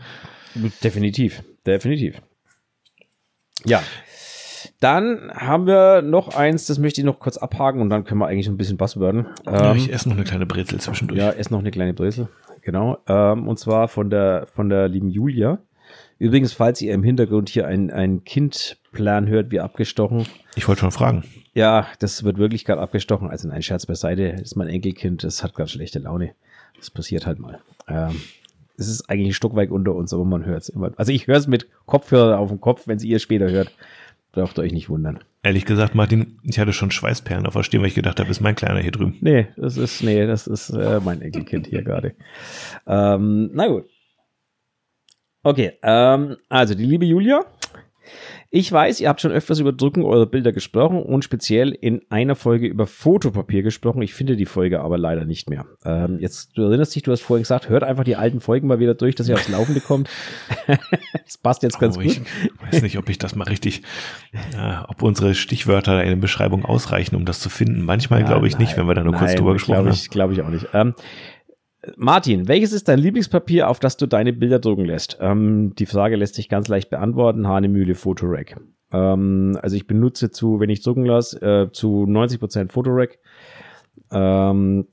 [0.82, 2.20] Definitiv, definitiv.
[3.64, 3.82] Ja.
[4.80, 8.26] Dann haben wir noch eins, das möchte ich noch kurz abhaken und dann können wir
[8.26, 9.26] eigentlich ein bisschen Buzzworden.
[9.46, 11.18] Ähm, ich esse noch eine kleine Brezel zwischendurch.
[11.18, 12.28] Ja, esse noch eine kleine Brezel,
[12.62, 12.98] genau.
[13.06, 15.58] Ähm, und zwar von der, von der lieben Julia.
[16.18, 20.26] Übrigens, falls ihr im Hintergrund hier ein, ein Kindplan hört, wie abgestochen.
[20.54, 21.24] Ich wollte schon fragen.
[21.52, 23.28] Ja, das wird wirklich gerade abgestochen.
[23.28, 24.32] Also ein Scherz beiseite.
[24.32, 26.34] Das ist mein Enkelkind, das hat gerade schlechte Laune.
[26.76, 27.60] Das passiert halt mal.
[27.88, 28.20] Ähm,
[28.76, 30.92] es ist eigentlich ein Stück weit unter uns, aber man hört es immer.
[30.96, 33.74] Also ich höre es mit Kopfhörer auf dem Kopf, wenn sie ihr später hört.
[34.32, 35.18] Braucht ihr euch nicht wundern.
[35.42, 38.40] Ehrlich gesagt, Martin, ich hatte schon Schweißperlen auf der Stirn, weil ich gedacht habe, ist
[38.40, 39.16] mein Kleiner hier drüben.
[39.20, 42.14] Nee, das ist, nee, das ist äh, mein Enkelkind hier gerade.
[42.86, 43.86] Ähm, na gut.
[45.42, 47.44] Okay, ähm, also die liebe Julia
[48.52, 52.34] Ich weiß, ihr habt schon öfters über Drucken eurer Bilder gesprochen und speziell in einer
[52.34, 54.02] Folge über Fotopapier gesprochen.
[54.02, 55.66] Ich finde die Folge aber leider nicht mehr.
[55.84, 58.80] Ähm, jetzt, du erinnerst dich, du hast vorhin gesagt, hört einfach die alten Folgen mal
[58.80, 60.10] wieder durch, dass ihr aufs Laufende kommt.
[61.24, 62.10] das passt jetzt ganz oh, gut.
[62.10, 63.82] Ich weiß nicht, ob ich das mal richtig,
[64.32, 67.82] äh, ob unsere Stichwörter in der Beschreibung ausreichen, um das zu finden.
[67.82, 69.98] Manchmal glaube ich nein, nicht, wenn wir da nur nein, kurz drüber gesprochen haben.
[70.10, 70.66] Glaube ich auch nicht.
[70.74, 70.94] Ähm,
[71.96, 75.18] Martin, welches ist dein Lieblingspapier, auf das du deine Bilder drucken lässt?
[75.20, 77.48] Ähm, die Frage lässt sich ganz leicht beantworten.
[77.48, 78.60] Hanemühle Photorack.
[78.92, 83.18] Ähm, also ich benutze zu, wenn ich drucken lasse, äh, zu 90% Photorack.
[84.12, 84.88] Ähm,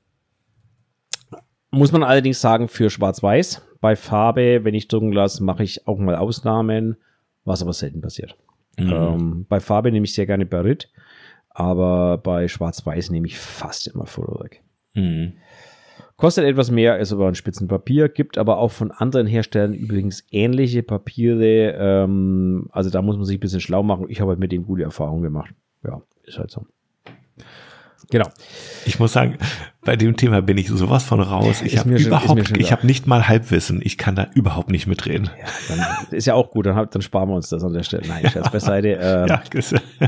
[1.71, 3.61] muss man allerdings sagen, für Schwarz-Weiß.
[3.81, 6.97] Bei Farbe, wenn ich drucken lasse, mache ich auch mal Ausnahmen,
[7.43, 8.37] was aber selten passiert.
[8.77, 8.91] Mhm.
[8.91, 10.89] Ähm, bei Farbe nehme ich sehr gerne Barit,
[11.49, 14.61] aber bei Schwarz-Weiß nehme ich fast immer Photorack.
[14.93, 15.33] Mhm.
[16.17, 20.81] Kostet etwas mehr, ist aber ein Spitzenpapier, gibt aber auch von anderen Herstellern übrigens ähnliche
[20.81, 21.75] Papiere.
[21.77, 24.07] Ähm, also da muss man sich ein bisschen schlau machen.
[24.09, 25.53] Ich habe halt mit dem gute Erfahrungen gemacht.
[25.83, 26.65] Ja, ist halt so.
[28.09, 28.27] Genau.
[28.85, 29.37] Ich muss sagen,
[29.87, 31.61] bei dem Thema bin ich sowas von raus.
[31.61, 33.79] Ich habe überhaupt, ich habe nicht mal Halbwissen.
[33.83, 35.29] Ich kann da überhaupt nicht mitreden.
[35.69, 36.65] Ja, ist ja auch gut.
[36.65, 38.07] Dann, dann sparen wir uns das an der Stelle.
[38.07, 38.87] Nein, Scherz beiseite.
[38.97, 39.41] Äh, ja,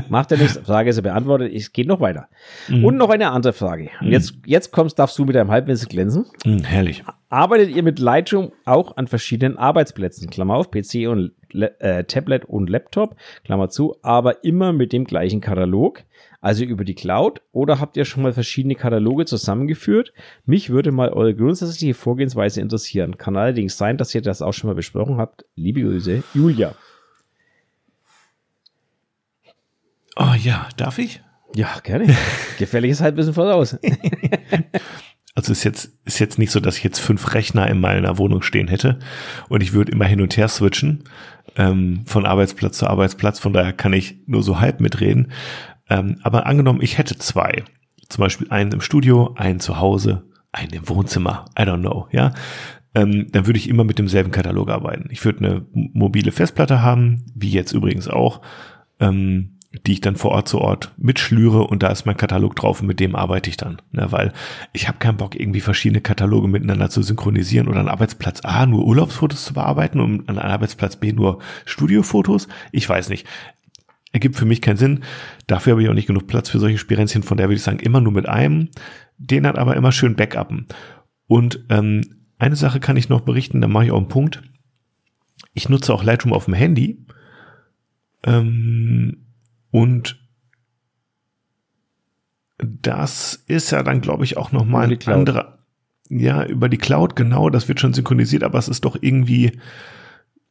[0.08, 0.58] macht ja nichts.
[0.64, 1.52] Frage ist ja beantwortet.
[1.54, 2.28] Es geht noch weiter.
[2.68, 2.84] Mhm.
[2.84, 3.90] Und noch eine andere Frage.
[4.00, 4.12] Und mhm.
[4.12, 6.26] jetzt, jetzt kommst, darfst du mit deinem Halbwissen glänzen.
[6.44, 7.04] Mhm, herrlich.
[7.28, 10.28] Arbeitet ihr mit Lightroom auch an verschiedenen Arbeitsplätzen?
[10.28, 15.40] Klammer auf, PC und äh, Tablet und Laptop, Klammer zu, aber immer mit dem gleichen
[15.40, 16.02] Katalog?
[16.40, 20.12] Also über die Cloud, oder habt ihr schon mal verschiedene Kataloge zusammengeführt?
[20.46, 23.18] Mich würde mal eure grundsätzliche Vorgehensweise interessieren.
[23.18, 25.44] Kann allerdings sein, dass ihr das auch schon mal besprochen habt.
[25.54, 26.74] Liebe Grüße, Julia.
[30.16, 31.22] Oh ja, darf ich?
[31.54, 32.14] Ja, gerne.
[32.58, 33.76] Gefährliches Halbwissen voraus.
[35.36, 38.42] Also ist jetzt, ist jetzt nicht so, dass ich jetzt fünf Rechner in meiner Wohnung
[38.42, 38.98] stehen hätte
[39.48, 41.04] und ich würde immer hin und her switchen
[41.56, 43.38] ähm, von Arbeitsplatz zu Arbeitsplatz.
[43.38, 45.32] Von daher kann ich nur so halb mitreden.
[45.90, 47.64] Ähm, aber angenommen, ich hätte zwei.
[48.08, 50.22] Zum Beispiel einen im Studio, einen zu Hause,
[50.52, 51.46] einen im Wohnzimmer.
[51.58, 52.32] I don't know, ja.
[52.94, 55.08] Ähm, dann würde ich immer mit demselben Katalog arbeiten.
[55.10, 58.40] Ich würde eine mobile Festplatte haben, wie jetzt übrigens auch,
[58.98, 62.80] ähm, die ich dann vor Ort zu Ort mitschlüre und da ist mein Katalog drauf
[62.80, 63.80] und mit dem arbeite ich dann.
[63.92, 64.32] Ne, weil
[64.72, 68.84] ich habe keinen Bock, irgendwie verschiedene Kataloge miteinander zu synchronisieren oder an Arbeitsplatz A nur
[68.84, 72.48] Urlaubsfotos zu bearbeiten und an Arbeitsplatz B nur Studiofotos.
[72.72, 73.28] Ich weiß nicht
[74.12, 75.00] ergibt für mich keinen Sinn.
[75.46, 77.78] Dafür habe ich auch nicht genug Platz für solche Spirenzchen, von der würde ich sagen,
[77.78, 78.68] immer nur mit einem.
[79.18, 80.66] Den hat aber immer schön Backuppen.
[81.26, 82.02] Und ähm,
[82.38, 84.42] eine Sache kann ich noch berichten, da mache ich auch einen Punkt.
[85.52, 87.04] Ich nutze auch Lightroom auf dem Handy.
[88.24, 89.26] Ähm,
[89.70, 90.18] und
[92.58, 95.58] das ist ja dann, glaube ich, auch nochmal ein anderer.
[96.08, 99.52] Ja, über die Cloud, genau, das wird schon synchronisiert, aber es ist doch irgendwie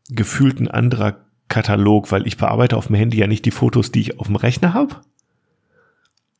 [0.07, 4.01] gefühlt ein anderer Katalog, weil ich bearbeite auf dem Handy ja nicht die Fotos, die
[4.01, 4.95] ich auf dem Rechner habe,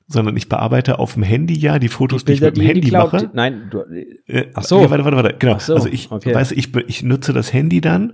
[0.08, 2.82] sondern ich bearbeite auf dem Handy ja die Fotos, die, Bilder, die ich mit dem
[2.82, 3.30] Handy Cloud, mache.
[3.34, 3.84] Nein, du,
[4.28, 4.82] äh, ach so.
[4.82, 5.60] Ja, warte, warte, warte, genau.
[5.60, 6.34] So, also ich okay.
[6.34, 8.14] weiß, ich, ich nutze das Handy dann,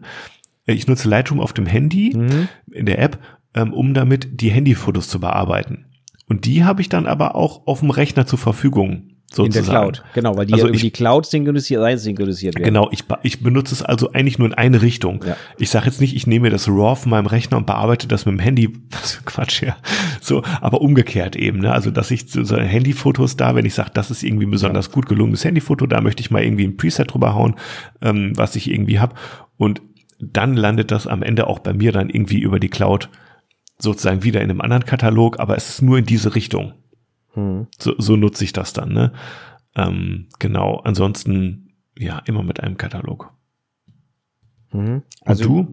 [0.66, 2.48] äh, ich nutze Lightroom auf dem Handy mhm.
[2.72, 3.20] in der App,
[3.54, 5.86] ähm, um damit die Handyfotos zu bearbeiten.
[6.28, 9.15] Und die habe ich dann aber auch auf dem Rechner zur Verfügung.
[9.32, 9.66] Sozusagen.
[9.66, 12.66] In der Cloud, genau, weil die also ja über die Cloud synchronisiert, rein synchronisiert werden.
[12.66, 15.24] Genau, ich, ich benutze es also eigentlich nur in eine Richtung.
[15.28, 15.36] Ja.
[15.58, 18.34] Ich sage jetzt nicht, ich nehme das RAW von meinem Rechner und bearbeite das mit
[18.34, 19.76] dem Handy, was für Quatsch, ja.
[20.22, 21.74] So, aber umgekehrt eben, ne?
[21.74, 24.94] Also, dass ich so Handyfotos da, wenn ich sage, das ist irgendwie ein besonders ja.
[24.94, 27.56] gut gelungenes Handyfoto, da möchte ich mal irgendwie ein Preset drüber hauen,
[28.02, 29.16] ähm, was ich irgendwie habe.
[29.58, 29.82] Und
[30.20, 33.10] dann landet das am Ende auch bei mir dann irgendwie über die Cloud
[33.78, 36.74] sozusagen wieder in einem anderen Katalog, aber es ist nur in diese Richtung.
[37.36, 37.68] Hm.
[37.78, 39.14] So, so nutze ich das dann, ne?
[39.76, 43.32] Ähm, genau, ansonsten, ja, immer mit einem Katalog.
[44.72, 45.04] Mhm.
[45.24, 45.68] Also du?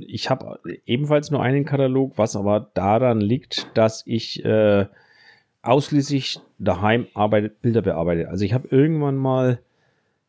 [0.00, 4.86] Ich habe ebenfalls nur einen Katalog, was aber daran liegt, dass ich äh,
[5.62, 8.28] ausschließlich daheim arbeite, Bilder bearbeite.
[8.28, 9.58] Also ich habe irgendwann mal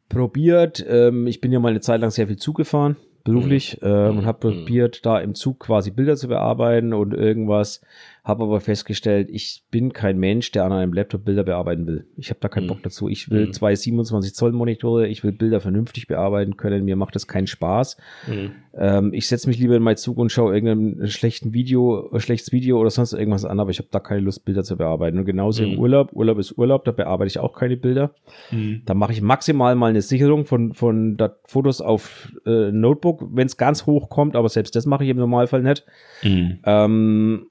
[0.09, 3.87] probiert, ähm, ich bin ja mal eine Zeit lang sehr viel Zug gefahren, beruflich, mhm.
[3.87, 4.59] ähm, und habe mhm.
[4.59, 7.81] probiert, da im Zug quasi Bilder zu bearbeiten und irgendwas
[8.27, 12.07] habe aber festgestellt, ich bin kein Mensch, der an einem Laptop Bilder bearbeiten will.
[12.17, 12.67] Ich habe da keinen mhm.
[12.67, 13.07] Bock dazu.
[13.07, 13.53] Ich will mhm.
[13.53, 16.83] zwei 27 Zoll Monitore, ich will Bilder vernünftig bearbeiten können.
[16.83, 17.95] Mir macht das keinen Spaß.
[18.27, 18.51] Mhm.
[18.77, 22.79] Ähm, ich setze mich lieber in meinen Zug und schaue irgendein schlechten Video, schlechtes Video
[22.81, 25.17] oder sonst irgendwas an, aber ich habe da keine Lust, Bilder zu bearbeiten.
[25.17, 25.79] Und genauso im mhm.
[25.79, 26.11] Urlaub.
[26.11, 28.13] Urlaub ist Urlaub, da bearbeite ich auch keine Bilder.
[28.51, 28.81] Mhm.
[28.85, 33.55] Da mache ich maximal mal eine Sicherung von, von Fotos auf äh, Notebook, wenn es
[33.55, 35.85] ganz hoch kommt, aber selbst das mache ich im Normalfall nicht.
[36.23, 36.59] Mhm.
[36.65, 37.47] Ähm,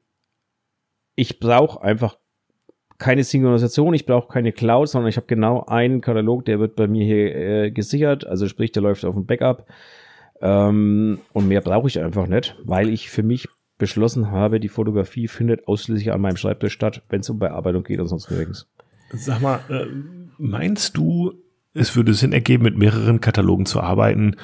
[1.17, 2.17] ich brauche einfach
[2.99, 6.87] keine Synchronisation, ich brauche keine Cloud, sondern ich habe genau einen Katalog, der wird bei
[6.87, 9.67] mir hier äh, gesichert, also sprich, der läuft auf dem Backup.
[10.41, 13.49] Ähm, und mehr brauche ich einfach nicht, weil ich für mich
[13.79, 18.01] beschlossen habe, die Fotografie findet ausschließlich an meinem Schreibtisch statt, wenn es um Bearbeitung geht
[18.01, 18.69] und sonst nirgends.
[19.13, 19.87] Sag mal, äh,
[20.39, 21.35] meinst du,
[21.77, 24.37] es würde Sinn ergeben, mit mehreren Katalogen zu arbeiten,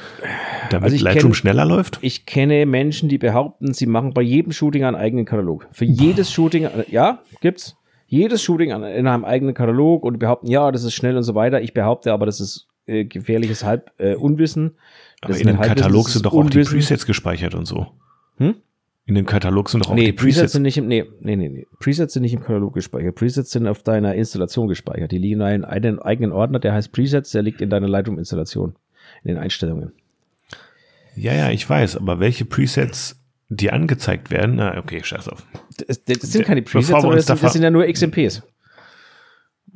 [0.71, 1.99] damit Also Lightroom kenn- schneller läuft?
[2.03, 5.67] Ich kenne Menschen, die behaupten, sie machen bei jedem Shooting einen eigenen Katalog.
[5.73, 7.77] Für jedes Shooting, äh, ja, gibt's.
[8.07, 11.63] Jedes Shooting in einem eigenen Katalog und behaupten, ja, das ist schnell und so weiter.
[11.63, 14.77] Ich behaupte aber, das ist äh, gefährliches Halb äh, Unwissen.
[15.23, 16.63] Aber Das in dem ist ein Halbwissen, Katalog sind doch auch die.
[16.63, 17.87] Presets gespeichert und so.
[18.37, 18.57] Hm?
[19.05, 20.53] In dem Katalog sind doch auch Nee, die Presets Presets.
[20.53, 21.66] sind nicht im, nee, nee, nee, nee.
[21.81, 23.16] Presets sind nicht im Katalog gespeichert.
[23.16, 25.11] Presets sind auf deiner Installation gespeichert.
[25.11, 28.77] Die liegen in einem einen eigenen Ordner, der heißt Presets, der liegt in deiner Lightroom-Installation.
[29.24, 29.93] In den Einstellungen.
[31.16, 35.45] Ja, ja, ich weiß, aber welche Presets, die angezeigt werden, na, okay, scheiß auf.
[35.87, 38.43] Das, das sind keine Presets, das, das sind ja nur XMPs.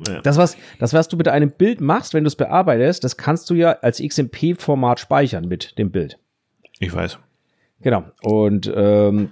[0.07, 0.21] Ja.
[0.21, 3.49] Das was, das, was du mit einem Bild machst, wenn du es bearbeitest, das kannst
[3.49, 6.17] du ja als XMP-Format speichern mit dem Bild.
[6.79, 7.17] Ich weiß.
[7.81, 8.03] Genau.
[8.23, 9.29] Und ähm,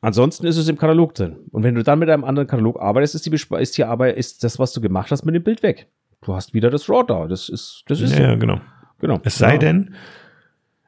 [0.00, 1.36] ansonsten ist es im Katalog drin.
[1.50, 4.16] Und wenn du dann mit einem anderen Katalog arbeitest, ist die, Besp- ist die Arbeit,
[4.16, 5.88] ist das, was du gemacht hast, mit dem Bild weg.
[6.22, 7.26] Du hast wieder das RAW da.
[7.26, 8.38] Das ist, das ist Ja, so.
[8.38, 8.60] genau.
[9.00, 9.18] Genau.
[9.24, 9.58] Es sei ja.
[9.58, 9.94] denn,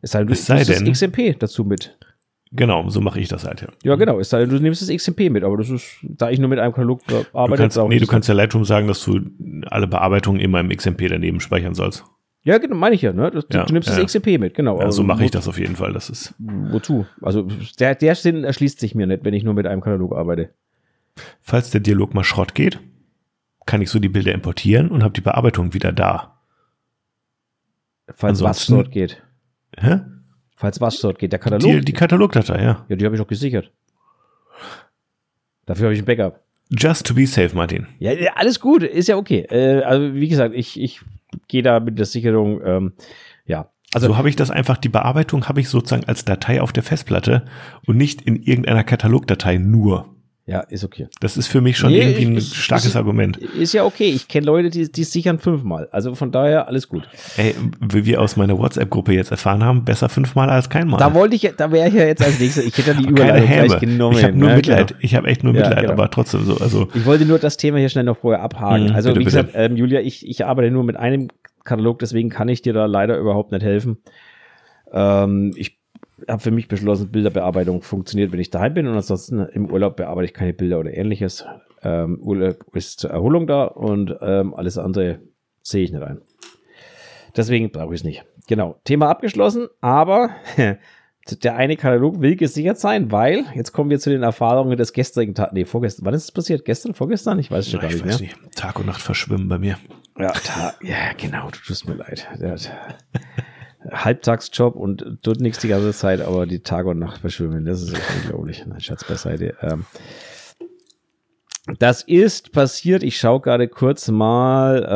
[0.02, 1.96] es sei denn, du es sei nimmst das denn- XMP dazu mit.
[2.52, 3.60] genau, so mache ich das halt.
[3.62, 3.68] Ja.
[3.84, 4.18] Ja, genau.
[4.18, 5.44] Es sei denn, du nimmst das XMP mit.
[5.44, 8.06] Aber das ist, da ich nur mit einem Katalog Du arbeite, kannst, brauche nee, du
[8.06, 9.20] kannst ja Lightroom sagen, dass du
[9.66, 12.04] alle Bearbeitungen immer im XMP daneben speichern sollst.
[12.42, 13.12] Ja, genau, meine ich ja.
[13.12, 13.30] Ne?
[13.30, 13.96] Du, Ja, du nimmst ja.
[13.96, 14.80] das XMP mit, genau.
[14.80, 15.92] Ja, so mache wo- ich das auf jeden Fall.
[15.92, 17.06] Das ist, Wozu?
[17.20, 17.46] Also
[17.78, 20.50] der, der Sinn erschließt sich mir nicht, wenn ich nur mit einem Katalog arbeite.
[21.42, 22.80] falls der Dialog mal Schrott geht,
[23.66, 26.40] kann ich so die Bilder importieren und habe die Bearbeitung wieder da.
[28.08, 29.22] Falls was Ansonsten- dort geht.
[29.78, 30.00] Hä?
[30.56, 31.32] Falls was dort geht.
[31.32, 31.62] Der Katalog.
[31.70, 32.84] Die, die Katalogdatei, ja.
[32.88, 33.70] ja, die habe ich auch gesichert.
[35.66, 36.40] Dafür habe ich ein Backup.
[36.70, 37.86] Just to be safe, Martin.
[37.98, 39.40] Ja, ja, alles gut, ist ja okay.
[39.50, 41.00] Äh, also wie gesagt, ich, ich
[41.62, 42.92] da mit der Sicherung, ähm,
[43.46, 43.70] ja.
[43.92, 46.84] Also so habe ich das einfach, die Bearbeitung habe ich sozusagen als Datei auf der
[46.84, 47.44] Festplatte
[47.86, 50.14] und nicht in irgendeiner Katalogdatei nur.
[50.50, 51.06] Ja, ist okay.
[51.20, 53.36] Das ist für mich schon Nee, irgendwie ein ist- starkes ist- Argument.
[53.36, 54.10] Ist ja okay.
[54.10, 55.88] Ich kenne Leute, die, die sichern fünfmal.
[55.92, 57.08] Also von daher alles gut.
[57.36, 60.98] Ey, wie wir aus meiner WhatsApp-Gruppe jetzt erfahren haben, besser fünfmal als keinmal.
[60.98, 62.64] Da wollte ich, ja- da wäre ich ja jetzt als nächstes.
[62.64, 64.16] Ich hätte ja die Überleitung gleich genommen.
[64.18, 64.56] Ich habe nur ne?
[64.56, 64.88] Mitleid.
[64.88, 65.00] Genau.
[65.02, 65.92] Ich habe echt nur Ja, Mitleid, genau.
[65.92, 66.56] aber trotzdem so.
[66.56, 68.88] Also Ich wollte nur das Thema hier schnell noch vorher abhaken.
[68.88, 71.28] Mhm, also, bitte, wie gesagt, ähm, Julia, ich, ich arbeite nur mit einem
[71.64, 73.98] Katalog, deswegen kann ich dir da leider überhaupt nicht helfen.
[74.92, 75.78] Ähm, ich
[76.28, 80.26] habe für mich beschlossen, Bilderbearbeitung funktioniert, wenn ich daheim bin und ansonsten im Urlaub bearbeite
[80.26, 81.44] ich keine Bilder oder ähnliches.
[81.82, 85.20] Ähm, Urlaub ist zur Erholung da und ähm, alles andere
[85.62, 86.20] sehe ich nicht ein.
[87.36, 88.24] Deswegen brauche ich es nicht.
[88.48, 90.30] Genau, Thema abgeschlossen, aber
[91.42, 95.34] der eine Katalog will gesichert sein, weil, jetzt kommen wir zu den Erfahrungen des gestrigen
[95.34, 95.52] Tages.
[95.52, 96.06] Nee, vorgestern.
[96.06, 96.64] Wann ist es passiert?
[96.64, 97.38] Gestern, vorgestern?
[97.38, 98.20] Ich weiß es schon gar ich nicht mehr.
[98.20, 98.56] nicht.
[98.56, 99.78] Tag und Nacht verschwimmen bei mir.
[100.18, 100.32] Ja,
[100.82, 102.28] ja, genau, du tust mir leid.
[103.90, 107.94] Halbtagsjob und tut nichts die ganze Zeit, aber die Tage und Nacht verschwimmen, das ist
[108.22, 108.64] unglaublich.
[108.66, 109.54] Nein, Schatz beiseite.
[109.62, 109.84] Ähm,
[111.78, 114.86] das ist passiert, ich schaue gerade kurz mal.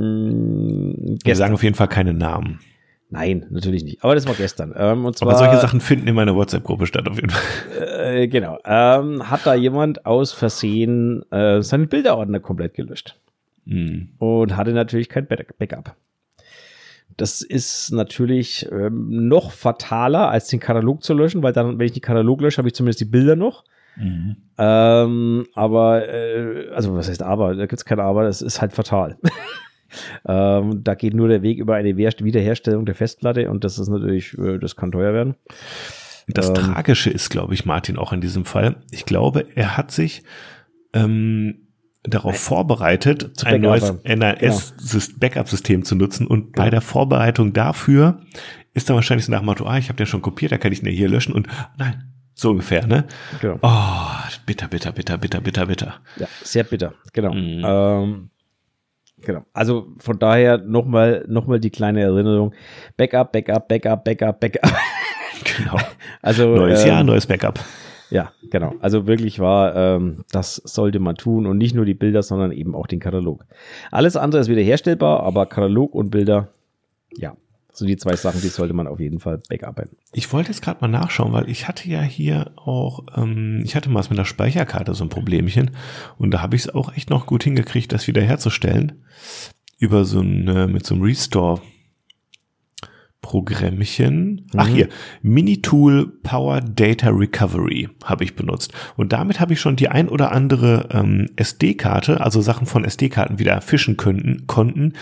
[0.00, 2.60] Ähm, Wir sagen auf jeden Fall keine Namen.
[3.12, 4.04] Nein, natürlich nicht.
[4.04, 4.72] Aber das war gestern.
[4.76, 7.42] Ähm, und zwar, Aber solche Sachen finden in meiner WhatsApp-Gruppe statt, auf jeden Fall.
[8.22, 8.58] äh, genau.
[8.64, 13.16] Ähm, hat da jemand aus Versehen äh, seinen Bilderordner komplett gelöscht.
[13.66, 14.08] Hm.
[14.18, 15.94] und hatte natürlich kein Back- Backup.
[17.20, 21.92] Das ist natürlich ähm, noch fataler, als den Katalog zu löschen, weil dann, wenn ich
[21.92, 23.64] den Katalog lösche, habe ich zumindest die Bilder noch.
[23.96, 24.36] Mhm.
[24.56, 27.54] Ähm, aber, äh, also was heißt aber?
[27.54, 29.18] Da gibt es kein Aber, das ist halt fatal.
[30.26, 34.38] ähm, da geht nur der Weg über eine Wiederherstellung der Festplatte und das ist natürlich,
[34.38, 35.34] äh, das kann teuer werden.
[36.26, 36.54] Das Ähm.
[36.54, 38.76] Tragische ist, glaube ich, Martin auch in diesem Fall.
[38.90, 40.22] Ich glaube, er hat sich
[40.94, 41.66] ähm,
[42.02, 44.04] darauf vorbereitet, ein neues Backup.
[44.04, 44.26] Genau.
[44.26, 46.26] NAS-Backup-System zu nutzen.
[46.26, 48.20] Und bei der Vorbereitung dafür
[48.72, 50.72] ist er wahrscheinlich so nach dem Motto, ah, ich habe den schon kopiert, da kann
[50.72, 51.34] ich ja hier löschen.
[51.34, 52.04] Und nein,
[52.34, 53.04] so ungefähr, ne?
[53.40, 53.58] Genau.
[53.62, 54.06] Oh,
[54.46, 55.94] bitter, bitter, bitter, bitter, bitter, bitter.
[56.16, 57.34] Ja, sehr bitter, genau.
[57.34, 57.64] Mhm.
[57.66, 58.30] Ähm,
[59.18, 59.44] genau.
[59.52, 62.54] Also von daher nochmal noch mal die kleine Erinnerung.
[62.96, 64.72] Backup, Backup, Backup, Backup, Backup.
[65.56, 65.78] Genau.
[66.20, 67.58] Also Neues ähm, Jahr, neues Backup.
[68.10, 68.74] Ja, genau.
[68.80, 72.74] Also wirklich war, ähm, das sollte man tun und nicht nur die Bilder, sondern eben
[72.74, 73.44] auch den Katalog.
[73.90, 76.48] Alles andere ist wieder herstellbar, aber Katalog und Bilder,
[77.16, 77.36] ja,
[77.72, 79.90] so die zwei Sachen, die sollte man auf jeden Fall backupen.
[80.12, 83.90] Ich wollte jetzt gerade mal nachschauen, weil ich hatte ja hier auch, ähm, ich hatte
[83.90, 85.70] mal mit der Speicherkarte so ein Problemchen
[86.18, 89.04] und da habe ich es auch echt noch gut hingekriegt, das wieder herzustellen
[89.78, 91.60] über so ein äh, mit so einem Restore
[93.22, 94.46] Programmchen.
[94.56, 94.74] Ach Mhm.
[94.74, 94.88] hier,
[95.22, 98.72] Minitool Power Data Recovery habe ich benutzt.
[98.96, 103.38] Und damit habe ich schon die ein oder andere ähm, SD-Karte, also Sachen von SD-Karten
[103.38, 104.94] wieder fischen könnten, konnten,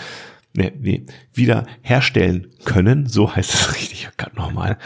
[0.54, 3.06] nee, nee, wieder herstellen können.
[3.06, 4.78] So heißt es richtig, gerade nochmal.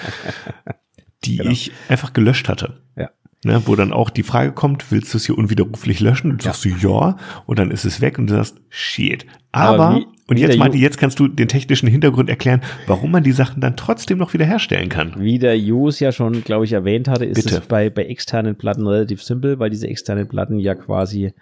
[1.25, 1.51] die genau.
[1.51, 2.81] ich einfach gelöscht hatte.
[2.97, 3.11] Ja.
[3.45, 6.31] Ne, wo dann auch die Frage kommt, willst du es hier unwiderruflich löschen?
[6.31, 6.53] Und du ja.
[6.53, 9.27] sagst du ja, und dann ist es weg und du sagst, shit.
[9.51, 13.23] Aber, Aber wie, und jetzt meinte, jetzt kannst du den technischen Hintergrund erklären, warum man
[13.23, 15.15] die Sachen dann trotzdem noch wiederherstellen kann.
[15.19, 17.57] Wie der Jus ja schon, glaube ich, erwähnt hatte, ist Bitte.
[17.57, 21.33] es bei, bei externen Platten relativ simpel, weil diese externen Platten ja quasi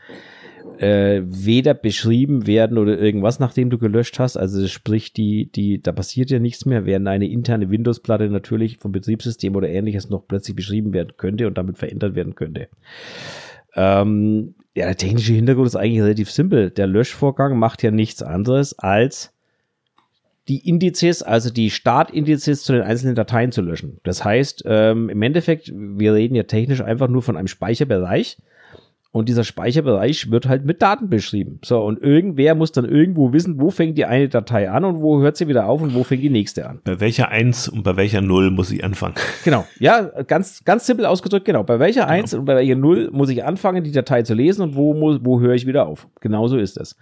[0.79, 4.37] äh, weder beschrieben werden oder irgendwas, nachdem du gelöscht hast.
[4.37, 8.93] Also sprich, die, die, da passiert ja nichts mehr, während eine interne Windows-Platte natürlich vom
[8.93, 12.69] Betriebssystem oder ähnliches noch plötzlich beschrieben werden könnte und damit verändert werden könnte.
[13.75, 16.71] Ähm, ja, der technische Hintergrund ist eigentlich relativ simpel.
[16.71, 19.33] Der Löschvorgang macht ja nichts anderes als
[20.49, 23.99] die Indizes, also die Startindizes zu den einzelnen Dateien zu löschen.
[24.03, 28.39] Das heißt, ähm, im Endeffekt, wir reden ja technisch einfach nur von einem Speicherbereich
[29.13, 31.59] und dieser Speicherbereich wird halt mit Daten beschrieben.
[31.65, 35.21] So, und irgendwer muss dann irgendwo wissen, wo fängt die eine Datei an und wo
[35.21, 36.81] hört sie wieder auf und wo fängt die nächste an.
[36.85, 39.15] Bei welcher 1 und bei welcher 0 muss ich anfangen?
[39.43, 41.63] Genau, ja, ganz, ganz simpel ausgedrückt, genau.
[41.63, 42.13] Bei welcher genau.
[42.13, 45.19] 1 und bei welcher 0 muss ich anfangen, die Datei zu lesen und wo, muss,
[45.23, 46.07] wo höre ich wieder auf.
[46.21, 46.97] Genauso ist es.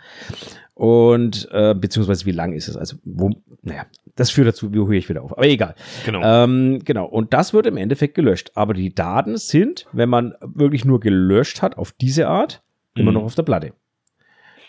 [0.79, 2.77] Und äh, beziehungsweise wie lang ist es?
[2.77, 3.33] Also, wo,
[3.63, 5.37] naja, das führt dazu, wie höre ich wieder auf.
[5.37, 5.75] Aber egal.
[6.07, 6.23] Genau.
[6.23, 7.07] Ähm, genau.
[7.07, 8.53] Und das wird im Endeffekt gelöscht.
[8.55, 12.63] Aber die Daten sind, wenn man wirklich nur gelöscht hat, auf diese Art,
[12.95, 13.03] mhm.
[13.03, 13.73] immer noch auf der Platte.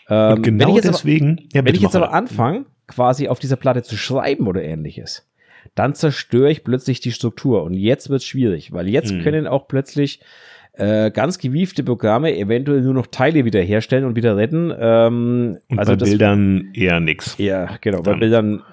[0.10, 1.31] Ähm, Und genau wenn deswegen.
[1.34, 5.30] Aber, ja, wenn ich jetzt aber anfange, quasi auf dieser Platte zu schreiben oder ähnliches,
[5.76, 7.61] dann zerstöre ich plötzlich die Struktur.
[7.61, 9.22] Und jetzt wird es schwierig, weil jetzt mhm.
[9.22, 10.22] können auch plötzlich
[10.74, 14.74] äh, ganz gewiefte Programme eventuell nur noch Teile wiederherstellen und wieder retten.
[14.80, 17.38] Ähm, und also bei Bildern eher nix.
[17.38, 18.64] Ja, genau, bei Bildern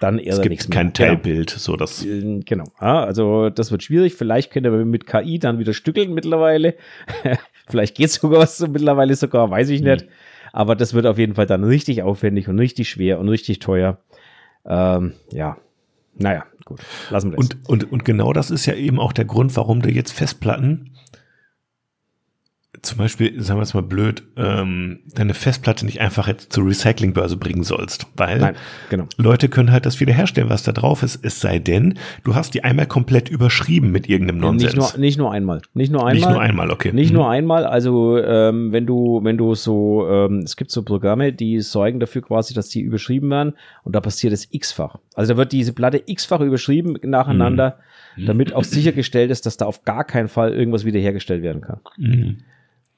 [0.00, 0.92] dann eher es gibt nichts kein mehr.
[0.92, 1.58] Teilbild, genau.
[1.58, 2.04] so das.
[2.04, 2.64] Äh, genau.
[2.80, 4.14] Ja, also das wird schwierig.
[4.14, 6.74] Vielleicht könnt ihr mit KI dann wieder stückeln mittlerweile.
[7.68, 10.02] Vielleicht geht sogar was so mittlerweile sogar, weiß ich nicht.
[10.02, 10.08] Hm.
[10.52, 13.98] Aber das wird auf jeden Fall dann richtig aufwendig und richtig schwer und richtig teuer.
[14.66, 15.56] Ähm, ja,
[16.16, 17.46] naja, gut, lassen wir das.
[17.46, 20.90] Und, und, und genau das ist ja eben auch der Grund, warum du jetzt Festplatten
[22.82, 27.36] zum Beispiel, sagen wir es mal blöd, ähm, deine Festplatte nicht einfach jetzt zur Recyclingbörse
[27.36, 28.56] bringen sollst, weil Nein,
[28.90, 29.06] genau.
[29.16, 32.64] Leute können halt das wiederherstellen, was da drauf ist, es sei denn, du hast die
[32.64, 34.74] einmal komplett überschrieben mit irgendeinem Nonsens.
[34.74, 35.60] Nicht nur, nicht nur einmal.
[35.74, 36.14] Nicht nur einmal.
[36.14, 36.92] Nicht nur einmal, okay.
[36.92, 37.16] Nicht mhm.
[37.16, 41.60] nur einmal, also ähm, wenn du, wenn du so, ähm, es gibt so Programme, die
[41.60, 44.96] sorgen dafür quasi, dass die überschrieben werden und da passiert es x-fach.
[45.14, 47.78] Also da wird diese Platte x-fach überschrieben nacheinander,
[48.16, 48.26] mhm.
[48.26, 51.80] damit auch sichergestellt ist, dass da auf gar keinen Fall irgendwas wiederhergestellt werden kann.
[51.96, 52.38] Mhm.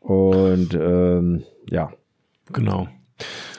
[0.00, 1.92] Und ähm, ja.
[2.52, 2.88] Genau.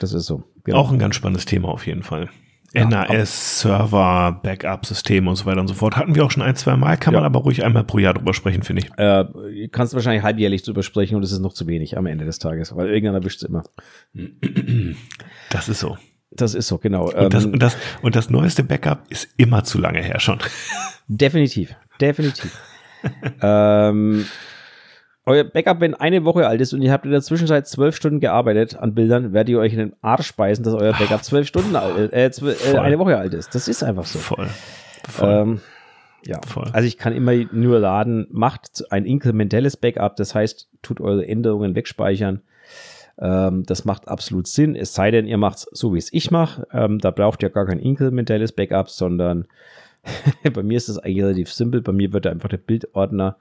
[0.00, 0.42] Das ist so.
[0.64, 0.78] Genau.
[0.78, 2.28] Auch ein ganz spannendes Thema auf jeden Fall.
[2.74, 5.96] Ja, NAS, Server, Backup-Systeme und so weiter und so fort.
[5.96, 7.20] Hatten wir auch schon ein, zwei Mal, kann ja.
[7.20, 8.98] man aber ruhig einmal pro Jahr drüber sprechen, finde ich.
[8.98, 12.24] Äh, kannst du wahrscheinlich halbjährlich drüber sprechen und es ist noch zu wenig am Ende
[12.24, 13.62] des Tages, weil irgendeiner wischt es immer.
[15.50, 15.98] Das ist so.
[16.30, 17.10] Das ist so, genau.
[17.10, 20.38] Und das, ähm, und, das, und das neueste Backup ist immer zu lange her schon.
[21.08, 22.58] Definitiv, definitiv.
[23.42, 24.24] ähm,
[25.24, 28.20] euer Backup, wenn eine Woche alt ist und ihr habt in der Zwischenzeit zwölf Stunden
[28.20, 31.76] gearbeitet an Bildern, werdet ihr euch in den Arsch speisen, dass euer Backup zwölf Stunden
[31.76, 33.54] alt, äh, zwölf, äh, eine Woche alt ist.
[33.54, 34.18] Das ist einfach so.
[34.18, 34.48] Voll.
[35.08, 35.30] Voll.
[35.30, 35.60] Ähm,
[36.24, 36.68] ja, Voll.
[36.72, 41.74] also ich kann immer nur laden, macht ein inkrementelles Backup, das heißt, tut eure Änderungen
[41.74, 42.42] wegspeichern.
[43.18, 46.30] Ähm, das macht absolut Sinn, es sei denn, ihr macht es so, wie es ich
[46.30, 46.66] mache.
[46.72, 49.46] Ähm, da braucht ihr gar kein inkrementelles Backup, sondern
[50.52, 51.82] bei mir ist es eigentlich relativ simpel.
[51.82, 53.36] Bei mir wird einfach der Bildordner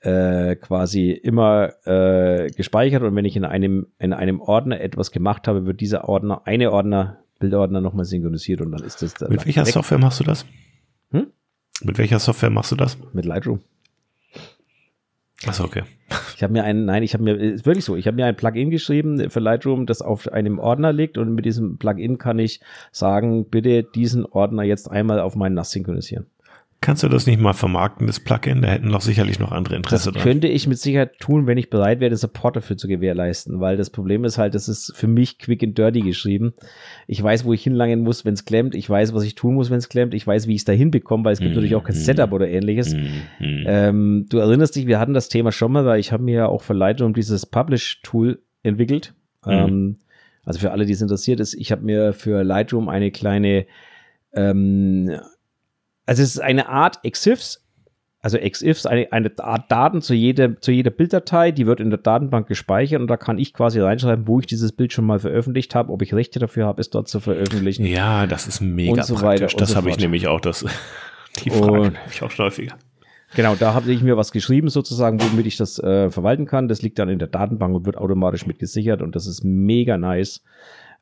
[0.00, 5.46] äh, quasi immer äh, gespeichert und wenn ich in einem, in einem Ordner etwas gemacht
[5.46, 9.66] habe, wird dieser Ordner, eine Ordner, Bildordner nochmal synchronisiert und dann ist das Mit welcher
[9.66, 9.72] weg.
[9.72, 10.46] Software machst du das?
[11.10, 11.26] Hm?
[11.82, 12.98] Mit welcher Software machst du das?
[13.12, 13.60] Mit Lightroom.
[15.46, 15.84] Achso, okay.
[16.36, 18.36] Ich habe mir einen, nein, ich habe mir, ist wirklich so, ich habe mir ein
[18.36, 22.60] Plugin geschrieben für Lightroom, das auf einem Ordner liegt und mit diesem Plugin kann ich
[22.92, 26.26] sagen, bitte diesen Ordner jetzt einmal auf meinen NAS synchronisieren.
[26.82, 28.62] Kannst du das nicht mal vermarkten, das Plugin?
[28.62, 30.22] Da hätten doch sicherlich noch andere Interesse das dran.
[30.22, 33.90] könnte ich mit Sicherheit tun, wenn ich bereit wäre, Support dafür zu gewährleisten, weil das
[33.90, 36.54] Problem ist halt, das ist für mich quick and dirty geschrieben.
[37.06, 38.74] Ich weiß, wo ich hinlangen muss, wenn es klemmt.
[38.74, 40.14] Ich weiß, was ich tun muss, wenn es klemmt.
[40.14, 42.00] Ich weiß, wie ich es da hinbekomme, weil es gibt mm, natürlich auch kein mm,
[42.00, 42.94] Setup oder ähnliches.
[42.94, 43.08] Mm,
[43.40, 46.46] ähm, du erinnerst dich, wir hatten das Thema schon mal, weil ich habe mir ja
[46.46, 49.12] auch für Lightroom dieses Publish-Tool entwickelt.
[49.44, 49.52] Mhm.
[49.52, 49.96] Ähm,
[50.46, 53.66] also für alle, die es interessiert ist, ich habe mir für Lightroom eine kleine
[54.32, 55.10] ähm,
[56.06, 57.64] also es ist eine Art EXIFs,
[58.22, 61.98] also EXIFs, eine, eine Art Daten zu jeder, zu jeder Bilddatei, die wird in der
[61.98, 65.74] Datenbank gespeichert und da kann ich quasi reinschreiben, wo ich dieses Bild schon mal veröffentlicht
[65.74, 67.86] habe, ob ich Rechte dafür habe, es dort zu veröffentlichen.
[67.86, 69.56] Ja, das ist mega so praktisch.
[69.56, 70.66] Das so habe ich nämlich auch, das,
[71.44, 72.76] die Frage habe ich auch schon häufiger.
[73.34, 76.68] Genau, da habe ich mir was geschrieben sozusagen, womit ich das äh, verwalten kann.
[76.68, 79.96] Das liegt dann in der Datenbank und wird automatisch mit gesichert und das ist mega
[79.96, 80.42] nice.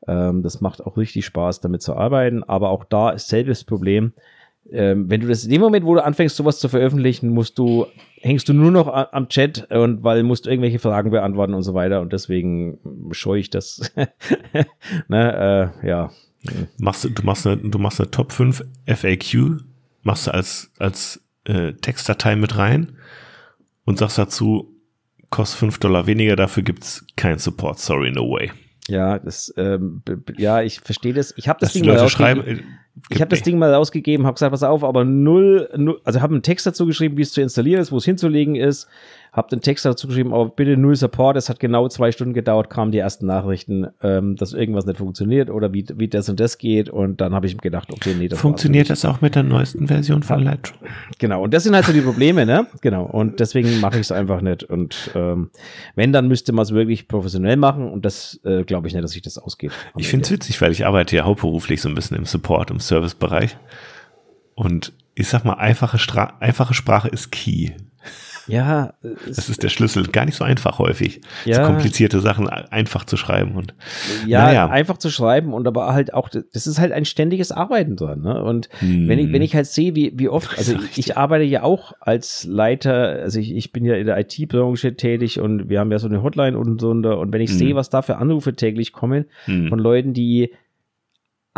[0.07, 2.43] Ähm, das macht auch richtig Spaß, damit zu arbeiten.
[2.43, 4.13] Aber auch da ist selbes Problem
[4.71, 7.85] ähm, wenn du das in dem Moment, wo du anfängst, sowas zu veröffentlichen, musst du,
[8.21, 11.73] hängst du nur noch am Chat und weil musst du irgendwelche Fragen beantworten und so
[11.73, 12.79] weiter und deswegen
[13.11, 13.91] scheue ich das.
[15.07, 16.11] ne, äh, ja.
[16.77, 19.61] Machst du, machst eine, du machst eine Top 5 FAQ,
[20.03, 22.93] machst du als, als äh, Textdatei mit rein
[23.85, 24.75] und sagst dazu,
[25.29, 28.51] kostet 5 Dollar weniger, dafür gibt's keinen Support, sorry, no way.
[28.87, 30.01] Ja, das, ähm,
[30.37, 31.33] ja, ich verstehe das.
[31.37, 32.63] Ich habe das Dass Ding mal schreiben, äh,
[33.09, 36.33] ich habe das Ding mal rausgegeben, habe gesagt, pass auf, aber null, null also habe
[36.33, 38.87] einen Text dazu geschrieben, wie es zu installieren ist, wo es hinzulegen ist,
[39.31, 41.37] habe den Text dazu geschrieben, aber bitte null Support.
[41.37, 45.49] Es hat genau zwei Stunden gedauert, kamen die ersten Nachrichten, ähm, dass irgendwas nicht funktioniert
[45.49, 46.89] oder wie, wie das und das geht.
[46.89, 49.87] Und dann habe ich mir gedacht, okay, nee, das Funktioniert das auch mit der neuesten
[49.87, 50.79] Version von Lightroom?
[51.19, 52.67] Genau, und das sind halt so die Probleme, ne?
[52.81, 53.05] Genau.
[53.05, 54.63] Und deswegen mache ich es einfach nicht.
[54.63, 55.51] Und ähm,
[55.95, 57.89] wenn, dann müsste man es wirklich professionell machen.
[57.89, 59.71] Und das äh, glaube ich nicht, dass sich das ausgeht.
[59.97, 62.79] Ich finde es witzig, weil ich arbeite ja hauptberuflich so ein bisschen im Support, im
[62.79, 63.57] Servicebereich.
[64.55, 67.71] Und ich sag mal, einfache, Stra einfache Sprache ist key.
[68.49, 68.93] Ja,
[69.27, 70.03] das ist der Schlüssel.
[70.07, 73.73] Gar nicht so einfach häufig, ja, so komplizierte Sachen einfach zu schreiben und
[74.25, 74.67] ja, naja.
[74.67, 78.21] einfach zu schreiben und aber halt auch, das ist halt ein ständiges Arbeiten dran.
[78.21, 78.43] Ne?
[78.43, 79.07] Und hm.
[79.07, 81.93] wenn ich wenn ich halt sehe, wie wie oft, also ich, ich arbeite ja auch
[81.99, 85.99] als Leiter, also ich, ich bin ja in der IT-Branche tätig und wir haben ja
[85.99, 87.57] so eine Hotline und so und wenn ich hm.
[87.57, 89.69] sehe, was da für Anrufe täglich kommen hm.
[89.69, 90.51] von Leuten, die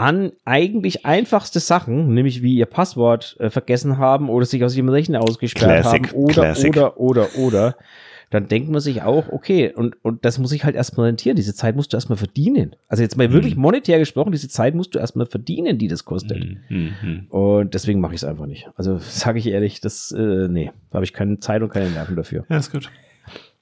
[0.02, 4.90] an eigentlich einfachste Sachen, nämlich wie ihr Passwort äh, vergessen haben oder sich aus ihrem
[4.90, 6.76] Rechner ausgesperrt Classic, haben oder, Classic.
[6.76, 7.76] oder, oder, oder,
[8.32, 11.36] dann denkt man sich auch, okay, und, und das muss ich halt erstmal rentieren.
[11.36, 12.76] Diese Zeit musst du erstmal verdienen.
[12.88, 13.34] Also jetzt mal mhm.
[13.34, 16.48] wirklich monetär gesprochen, diese Zeit musst du erstmal verdienen, die das kostet.
[16.70, 17.28] Mhm.
[17.30, 18.70] Und deswegen mache ich es einfach nicht.
[18.76, 22.16] Also sage ich ehrlich, das, äh, nee, da habe ich keine Zeit und keine Nerven
[22.16, 22.44] dafür.
[22.50, 22.90] Ja, ist gut.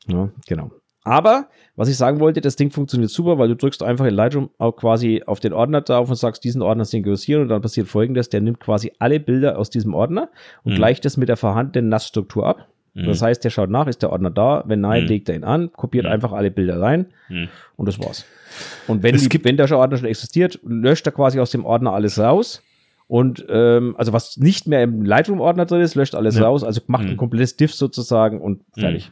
[0.07, 0.71] Ja, genau.
[1.09, 4.51] Aber, was ich sagen wollte, das Ding funktioniert super, weil du drückst einfach in Lightroom
[4.59, 8.29] auch quasi auf den Ordner drauf und sagst, diesen Ordner synchronisieren und dann passiert folgendes,
[8.29, 10.29] der nimmt quasi alle Bilder aus diesem Ordner
[10.63, 10.77] und mhm.
[10.77, 12.67] gleicht das mit der vorhandenen Nassstruktur ab.
[12.93, 13.05] Mhm.
[13.05, 14.63] Das heißt, der schaut nach, ist der Ordner da?
[14.67, 15.09] Wenn nein, mhm.
[15.09, 16.11] legt er ihn an, kopiert mhm.
[16.11, 17.47] einfach alle Bilder rein mhm.
[17.75, 18.23] und das war's.
[18.85, 22.19] Und wenn, die, wenn der Ordner schon existiert, löscht er quasi aus dem Ordner alles
[22.19, 22.61] raus.
[23.07, 26.43] Und ähm, also was nicht mehr im Lightroom-Ordner drin ist, löscht alles ja.
[26.43, 27.17] raus, also macht ein mhm.
[27.17, 29.11] komplettes Diff sozusagen und fertig.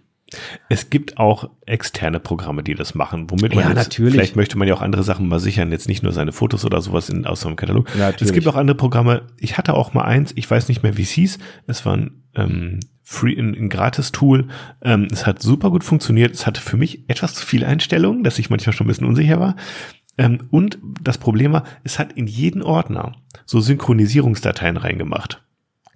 [0.70, 4.14] Es gibt auch externe Programme, die das machen, womit man ja, jetzt, natürlich.
[4.14, 6.82] vielleicht möchte man ja auch andere Sachen mal sichern, jetzt nicht nur seine Fotos oder
[6.82, 7.88] sowas in, aus so einem Katalog.
[7.96, 8.30] Natürlich.
[8.30, 9.24] Es gibt auch andere Programme.
[9.40, 11.38] Ich hatte auch mal eins, ich weiß nicht mehr, wie es hieß.
[11.68, 14.50] Es war ein ähm, Free, ein, ein Gratis-Tool.
[14.82, 16.34] Ähm, es hat super gut funktioniert.
[16.34, 19.40] Es hatte für mich etwas zu viele Einstellungen, dass ich manchmal schon ein bisschen unsicher
[19.40, 19.56] war.
[20.18, 25.42] Ähm, und das Problem war, es hat in jeden Ordner so Synchronisierungsdateien reingemacht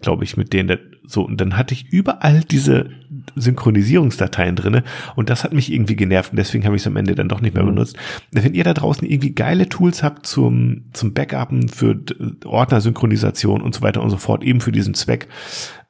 [0.02, 2.90] glaube ich, mit denen so und dann hatte ich überall diese
[3.36, 4.84] Synchronisierungsdateien drinne
[5.16, 7.42] und das hat mich irgendwie genervt und deswegen habe ich es am Ende dann doch
[7.42, 7.76] nicht mehr mhm.
[7.76, 7.98] benutzt.
[8.32, 12.00] Wenn ihr da draußen irgendwie geile Tools habt zum zum Backupen für
[12.46, 15.28] Ordnersynchronisation und so weiter und so fort, eben für diesen Zweck,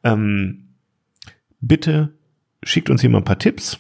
[0.04, 0.70] ähm,
[1.60, 2.14] bitte
[2.64, 3.80] schickt uns hier mal ein paar Tipps.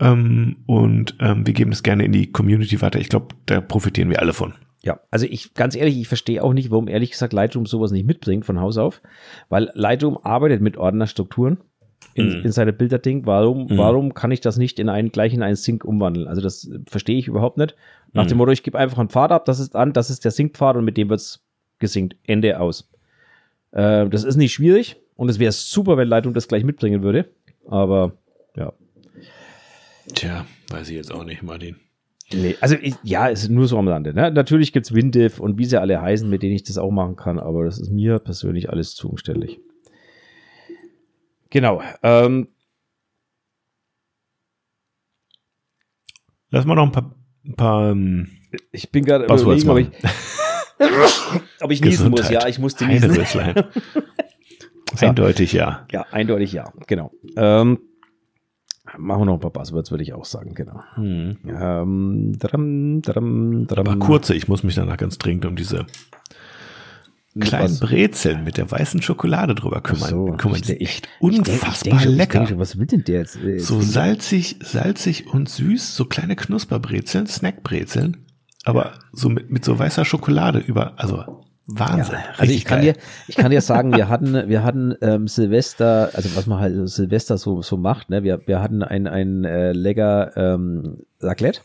[0.00, 3.00] Ähm, und ähm, wir geben es gerne in die Community weiter.
[3.00, 4.54] Ich glaube, da profitieren wir alle von.
[4.82, 8.06] Ja, also ich, ganz ehrlich, ich verstehe auch nicht, warum ehrlich gesagt Lightroom sowas nicht
[8.06, 9.02] mitbringt von Haus auf,
[9.48, 11.58] weil Lightroom arbeitet mit Ordnerstrukturen
[12.14, 12.44] in, mm.
[12.44, 13.26] in seine Bilderding.
[13.26, 13.76] Warum, mm.
[13.76, 16.28] warum kann ich das nicht in einen, gleich in einen Sync umwandeln?
[16.28, 17.74] Also das verstehe ich überhaupt nicht.
[18.12, 18.28] Nach mm.
[18.28, 20.76] dem Motto, ich gebe einfach einen Pfad ab, das ist an, das ist der Sync-Pfad
[20.76, 21.44] und mit dem wird's
[21.80, 22.16] gesinkt.
[22.24, 22.88] Ende aus.
[23.72, 27.28] Äh, das ist nicht schwierig und es wäre super, wenn Lightroom das gleich mitbringen würde.
[27.66, 28.12] Aber
[28.56, 28.72] ja.
[30.14, 31.76] Tja, weiß ich jetzt auch nicht, Martin.
[32.32, 34.12] Nee, also ich, ja, es ist nur so am Lande.
[34.12, 34.30] Ne?
[34.30, 37.38] Natürlich gibt's Windiv und wie sie alle heißen, mit denen ich das auch machen kann,
[37.38, 39.60] aber das ist mir persönlich alles zu umständlich.
[41.50, 41.82] Genau.
[42.02, 42.48] Ähm,
[46.50, 47.14] Lass mal noch ein paar.
[47.44, 48.30] Ein paar ähm,
[48.72, 49.88] ich bin gerade überlegen, ob ich,
[51.60, 52.28] ob ich niesen muss.
[52.30, 53.10] Ja, ich musste niesen.
[55.00, 55.86] eindeutig ja.
[55.90, 57.12] Ja, eindeutig ja, genau.
[57.36, 57.78] Ähm,
[58.96, 60.80] Machen wir noch ein paar Buzzwords, würde ich auch sagen, genau.
[60.94, 61.36] Hm.
[61.46, 63.86] Ähm, dram, dram, dram.
[63.86, 65.86] Aber kurze, ich muss mich danach ganz dringend um diese
[67.38, 67.80] kleinen was?
[67.80, 70.10] Brezeln mit der weißen Schokolade drüber kümmern.
[70.10, 70.60] So, kümmern.
[70.62, 72.44] Die echt unfassbar denk, denk, lecker.
[72.44, 73.36] Denk, was will denn der jetzt?
[73.36, 78.16] Äh, so salzig, salzig und süß, so kleine Knusperbrezeln, Snackbrezeln,
[78.64, 82.14] aber so mit, mit so weißer Schokolade über, also Wahnsinn.
[82.14, 82.94] Ja, also ich kann geil.
[82.94, 86.88] dir, ich kann dir sagen, wir hatten, wir hatten ähm, Silvester, also was man halt
[86.88, 88.22] Silvester so so macht, ne?
[88.22, 91.60] Wir, wir hatten ein ein äh, lecker ähm, Raclette.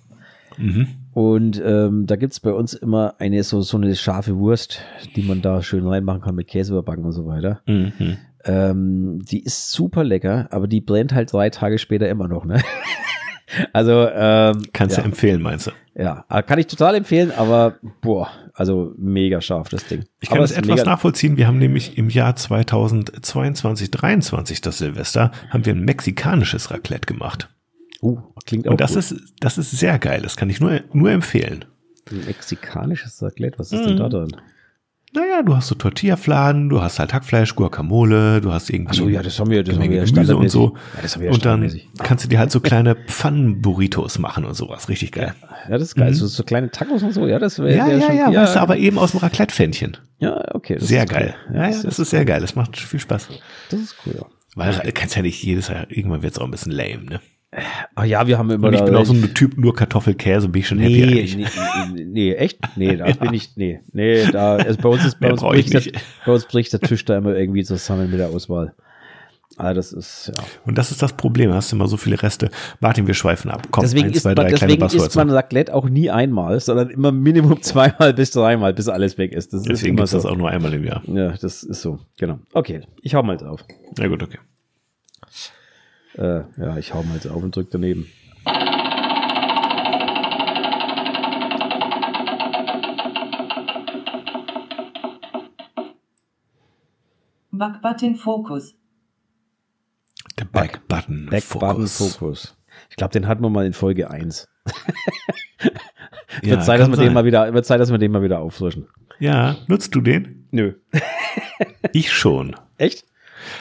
[0.58, 0.88] Mhm.
[1.14, 4.82] Und ähm, da gibt's bei uns immer eine so, so eine scharfe Wurst,
[5.16, 7.62] die man da schön reinmachen kann mit Käse überbacken und so weiter.
[7.66, 8.18] Mhm.
[8.46, 12.62] Ähm, die ist super lecker, aber die brennt halt drei Tage später immer noch, ne?
[13.72, 15.04] Also, ähm, Kannst ja.
[15.04, 15.72] du empfehlen, meinst du?
[15.96, 20.06] Ja, kann ich total empfehlen, aber boah, also mega scharf das Ding.
[20.20, 21.38] Ich kann aber das es etwas nachvollziehen.
[21.38, 27.50] Wir haben nämlich im Jahr 2022, 23, das Silvester, haben wir ein mexikanisches Raclette gemacht.
[28.02, 29.00] Uh, klingt auch Und das gut.
[29.00, 30.22] ist, das ist sehr geil.
[30.22, 31.66] Das kann ich nur, nur empfehlen.
[32.12, 34.36] Ein mexikanisches Raclette, was ist denn da drin?
[35.16, 39.10] Naja, du hast so Tortillafladen, du hast halt Hackfleisch, Guacamole, du hast irgendwie Ach so,
[39.10, 40.76] ja, das haben wir, das haben wir ja Gemüse und so.
[40.96, 44.44] Ja, das haben wir ja und dann kannst du dir halt so kleine Pfannenburritos machen
[44.44, 44.90] und sowas.
[44.90, 45.36] Richtig geil.
[45.70, 46.16] Ja, das ist geil.
[46.16, 48.56] So, so kleine Tacos und so, ja, das wäre Ja, wär ja, schon, ja, weißt
[48.56, 49.98] du, aber eben aus dem Raclette-Pfännchen.
[50.18, 50.76] Ja, okay.
[50.76, 51.36] das Sehr geil.
[51.48, 51.56] Cool.
[51.58, 52.42] Ja, ja, das ist sehr geil.
[52.42, 53.30] Das macht viel Spaß.
[53.70, 54.26] Das ist cool, ja.
[54.56, 57.22] Weil du kannst ja nicht jedes Jahr, irgendwann wird es auch ein bisschen lame, ne?
[57.96, 60.62] Ah ja, wir haben immer Und ich bin auch so ein Typ, nur Kartoffelkäse, bin
[60.62, 61.38] ich schon happy Nee, eigentlich.
[61.38, 61.46] nee,
[61.94, 62.60] nee, nee, echt?
[62.76, 65.82] Nee, da bin ich, nee, nee, da, also bei uns ist, bei uns bricht, der,
[66.26, 68.74] bei uns bricht der Tisch da immer irgendwie zusammen mit der Auswahl.
[69.58, 70.44] Ah, das ist, ja.
[70.66, 72.50] Und das ist das Problem, hast du immer so viele Reste.
[72.80, 73.68] Martin, wir schweifen ab.
[73.70, 75.30] Komm, Deswegen, eins, zwei, man, drei kleine deswegen isst man.
[75.30, 79.54] Raclette auch nie einmal, sondern immer Minimum zweimal bis dreimal, bis alles weg ist.
[79.54, 80.18] Das ist Deswegen immer gibt's so.
[80.18, 81.04] das auch nur einmal im Jahr.
[81.06, 82.40] Ja, das ist so, genau.
[82.54, 83.64] Okay, ich hau mal drauf.
[84.00, 84.40] Na gut, okay.
[86.16, 88.08] Äh, ja, ich hau mal auf und drück daneben.
[97.52, 98.76] Backbutton Focus.
[100.40, 101.30] Der Back-Button.
[101.42, 102.58] Focus.
[102.90, 104.48] Ich glaube, den hatten wir mal in Folge 1.
[106.42, 108.40] Ja, wird, Zeit, dass wir den mal wieder, wird Zeit, dass wir den mal wieder
[108.40, 108.88] auffrischen.
[109.20, 110.48] Ja, nutzt du den?
[110.52, 110.74] Nö.
[111.94, 112.56] Ich schon.
[112.78, 113.06] Echt?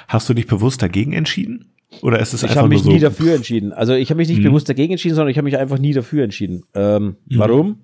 [0.09, 1.72] Hast du dich bewusst dagegen entschieden?
[2.01, 2.91] Oder ist es Ich einfach habe nur mich so?
[2.91, 3.73] nie dafür entschieden.
[3.73, 4.45] Also ich habe mich nicht Mhm.
[4.45, 6.65] bewusst dagegen entschieden, sondern ich habe mich einfach nie dafür entschieden.
[6.75, 7.39] Ähm, Mhm.
[7.39, 7.77] Warum?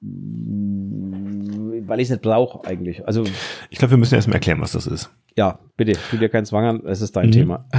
[0.00, 3.06] Mm, Weil ich es nicht brauche eigentlich.
[3.06, 3.24] Also
[3.70, 5.10] Ich glaube, wir müssen erstmal erklären, was das ist.
[5.36, 7.32] ja, bitte, tu dir keinen Zwang an, es ist dein Mhm.
[7.32, 7.66] Thema.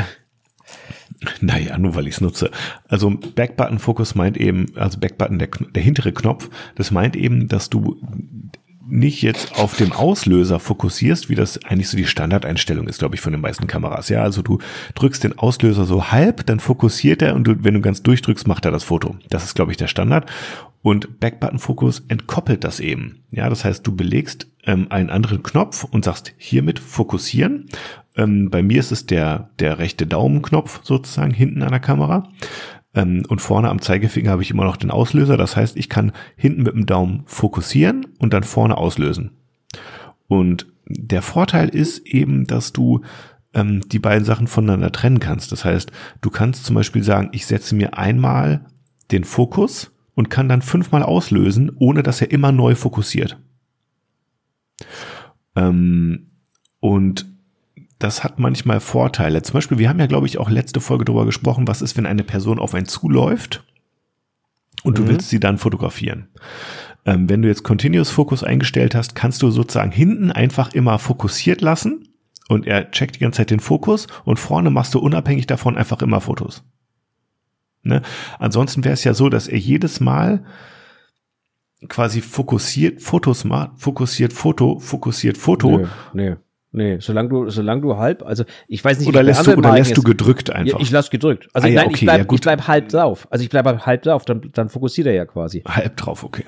[1.39, 2.49] Naja, nur weil ich es nutze.
[2.89, 7.69] Also Backbutton Focus meint eben, also Backbutton, der, der hintere Knopf, das meint eben, dass
[7.69, 7.95] du
[8.93, 13.21] nicht jetzt auf dem Auslöser fokussierst, wie das eigentlich so die Standardeinstellung ist, glaube ich,
[13.21, 14.09] von den meisten Kameras.
[14.09, 14.59] Ja, also du
[14.95, 18.65] drückst den Auslöser so halb, dann fokussiert er und du, wenn du ganz durchdrückst, macht
[18.65, 19.15] er das Foto.
[19.29, 20.29] Das ist, glaube ich, der Standard.
[20.83, 23.23] Und Backbutton Focus entkoppelt das eben.
[23.31, 27.69] Ja, das heißt, du belegst ähm, einen anderen Knopf und sagst hiermit fokussieren.
[28.15, 32.29] Ähm, bei mir ist es der, der rechte Daumenknopf sozusagen hinten an der Kamera.
[32.93, 35.37] Ähm, und vorne am Zeigefinger habe ich immer noch den Auslöser.
[35.37, 39.31] Das heißt, ich kann hinten mit dem Daumen fokussieren und dann vorne auslösen.
[40.27, 43.01] Und der Vorteil ist eben, dass du
[43.53, 45.51] ähm, die beiden Sachen voneinander trennen kannst.
[45.51, 45.91] Das heißt,
[46.21, 48.65] du kannst zum Beispiel sagen, ich setze mir einmal
[49.11, 53.37] den Fokus und kann dann fünfmal auslösen, ohne dass er immer neu fokussiert.
[55.55, 56.31] Ähm,
[56.79, 57.32] und
[58.03, 59.41] das hat manchmal Vorteile.
[59.43, 62.05] Zum Beispiel, wir haben ja, glaube ich, auch letzte Folge darüber gesprochen, was ist, wenn
[62.05, 63.63] eine Person auf einen zuläuft
[64.83, 65.07] und du Mhm.
[65.07, 66.27] willst sie dann fotografieren.
[67.05, 71.61] Ähm, wenn du jetzt Continuous Focus eingestellt hast, kannst du sozusagen hinten einfach immer fokussiert
[71.61, 72.09] lassen
[72.49, 76.01] und er checkt die ganze Zeit den Fokus und vorne machst du unabhängig davon einfach
[76.01, 76.63] immer Fotos.
[77.83, 78.01] Ne?
[78.39, 80.45] Ansonsten wäre es ja so, dass er jedes Mal
[81.89, 86.35] quasi fokussiert Fotos macht, fokussiert Foto, fokussiert Foto Nö, nee,
[86.73, 86.97] nee.
[86.99, 90.03] Solange du, solange du halb, also ich weiß nicht, oder lässt du oder lässt du
[90.03, 90.79] gedrückt Ja, einfach.
[90.81, 91.47] ich lasse gedrückt.
[91.53, 93.27] Also Ah ja, nein, okay, ich bleib, ja, ich bleib halb drauf.
[93.29, 95.61] Also ich bleib halb drauf, dann, dann fokussiert er ja quasi.
[95.65, 96.43] halb drauf, okay.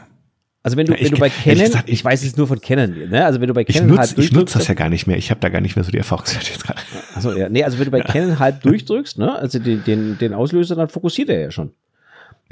[0.64, 2.47] Also wenn du, Ja, ich- wenn du bei Canon, gesagt, ich, ich- weiß es nur
[2.47, 3.23] von Canon, ne?
[3.23, 5.15] Also wenn du bei Ich Canon nutze halb ich nutz das ja gar nicht mehr.
[5.15, 6.80] Ich habe da gar nicht mehr so die Erfahrungswerte jetzt gerade.
[7.14, 7.49] Achso, ja.
[7.49, 10.88] Nee, also wenn du bei Canon halb durchdrückst, ne, also den, den, den Auslöser, dann
[10.88, 11.72] fokussiert er ja schon.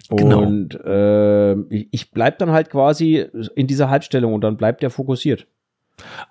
[0.09, 0.41] Genau.
[0.43, 3.25] Und ähm, ich, ich bleib dann halt quasi
[3.55, 5.47] in dieser Halbstellung und dann bleibt der fokussiert.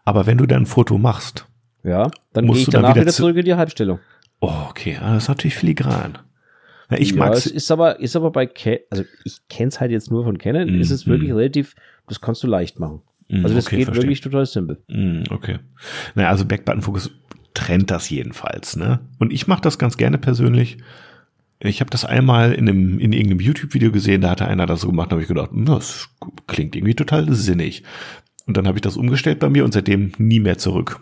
[0.05, 1.47] Aber wenn du dann ein Foto machst,
[1.85, 3.99] Ja, dann Musst gehe ich du dann danach wieder wieder, zu- zurück in die Halbstellung.
[4.41, 6.19] oh, okay, ah, das ist natürlich filigran.
[6.91, 7.47] Ja, ich ja, mag's.
[7.47, 10.69] es ist aber, ist aber bei Canon, also ich kenn's halt jetzt nur von Canon,
[10.77, 11.37] Mm, ist es wirklich mm.
[11.37, 11.75] relativ,
[12.09, 13.01] das kannst du leicht machen.
[13.29, 14.03] Mm, Also das okay, geht verstehe.
[14.05, 14.83] wirklich total simpel.
[14.89, 15.59] Mm, okay.
[16.15, 17.11] Naja, also Backbutton-Fokus
[17.55, 19.01] trennt das jedenfalls, ne?
[19.19, 20.79] Und ich mache das ganz gerne persönlich.
[21.61, 24.89] Ich habe das einmal in, einem, in irgendeinem YouTube-Video gesehen, da hatte einer das so
[24.89, 26.09] gemacht, da habe ich gedacht, hm, das
[26.47, 27.85] klingt irgendwie total sinnig.
[28.47, 31.01] Und dann habe ich das umgestellt bei mir und seitdem nie mehr zurück.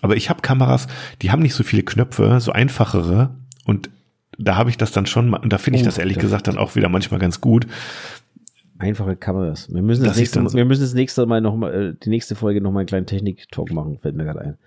[0.00, 0.86] Aber ich habe Kameras,
[1.20, 3.34] die haben nicht so viele Knöpfe, so einfachere.
[3.64, 3.90] Und
[4.38, 6.22] da habe ich das dann schon, mal- und da finde ich Oh, das ehrlich das-
[6.22, 7.66] gesagt dann auch wieder manchmal ganz gut.
[8.78, 9.72] Einfache Kameras.
[9.72, 12.34] Wir müssen das, nächste, so- wir müssen das nächste Mal noch mal, äh, die nächste
[12.34, 14.58] Folge noch mal einen kleinen Technik-Talk machen, fällt mir gerade ein.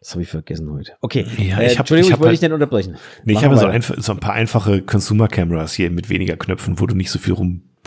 [0.00, 0.92] Das habe ich vergessen heute.
[1.00, 2.96] Okay, Ja, äh, ich hab- Entschuldigung, ich ich, wollte halt- dich nicht unterbrechen.
[3.24, 6.94] Nee, ich habe so, so ein paar einfache Consumer-Cameras hier mit weniger Knöpfen, wo du
[6.94, 7.34] nicht so viel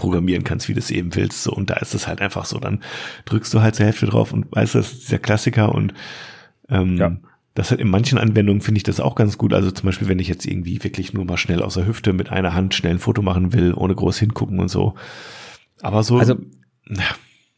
[0.01, 1.43] rumprogrammieren kannst, wie du es eben willst.
[1.43, 2.59] So, und da ist es halt einfach so.
[2.59, 2.81] Dann
[3.25, 5.93] drückst du halt zur Hälfte drauf und weißt das ist der Klassiker und
[6.69, 7.15] ähm, Ja.
[7.53, 9.53] das hat in manchen Anwendungen finde ich das auch ganz gut.
[9.53, 12.29] Also zum Beispiel, wenn ich jetzt irgendwie wirklich nur mal schnell aus der Hüfte mit
[12.31, 14.95] einer Hand schnell ein Foto machen will, ohne groß hingucken und so.
[15.81, 16.17] Aber so.
[16.17, 16.35] Also,
[16.89, 17.03] ja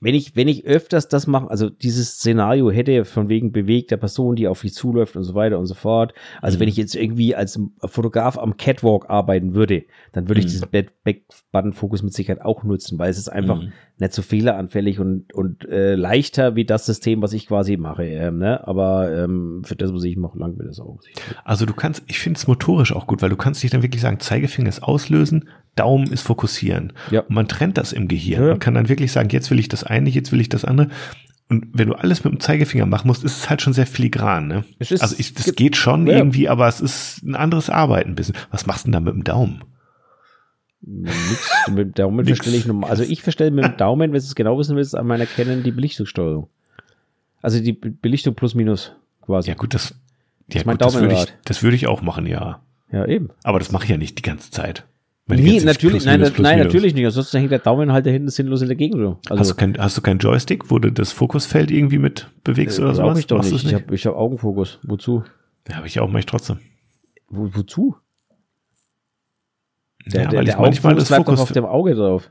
[0.03, 4.35] wenn ich, wenn ich öfters das mache, also dieses Szenario hätte von wegen bewegter Person,
[4.35, 6.13] die auf mich zuläuft und so weiter und so fort.
[6.41, 6.61] Also mhm.
[6.61, 10.49] wenn ich jetzt irgendwie als Fotograf am Catwalk arbeiten würde, dann würde ich mhm.
[10.49, 10.69] diesen
[11.03, 13.71] Back-Button-Fokus mit Sicherheit auch nutzen, weil es ist einfach mhm.
[13.97, 18.03] nicht so fehleranfällig und, und äh, leichter wie das System, was ich quasi mache.
[18.03, 18.67] Ähm, ne?
[18.67, 20.99] Aber ähm, für das, was ich mache, lang wird das auch.
[21.45, 24.01] Also du kannst, ich finde es motorisch auch gut, weil du kannst dich dann wirklich
[24.01, 26.93] sagen, Zeigefinger ist auslösen, Daumen ist fokussieren.
[27.09, 27.21] Ja.
[27.21, 28.43] Und man trennt das im Gehirn.
[28.43, 28.49] Ja.
[28.51, 30.89] Man kann dann wirklich sagen, jetzt will ich das eine, jetzt will ich das andere.
[31.49, 34.47] Und wenn du alles mit dem Zeigefinger machen musst, ist es halt schon sehr filigran.
[34.47, 34.63] Ne?
[34.79, 36.17] Ist, also ich, das geht schon ja.
[36.17, 38.35] irgendwie, aber es ist ein anderes Arbeiten ein bisschen.
[38.49, 39.63] Was machst du denn da mit dem Daumen?
[40.81, 41.49] Nix.
[41.67, 42.89] Mit dem Daumen verstelle ich normal.
[42.89, 45.63] Also ich verstelle mit dem Daumen, wenn du es genau wissen willst, an meiner Canon
[45.63, 46.49] die Belichtungssteuerung.
[47.41, 49.49] Also die Belichtung plus minus quasi.
[49.49, 49.95] Ja gut, das,
[50.51, 52.61] ja, das, gut, das würde ich, das würde ich auch machen, ja.
[52.91, 53.29] Ja, eben.
[53.43, 54.85] Aber das mache ich ja nicht die ganze Zeit.
[55.25, 57.05] Nee, natürlich, nein, minus, nein natürlich nicht.
[57.05, 58.99] Ansonsten hängt der Daumen halt da hinten sinnlos in der Gegend.
[58.99, 59.19] So.
[59.29, 62.77] Also, hast, du kein, hast du keinen Joystick, wo du das Fokusfeld irgendwie mit bewegst
[62.77, 63.17] äh, oder so?
[63.17, 63.51] ich doch nicht.
[63.53, 63.65] nicht.
[63.65, 64.79] Ich habe ich hab Augenfokus.
[64.83, 65.23] Wozu?
[65.69, 66.59] Ja, habe ich auch, mache ich trotzdem.
[67.29, 67.95] Wo, wozu?
[70.05, 72.29] Der, ja, der, der manchmal das bleibt Fokus auf dem Auge drauf.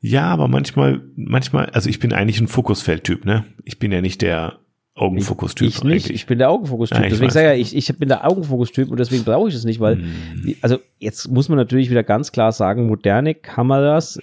[0.00, 3.46] Ja, aber manchmal, manchmal, also ich bin eigentlich ein Fokusfeldtyp, ne?
[3.64, 4.58] Ich bin ja nicht der
[4.96, 5.68] Augenfokus-Typ.
[5.68, 7.02] Ich, ich nicht, ich bin der Augenfokus-Typ.
[7.02, 9.80] Ja, deswegen sage ich, ich, ich bin der Augenfokus-Typ und deswegen brauche ich es nicht,
[9.80, 10.54] weil, hm.
[10.62, 14.20] also jetzt muss man natürlich wieder ganz klar sagen, moderne Kameras,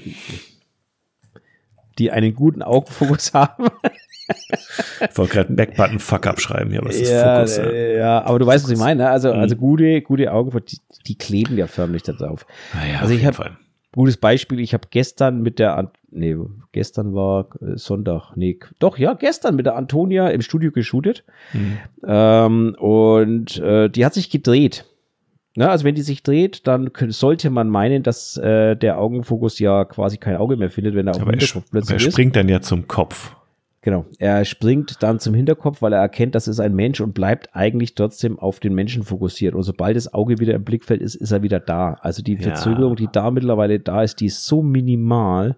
[1.98, 3.68] die einen guten Augenfokus haben.
[5.10, 7.58] ich wollte gerade Backbutton Fuck abschreiben hier, was ist ja, Fokus?
[7.58, 7.72] Ja.
[7.72, 9.04] Ja, aber du weißt, was ich meine.
[9.04, 9.10] Ne?
[9.10, 9.40] Also, hm.
[9.40, 12.46] also gute, gute Augen, die, die kleben ja förmlich da drauf.
[12.74, 13.58] Naja, also ich habe
[13.94, 16.38] Gutes Beispiel, ich habe gestern mit der, nee,
[16.72, 21.26] gestern war äh, Sonntag, nee, doch, ja, gestern mit der Antonia im Studio geshootet.
[21.52, 21.78] Mhm.
[22.08, 24.86] Ähm, und äh, die hat sich gedreht.
[25.56, 29.84] Na, also wenn die sich dreht, dann sollte man meinen, dass äh, der Augenfokus ja
[29.84, 32.06] quasi kein Auge mehr findet, wenn er auf dem Hinterkopf plötzlich ist.
[32.06, 33.36] Er springt dann ja zum Kopf.
[33.84, 34.06] Genau.
[34.20, 37.96] Er springt dann zum Hinterkopf, weil er erkennt, das ist ein Mensch und bleibt eigentlich
[37.96, 39.56] trotzdem auf den Menschen fokussiert.
[39.56, 41.98] Und sobald das Auge wieder im Blickfeld ist, ist er wieder da.
[42.02, 42.96] Also die Verzögerung, ja.
[42.96, 45.58] die da mittlerweile da ist, die ist so minimal.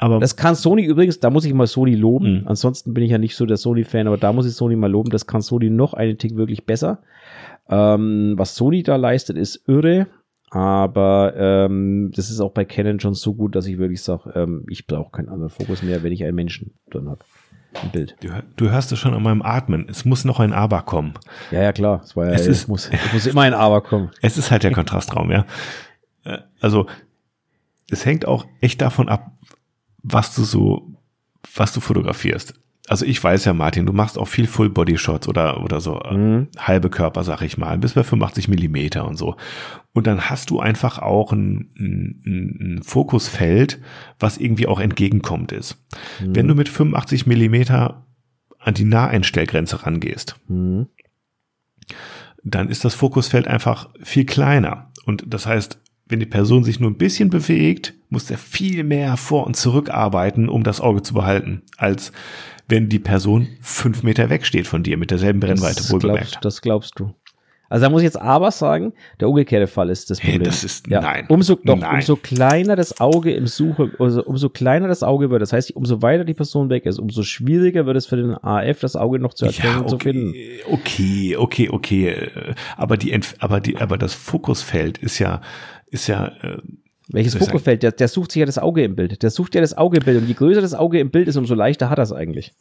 [0.00, 2.40] Aber das kann Sony übrigens, da muss ich mal Sony loben.
[2.40, 2.48] Mhm.
[2.48, 5.10] Ansonsten bin ich ja nicht so der Sony-Fan, aber da muss ich Sony mal loben.
[5.10, 6.98] Das kann Sony noch einen Tick wirklich besser.
[7.70, 10.08] Ähm, was Sony da leistet, ist irre.
[10.50, 14.66] Aber ähm, das ist auch bei Canon schon so gut, dass ich wirklich sage, ähm,
[14.68, 17.20] ich brauche keinen anderen Fokus mehr, wenn ich einen Menschen drin habe
[17.82, 18.16] ein Bild.
[18.20, 19.86] Du, du, hörst es schon an meinem Atmen.
[19.88, 21.14] Es muss noch ein Aber kommen.
[21.50, 22.00] Ja, ja, klar.
[22.04, 24.10] Es, war ja, es, ist, muss, es muss immer ein Aber kommen.
[24.22, 25.46] Es ist halt der Kontrastraum, ja.
[26.24, 26.86] Äh, also,
[27.90, 29.32] es hängt auch echt davon ab,
[30.02, 30.94] was du so,
[31.54, 32.54] was du fotografierst
[32.88, 36.48] also ich weiß ja, Martin, du machst auch viel Full-Body-Shots oder, oder so äh, mhm.
[36.58, 39.36] halbe Körper, sag ich mal, bis bei 85 Millimeter und so.
[39.92, 43.80] Und dann hast du einfach auch ein, ein, ein Fokusfeld,
[44.18, 45.76] was irgendwie auch entgegenkommt ist.
[46.20, 46.34] Mhm.
[46.34, 48.04] Wenn du mit 85 Millimeter
[48.58, 50.88] an die Naheinstellgrenze rangehst, mhm.
[52.42, 54.90] dann ist das Fokusfeld einfach viel kleiner.
[55.04, 59.16] Und das heißt, wenn die Person sich nur ein bisschen bewegt, muss er viel mehr
[59.16, 62.12] vor und zurück arbeiten, um das Auge zu behalten, als
[62.68, 66.30] wenn die Person fünf Meter weg steht von dir mit derselben Brennweite, wohlbemerkt.
[66.30, 67.14] Glaubst, das glaubst du.
[67.72, 70.40] Also da muss ich jetzt aber sagen, der umgekehrte Fall ist das Problem.
[70.40, 71.24] Hey, das ist, ja, nein.
[71.30, 71.94] Umso, doch, nein.
[71.94, 76.02] umso kleiner das Auge im Suche, also umso kleiner das Auge wird, das heißt, umso
[76.02, 79.32] weiter die Person weg ist, umso schwieriger wird es für den AF, das Auge noch
[79.32, 80.34] zu erkennen ja, okay, und zu finden.
[80.70, 82.30] Okay, okay, okay.
[82.76, 85.40] Aber die, aber die, aber das Fokusfeld ist ja,
[85.86, 86.58] ist ja, äh,
[87.12, 87.82] welches Fokusfeld?
[87.82, 89.22] Der, der sucht sich ja das Auge im Bild.
[89.22, 90.18] Der sucht ja das Auge im Bild.
[90.18, 92.52] Und je größer das Auge im Bild ist, umso leichter hat er es eigentlich.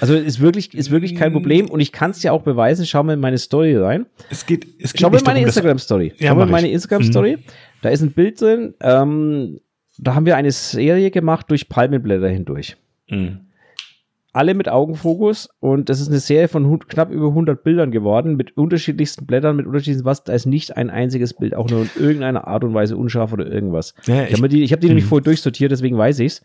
[0.00, 2.84] Also ist wirklich, ist wirklich kein Problem und ich kann es ja auch beweisen.
[2.84, 4.06] Schau mal in meine Story rein.
[4.30, 6.12] Es geht, es geht Schau mal in meine Instagram-Story.
[6.18, 7.36] Ja, Schau mal in meine Instagram-Story.
[7.36, 7.42] Mhm.
[7.82, 8.74] Da ist ein Bild drin.
[8.80, 9.60] Ähm,
[9.96, 12.76] da haben wir eine Serie gemacht durch Palmenblätter hindurch.
[13.08, 13.47] Mhm
[14.32, 18.56] alle mit Augenfokus und das ist eine Serie von knapp über 100 Bildern geworden mit
[18.56, 20.24] unterschiedlichsten Blättern, mit unterschiedlichsten was.
[20.24, 23.46] Da ist nicht ein einziges Bild, auch nur in irgendeiner Art und Weise unscharf oder
[23.46, 23.94] irgendwas.
[24.06, 26.42] Ja, ich habe die, hab die nämlich vorher durchsortiert, deswegen weiß ich's.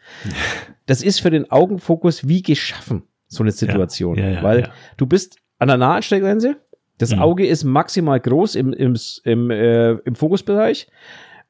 [0.85, 4.17] Das ist für den Augenfokus wie geschaffen, so eine Situation.
[4.17, 6.57] Ja, ja, weil du bist an der Nahanstellgrenze,
[6.97, 7.21] das mhm.
[7.21, 10.87] Auge ist maximal groß im, im, im, äh, im Fokusbereich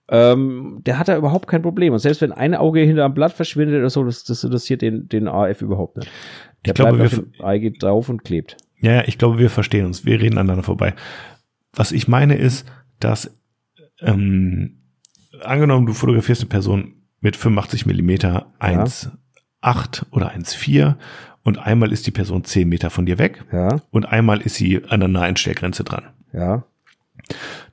[0.10, 1.94] ähm, der hat da überhaupt kein Problem.
[1.94, 5.08] Und selbst wenn ein Auge hinter einem Blatt verschwindet oder so, das, das interessiert den,
[5.08, 6.12] den AF überhaupt nicht.
[6.66, 8.58] Der ich glaube, bleibt auf dem Auge drauf und klebt.
[8.80, 10.06] Ja, ja, ich glaube, wir verstehen uns.
[10.06, 10.94] Wir reden aneinander vorbei.
[11.74, 12.66] Was ich meine ist,
[13.00, 13.32] dass
[14.02, 14.84] ähm,
[15.42, 19.12] angenommen, du fotografierst eine Person mit 85 Millimeter 1,8
[19.64, 20.08] ja.
[20.12, 20.96] oder 1,4
[21.44, 24.84] und einmal ist die Person zehn Meter von dir weg Ja, und einmal ist sie
[24.86, 26.04] an der Naheinstellgrenze dran.
[26.34, 26.66] ja.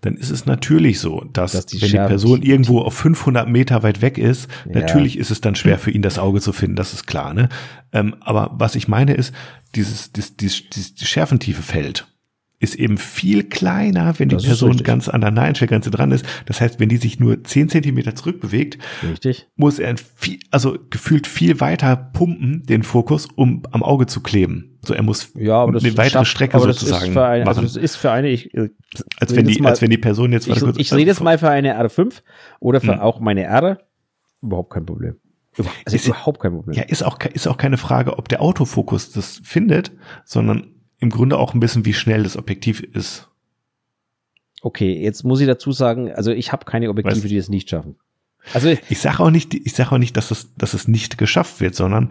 [0.01, 3.83] Dann ist es natürlich so, dass, Dass die wenn die Person irgendwo auf 500 Meter
[3.83, 4.81] weit weg ist, Ja.
[4.81, 7.35] natürlich ist es dann schwer für ihn das Auge zu finden, das ist klar.
[7.35, 7.49] Ne?
[7.93, 9.35] Ähm, aber was ich meine ist,
[9.75, 12.07] dieses, dieses, dieses, dieses Schärfentiefe Feld
[12.61, 14.87] ist eben viel kleiner, wenn die Das ist Person richtig.
[14.87, 16.25] ganz an der Naheinstellgrenze dran ist.
[16.47, 19.49] Das heißt, wenn die sich nur 10 Zentimeter zurückbewegt, Richtig.
[19.57, 24.79] muss er viel, also gefühlt viel weiter pumpen, den Fokus, um am Auge zu kleben.
[24.85, 27.47] So, er muss Ja, das eine weitere schafft- Strecke aber das sozusagen ist für eine,
[27.47, 27.73] also machen.
[27.75, 28.69] das ist für eine, ich, äh,
[29.19, 31.39] als wenn die, mal- als wenn die Person jetzt, ich, kurz, ich rede jetzt mal
[31.39, 32.23] für eine R5
[32.61, 33.01] oder für Hm.
[33.01, 33.79] auch meine R.
[34.43, 35.17] Überhaupt kein Problem.
[35.57, 36.77] Also Ist- überhaupt kein Problem.
[36.77, 39.93] Ja, ist auch, ist auch keine Frage, ob der Autofokus das findet,
[40.25, 40.67] sondern
[41.01, 43.29] im Grunde auch ein bisschen, wie schnell das Objektiv ist.
[44.63, 47.71] Okay, jetzt muss ich dazu sagen, also ich habe keine Objektive, Weißt- die es nicht
[47.71, 47.97] schaffen.
[48.55, 51.61] Also Ich sage auch nicht, ich sage auch nicht, dass es, dass es nicht geschafft
[51.61, 52.11] wird, sondern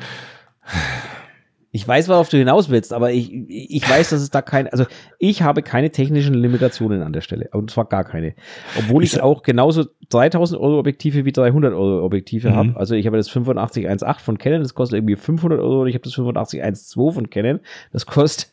[1.72, 4.86] ich weiß, worauf du hinaus willst, aber ich, ich weiß, dass es da kein, also
[5.20, 7.50] ich habe keine technischen Limitationen an der Stelle.
[7.54, 8.34] Und zwar gar keine.
[8.78, 12.56] Obwohl ich Ich- auch genauso 3000 Euro Objektive wie 300 Euro Objektive Mhm.
[12.56, 12.78] habe.
[12.78, 16.04] Also ich habe das 8518 von Canon, das kostet irgendwie 500 Euro und ich habe
[16.04, 17.60] das 8512 von Canon,
[17.94, 18.52] das kostet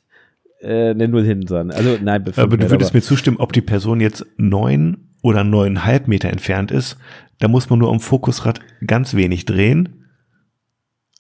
[0.60, 1.70] äh, eine Null hinten dran.
[1.70, 6.08] Also nein, aber du 500, würdest mir zustimmen, ob die Person jetzt neun oder neuneinhalb
[6.08, 6.96] Meter entfernt ist,
[7.38, 10.04] da muss man nur am Fokusrad ganz wenig drehen,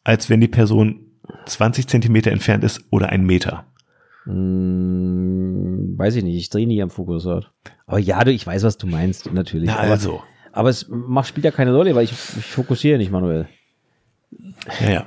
[0.04, 1.00] als wenn die Person
[1.46, 3.66] 20 Zentimeter entfernt ist oder ein Meter.
[4.24, 7.50] Hm, weiß ich nicht, ich drehe nie am Fokusrad.
[7.86, 9.68] Aber ja, du, ich weiß, was du meinst, natürlich.
[9.68, 10.22] Na aber, also,
[10.52, 13.48] aber es macht, spielt ja keine Rolle, weil ich, ich fokussiere nicht manuell.
[14.80, 15.06] ja, ja.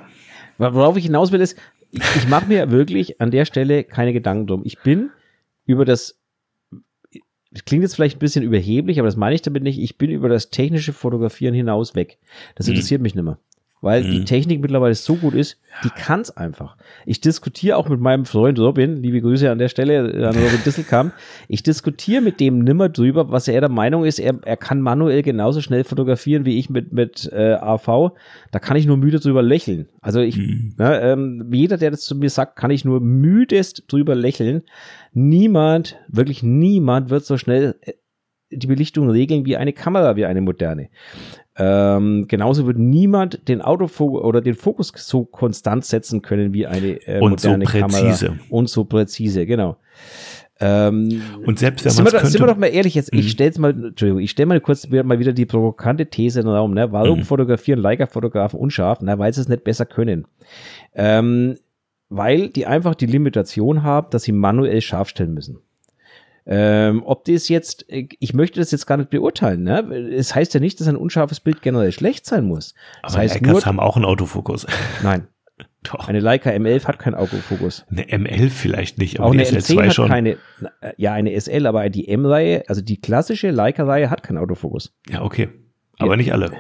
[0.58, 1.58] Worauf ich hinaus will, ist,
[1.92, 4.62] ich, ich mache mir wirklich an der Stelle keine Gedanken drum.
[4.66, 5.10] Ich bin
[5.66, 6.20] über das,
[7.52, 10.10] das klingt jetzt vielleicht ein bisschen überheblich, aber das meine ich damit nicht, ich bin
[10.12, 12.18] über das technische Fotografieren hinaus weg.
[12.56, 12.74] Das Mhm.
[12.74, 13.40] interessiert mich nicht mehr.
[13.82, 14.26] Weil die Mhm.
[14.26, 16.76] Technik mittlerweile so gut ist, die kann's einfach.
[17.06, 21.14] Ich diskutiere auch mit meinem Freund Robin, liebe Grüße an der Stelle an Robin Disselkamp,
[21.48, 25.22] ich diskutiere mit dem nimmer drüber, was er der Meinung ist, er, er kann manuell
[25.22, 28.12] genauso schnell fotografieren wie ich mit, mit äh, AV.
[28.52, 29.88] Da kann ich nur müde drüber lächeln.
[30.02, 30.74] Also ich, Mhm.
[30.78, 34.64] ne, ähm, jeder, der das zu mir sagt, kann ich nur müdest drüber lächeln.
[35.14, 37.94] Niemand, wirklich niemand wird so schnell äh,
[38.52, 40.90] die Belichtung regeln wie eine Kamera, wie eine moderne.
[41.62, 47.06] Ähm, genauso wird niemand den Autofokus oder den Fokus so konstant setzen können wie eine
[47.06, 48.28] äh, Und so moderne präzise.
[48.28, 48.46] Kamera.
[48.50, 49.76] Und so präzise, genau.
[50.62, 53.14] Ähm, Und selbst wenn sind, man es doch, sind wir könnte, doch mal ehrlich jetzt,
[53.14, 53.20] Mhm.
[53.20, 56.46] ich stell's mal, Entschuldigung, ich stelle mal kurz wieder, mal wieder die provokante These in
[56.46, 56.92] den Raum, ne?
[56.92, 57.24] Warum Mhm.
[57.24, 59.00] fotografieren Leica-Fotografen unscharf?
[59.02, 60.26] Na, weil sie es nicht besser können.
[60.96, 61.56] Ähm,
[62.10, 65.60] weil die einfach die Limitation haben, dass sie manuell scharf stellen müssen.
[66.52, 69.82] Ähm, ob das jetzt, ich möchte das jetzt gar nicht beurteilen, ne?
[69.94, 72.74] Es heißt ja nicht, dass ein unscharfes Bild generell schlecht sein muss.
[73.04, 74.66] Das aber heißt Leicas nur, haben auch einen Autofokus.
[75.04, 75.28] nein,
[75.84, 76.08] Doch.
[76.08, 77.86] eine Leica M11 hat keinen Autofokus.
[77.92, 80.08] Eine ML vielleicht nicht, aber Auch die eine SL2 M10 hat schon.
[80.10, 80.30] keine,
[80.82, 84.96] äh, ja, eine SL, aber die M-Reihe, also die klassische Leica-Reihe hat keinen Autofokus.
[85.08, 85.50] ja, okay.
[86.00, 86.18] Aber Ja.
[86.18, 86.52] nicht alle.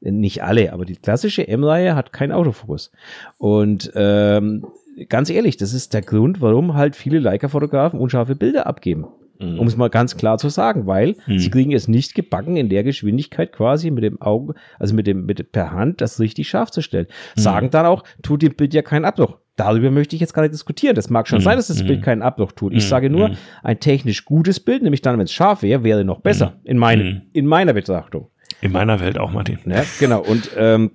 [0.00, 2.90] Nicht alle, aber die klassische M-Reihe hat keinen Autofokus.
[3.38, 4.66] Und ähm,
[5.10, 9.06] ganz ehrlich, das ist der Grund, warum halt viele Leica-Fotografen unscharfe Bilder abgeben.
[9.40, 11.38] Um es mal ganz klar zu sagen, weil Mhm.
[11.38, 15.24] sie kriegen es nicht gebacken, in der Geschwindigkeit quasi mit dem Auge, also mit dem,
[15.24, 17.06] mit per Hand das richtig scharf zu stellen.
[17.36, 17.40] Mhm.
[17.40, 19.38] Sagen dann auch, tut dem Bild ja keinen Abbruch.
[19.56, 20.94] Darüber möchte ich jetzt gar nicht diskutieren.
[20.94, 21.42] Das mag schon Mhm.
[21.44, 21.86] sein, dass das Mhm.
[21.86, 22.72] Bild keinen Abbruch tut.
[22.74, 22.88] Ich Mhm.
[22.88, 23.36] sage nur, Mhm.
[23.62, 26.54] ein technisch gutes Bild, nämlich dann, wenn es scharf wäre, wäre noch besser.
[26.64, 27.20] In, meinem, Mhm.
[27.32, 28.28] in meiner Betrachtung.
[28.62, 29.58] In meiner Welt auch, Martin.
[29.66, 30.20] Ja, genau.
[30.22, 30.92] Und ähm,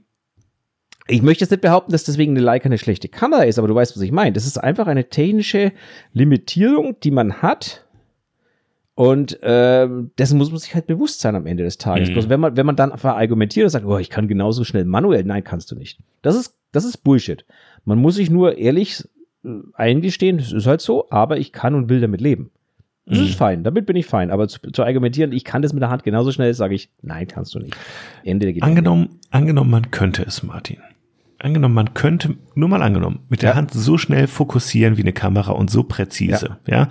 [1.07, 3.75] ich möchte jetzt nicht behaupten, dass deswegen eine Leica eine schlechte Kamera ist, aber du
[3.75, 4.33] weißt, was ich meine.
[4.33, 5.71] Das ist einfach eine technische
[6.13, 7.84] Limitierung, die man hat.
[8.97, 12.09] Und ähm, dessen muss man sich halt bewusst sein am Ende des Tages.
[12.09, 12.13] Mhm.
[12.13, 15.23] Bloß wenn man, wenn man dann verargumentiert und sagt, oh, ich kann genauso schnell manuell,
[15.25, 15.99] nein, kannst du nicht.
[16.21, 17.45] Das ist, das ist Bullshit.
[17.83, 19.03] Man muss sich nur ehrlich
[19.43, 22.51] äh, eingestehen, das ist halt so, aber ich kann und will damit leben.
[23.05, 23.25] Das Mhm.
[23.25, 24.31] ist fein, damit bin ich fein.
[24.31, 27.27] Aber zu, zu argumentieren, ich kann das mit der Hand genauso schnell, sage ich, nein,
[27.27, 27.75] kannst du nicht.
[28.23, 28.65] Ende der Gelände.
[28.69, 30.77] Angenommen, angenommen, man könnte es, Martin.
[31.37, 33.55] Angenommen, man könnte, nur mal angenommen, mit der Ja.
[33.57, 36.87] Hand so schnell fokussieren wie eine Kamera und so präzise, ja.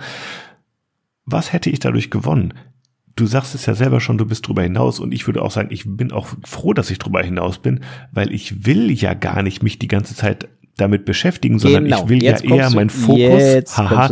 [1.25, 2.53] Was hätte ich dadurch gewonnen?
[3.15, 5.69] Du sagst es ja selber schon, du bist drüber hinaus und ich würde auch sagen,
[5.71, 7.79] ich bin auch froh, dass ich drüber hinaus bin,
[8.11, 12.21] weil ich will ja gar nicht mich die ganze Zeit damit beschäftigen, sondern ich will
[12.21, 12.41] ja Genau.
[12.41, 14.09] Jetzt kommst eher meinen Fokus Jetzt haha,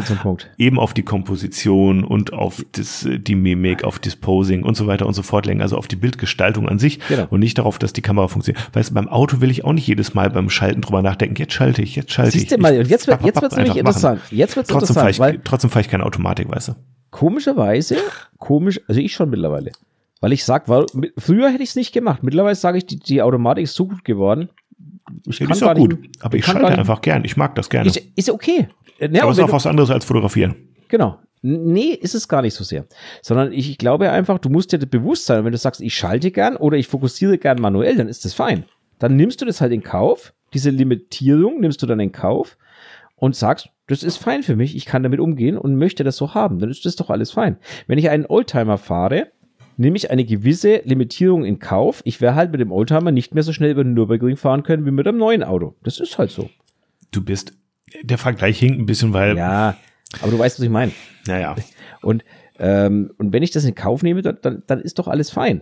[0.57, 5.05] eben auf die Komposition und auf das, äh, die Mimik, auf Disposing und so weiter
[5.05, 7.27] und so fort lenken, also auf die Bildgestaltung an sich Genau.
[7.29, 8.69] und nicht darauf, dass die Kamera funktioniert.
[8.73, 11.51] Weißt du, beim Auto will ich auch nicht jedes Mal beim Schalten drüber nachdenken, jetzt
[11.51, 12.43] schalte ich, jetzt schalte ich.
[12.43, 13.79] Siehst du mal, ich, und jetzt, wird- papp, jetzt papp, wird's nämlich machen.
[13.79, 14.21] interessant.
[14.31, 16.73] Jetzt wird's Trotzdem interessant, ich, trotzdem fahre ich keine Automatik, weißt du?
[17.13, 17.97] Komischerweise,
[18.39, 19.71] komisch, also ich schon mittlerweile,
[20.19, 22.23] weil ich sag, weil, mit- früher hätte ich es nicht gemacht.
[22.23, 24.49] Mittlerweile sage ich, die, die Automatik ist so gut geworden.
[25.25, 26.01] ich ja, kann ist auch gut.
[26.01, 27.23] Nicht, aber ich, ich schalte einfach gern.
[27.23, 27.87] Ich mag das gerne.
[27.87, 28.67] Ist, ist okay.
[28.99, 30.55] Ja, aber es ist auch was anderes als fotografieren.
[30.89, 31.19] Genau.
[31.43, 32.85] Nee, ist es gar nicht so sehr.
[33.21, 36.31] Sondern ich, ich glaube einfach, du musst dir bewusst sein, wenn du sagst, ich schalte
[36.31, 38.65] gern oder ich fokussiere gern manuell, dann ist das fein.
[38.99, 42.57] Dann nimmst du das halt in Kauf, diese Limitierung nimmst du dann in Kauf
[43.23, 46.33] und sagst, das ist fein für mich, ich kann damit umgehen und möchte das so
[46.33, 47.55] haben, dann ist das doch alles fein.
[47.87, 49.31] Wenn ich einen Oldtimer fahre,
[49.77, 52.01] nehme ich eine gewisse Limitierung in Kauf.
[52.03, 54.85] Ich werde halt mit dem Oldtimer nicht mehr so schnell über den Nürburgring fahren können
[54.85, 55.73] wie mit einem neuen Auto.
[55.83, 56.49] Das ist halt so.
[57.13, 57.53] Du bist,
[58.01, 59.37] der Vergleich hinkt ein bisschen, weil.
[59.37, 59.77] Ja,
[60.21, 60.91] aber du weißt, was ich meine.
[61.25, 61.55] Naja.
[62.01, 62.25] Und,
[62.59, 65.61] ähm, und wenn ich das in Kauf nehme, dann, dann ist doch alles fein.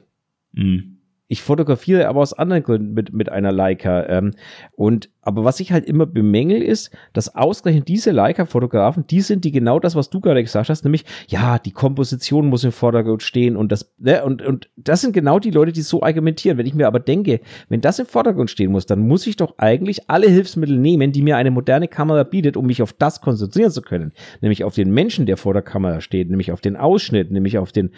[0.54, 0.91] Mhm.
[1.32, 4.06] Ich fotografiere aber aus anderen Gründen mit, mit einer Leica.
[4.10, 4.34] Ähm,
[4.74, 9.54] und, aber was ich halt immer bemängel ist, dass ausgerechnet diese Leica-Fotografen, die sind die
[9.54, 13.56] genau das, was du gerade gesagt hast, nämlich, ja, die Komposition muss im Vordergrund stehen
[13.56, 16.58] und das, ne, und, und das sind genau die Leute, die so argumentieren.
[16.58, 17.40] Wenn ich mir aber denke,
[17.70, 21.22] wenn das im Vordergrund stehen muss, dann muss ich doch eigentlich alle Hilfsmittel nehmen, die
[21.22, 24.12] mir eine moderne Kamera bietet, um mich auf das konzentrieren zu können.
[24.42, 27.72] Nämlich auf den Menschen, der vor der Kamera steht, nämlich auf den Ausschnitt, nämlich auf
[27.72, 27.92] den,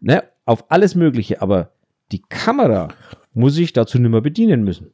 [0.00, 1.42] ne, auf alles Mögliche.
[1.42, 1.72] Aber
[2.12, 2.88] die Kamera
[3.32, 4.92] muss ich dazu nicht mehr bedienen müssen.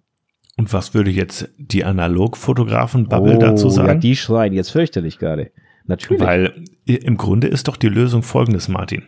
[0.56, 3.88] Und was würde jetzt die Analogfotografen-Bubble oh, dazu sagen?
[3.88, 5.50] Ja, die schreien jetzt fürchterlich gerade.
[5.86, 6.22] Natürlich.
[6.22, 9.02] Weil im Grunde ist doch die Lösung folgendes, Martin.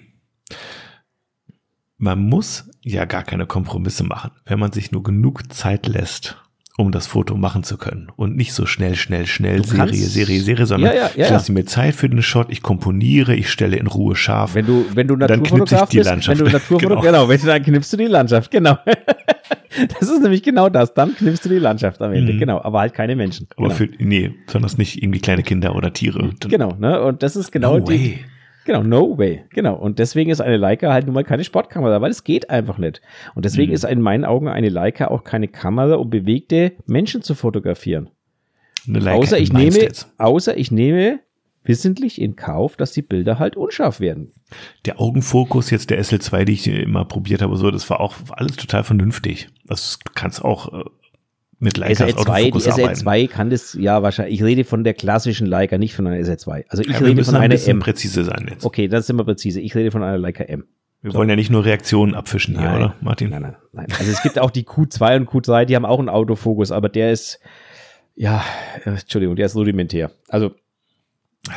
[1.96, 6.42] Man muss ja gar keine Kompromisse machen, wenn man sich nur genug Zeit lässt,
[6.76, 8.08] um das Foto machen zu können.
[8.16, 11.30] Und nicht so schnell, schnell, schnell, du Serie, Serie, Serie, sondern ja, ja, ja, ich
[11.30, 14.54] lasse mir Zeit für den Shot, ich komponiere, ich stelle in Ruhe scharf.
[14.54, 17.00] Wenn du, wenn du Naturfotograf bist, wenn du Naturfotograf, genau.
[17.00, 18.76] genau, wenn du, dann knippst du die Landschaft, genau.
[19.98, 22.40] das ist nämlich genau das, dann knippst du die Landschaft am Ende, mhm.
[22.40, 23.46] genau, aber halt keine Menschen.
[23.56, 23.76] Aber genau.
[23.76, 26.32] für, nee, sondern nicht irgendwie kleine Kinder oder Tiere.
[26.40, 28.24] Genau, ne, und das ist genau no die, way.
[28.64, 29.44] Genau, no way.
[29.50, 29.74] Genau.
[29.76, 33.02] Und deswegen ist eine Leica halt nun mal keine Sportkamera, weil es geht einfach nicht.
[33.34, 33.74] Und deswegen mhm.
[33.74, 38.10] ist in meinen Augen eine Leica auch keine Kamera, um bewegte Menschen zu fotografieren.
[38.88, 40.08] außer ich nehme, jetzt.
[40.18, 41.20] außer ich nehme
[41.64, 44.32] wissentlich in Kauf, dass die Bilder halt unscharf werden.
[44.84, 48.56] Der Augenfokus jetzt der SL2, die ich immer probiert habe, so, das war auch alles
[48.56, 49.48] total vernünftig.
[49.66, 50.84] Das kannst auch äh,
[51.58, 54.34] mit Leica SL2, die SL2 kann das ja wahrscheinlich.
[54.34, 56.64] Ich rede von der klassischen Leica, nicht von einer SL2.
[56.68, 57.78] Also ich ja, rede von einer M.
[57.80, 58.64] präzise sein jetzt.
[58.64, 59.60] Okay, das sind wir präzise.
[59.60, 60.64] Ich rede von einer Leica M.
[61.02, 61.18] Wir so.
[61.18, 63.30] wollen ja nicht nur Reaktionen abfischen nein, hier, oder, Martin?
[63.30, 63.86] Nein, nein, nein.
[63.98, 67.12] Also es gibt auch die Q2 und Q3, die haben auch einen Autofokus, aber der
[67.12, 67.40] ist,
[68.14, 68.42] ja,
[68.84, 70.10] Entschuldigung, der ist rudimentär.
[70.28, 70.52] Also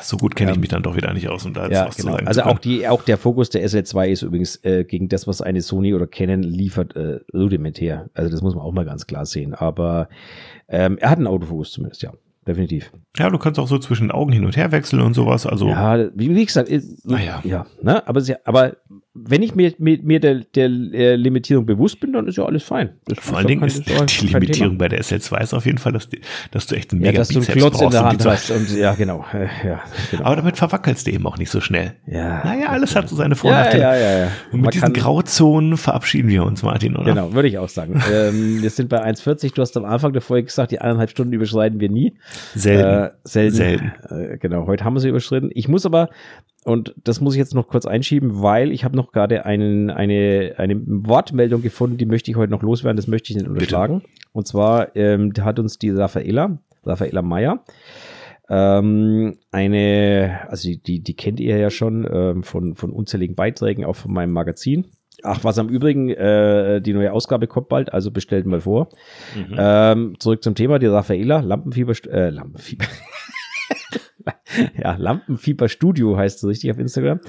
[0.01, 1.95] so gut kenne ich mich dann doch wieder nicht aus, um da jetzt ja, was
[1.95, 2.11] genau.
[2.11, 2.27] zu sagen.
[2.27, 5.61] Also auch die, auch der Fokus der SL2 ist übrigens äh, gegen das, was eine
[5.61, 8.09] Sony oder Canon liefert, äh, rudimentär.
[8.13, 9.53] Also das muss man auch mal ganz klar sehen.
[9.53, 10.09] Aber
[10.67, 12.11] ähm, er hat einen Autofokus zumindest, ja
[12.47, 12.91] definitiv.
[13.17, 15.45] Ja, du kannst auch so zwischen den Augen hin und her wechseln und sowas.
[15.45, 16.71] Also ja, wie, gesagt,
[17.03, 17.41] naja.
[17.43, 18.07] ja, ne?
[18.07, 18.77] aber, aber
[19.25, 22.63] wenn ich mir, mir, mir der, der äh, Limitierung bewusst bin, dann ist ja alles
[22.63, 22.91] fein.
[23.05, 26.07] Das Vor allen Dingen ist die Limitierung bei der SL2 ist auf jeden Fall, dass,
[26.51, 28.51] dass du echt einen mega ja, dass Bizeps du einen Klotz in der Hand hast.
[28.51, 29.25] Und, ja, genau.
[29.63, 29.81] Ja,
[30.11, 30.23] genau.
[30.23, 31.93] Aber damit verwackelst du eben auch nicht so schnell.
[32.05, 32.43] Ja.
[32.43, 33.81] Naja, alles hat so seine Vor- und Nachteile.
[33.81, 37.13] Ja, ja, ja, Und mit Man diesen Grauzonen verabschieden wir uns, Martin, oder?
[37.13, 38.01] Genau, würde ich auch sagen.
[38.11, 39.53] ähm, wir sind bei 1,40.
[39.55, 42.13] Du hast am Anfang der Folge gesagt, die eineinhalb Stunden überschreiten wir nie.
[42.55, 43.05] Selten.
[43.05, 43.55] Äh, selten.
[43.55, 43.91] selten.
[44.09, 45.49] Äh, genau, heute haben wir sie überschritten.
[45.53, 46.09] Ich muss aber
[46.67, 50.55] und das muss ich jetzt noch kurz einschieben, weil ich habe noch gerade einen, eine,
[50.57, 53.99] eine Wortmeldung gefunden, die möchte ich heute noch loswerden, das möchte ich nicht unterschlagen.
[53.99, 54.13] Bitte.
[54.33, 57.63] Und zwar ähm, hat uns die Raffaela, Raffaela Meyer,
[58.49, 63.85] ähm, eine, also die, die, die kennt ihr ja schon ähm, von, von unzähligen Beiträgen,
[63.85, 64.87] auch von meinem Magazin.
[65.23, 68.89] Ach, was am Übrigen, äh, die neue Ausgabe kommt bald, also bestellt mal vor.
[69.35, 69.55] Mhm.
[69.57, 72.85] Ähm, zurück zum Thema, die Raffaela, Lampenfieber, äh, Lampenfieber.
[74.81, 77.19] ja, Lampenfieber Studio heißt es richtig auf Instagram,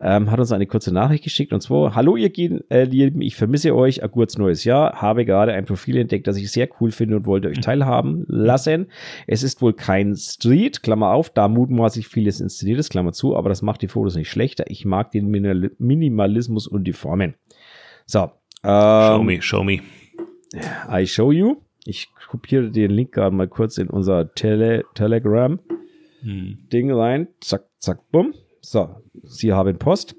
[0.00, 2.30] ähm, hat uns eine kurze Nachricht geschickt und zwar, hallo ihr
[2.70, 6.36] äh, Lieben, ich vermisse euch, ein gutes neues Jahr, habe gerade ein Profil entdeckt, das
[6.36, 8.86] ich sehr cool finde und wollte euch teilhaben lassen.
[9.26, 13.48] Es ist wohl kein Street, Klammer auf, da mutmaßlich vieles inszeniert ist, Klammer zu, aber
[13.48, 14.64] das macht die Fotos nicht schlechter.
[14.68, 15.30] Ich mag den
[15.78, 17.34] Minimalismus und die Formen.
[18.06, 18.30] So.
[18.62, 19.80] Ähm, show me, show me.
[20.90, 21.56] I show you.
[21.84, 25.58] Ich kopiere den Link gerade mal kurz in unser Tele Telegram
[26.22, 26.68] hm.
[26.72, 28.34] Ding rein, zack, zack, bumm.
[28.60, 30.16] So, Sie haben Post.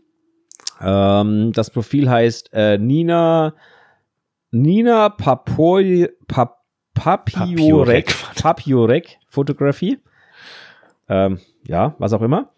[0.80, 3.54] Ähm, das Profil heißt äh, Nina
[4.52, 6.58] Nina Papoi, Pap,
[6.94, 10.00] Papiorek, Papiorek Fotografie.
[11.08, 12.52] Ähm, ja, was auch immer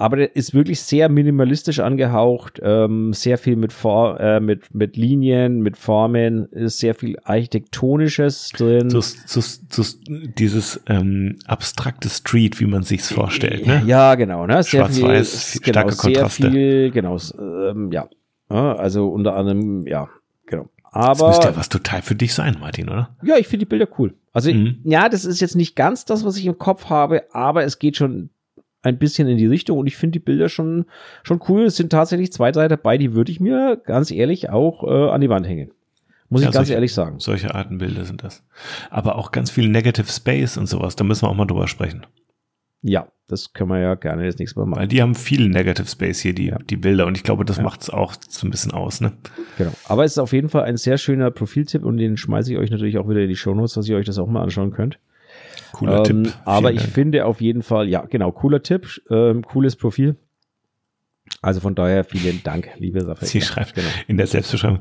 [0.00, 4.96] aber der ist wirklich sehr minimalistisch angehaucht, ähm, sehr viel mit, For äh, mit, mit
[4.96, 8.90] Linien, mit Formen, ist sehr viel Architektonisches drin.
[8.90, 13.66] So, so, so dieses ähm, abstrakte Street, wie man sich's vorstellt.
[13.66, 13.82] Ne?
[13.86, 14.46] Ja, genau.
[14.46, 14.62] Ne?
[14.62, 16.42] Schwarz-Weiß, genau, starke Kontraste.
[16.42, 18.08] Sehr viel, genau, ähm, ja.
[18.50, 18.76] ja.
[18.76, 20.08] Also unter anderem, ja,
[20.46, 20.68] genau.
[20.92, 23.16] Aber das müsste ja was total für dich sein, Martin, oder?
[23.24, 24.14] Ja, ich finde die Bilder cool.
[24.32, 24.78] Also mhm.
[24.84, 27.96] ja, das ist jetzt nicht ganz das, was ich im Kopf habe, aber es geht
[27.96, 28.30] schon
[28.82, 30.86] ein bisschen in die Richtung und ich finde die Bilder schon,
[31.22, 31.64] schon cool.
[31.64, 35.20] Es sind tatsächlich zwei, drei dabei, die würde ich mir ganz ehrlich auch äh, an
[35.20, 35.72] die Wand hängen.
[36.28, 37.20] Muss ja, ich ganz solche, ehrlich sagen.
[37.20, 38.44] Solche Arten Bilder sind das.
[38.90, 42.06] Aber auch ganz viel Negative Space und sowas, da müssen wir auch mal drüber sprechen.
[42.82, 44.80] Ja, das können wir ja gerne das nächste Mal machen.
[44.80, 46.58] Weil die haben viel Negative Space hier, die, ja.
[46.58, 47.06] die Bilder.
[47.06, 47.62] Und ich glaube, das ja.
[47.62, 49.14] macht es auch so ein bisschen aus, ne?
[49.56, 49.72] Genau.
[49.86, 52.70] Aber es ist auf jeden Fall ein sehr schöner Profiltipp und den schmeiße ich euch
[52.70, 54.98] natürlich auch wieder in die Shownotes, dass ihr euch das auch mal anschauen könnt.
[55.72, 56.34] Cooler ähm, Tipp.
[56.44, 56.92] Aber ich Dank.
[56.92, 60.16] finde auf jeden Fall, ja, genau, cooler Tipp, ähm, cooles Profil.
[61.42, 63.28] Also von daher vielen Dank, liebe Raphael.
[63.28, 63.88] Sie schreibt genau.
[64.06, 64.80] in der Selbstbeschreibung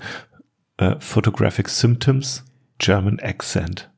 [0.81, 2.45] uh, Photographic Symptoms,
[2.77, 3.91] German Accent.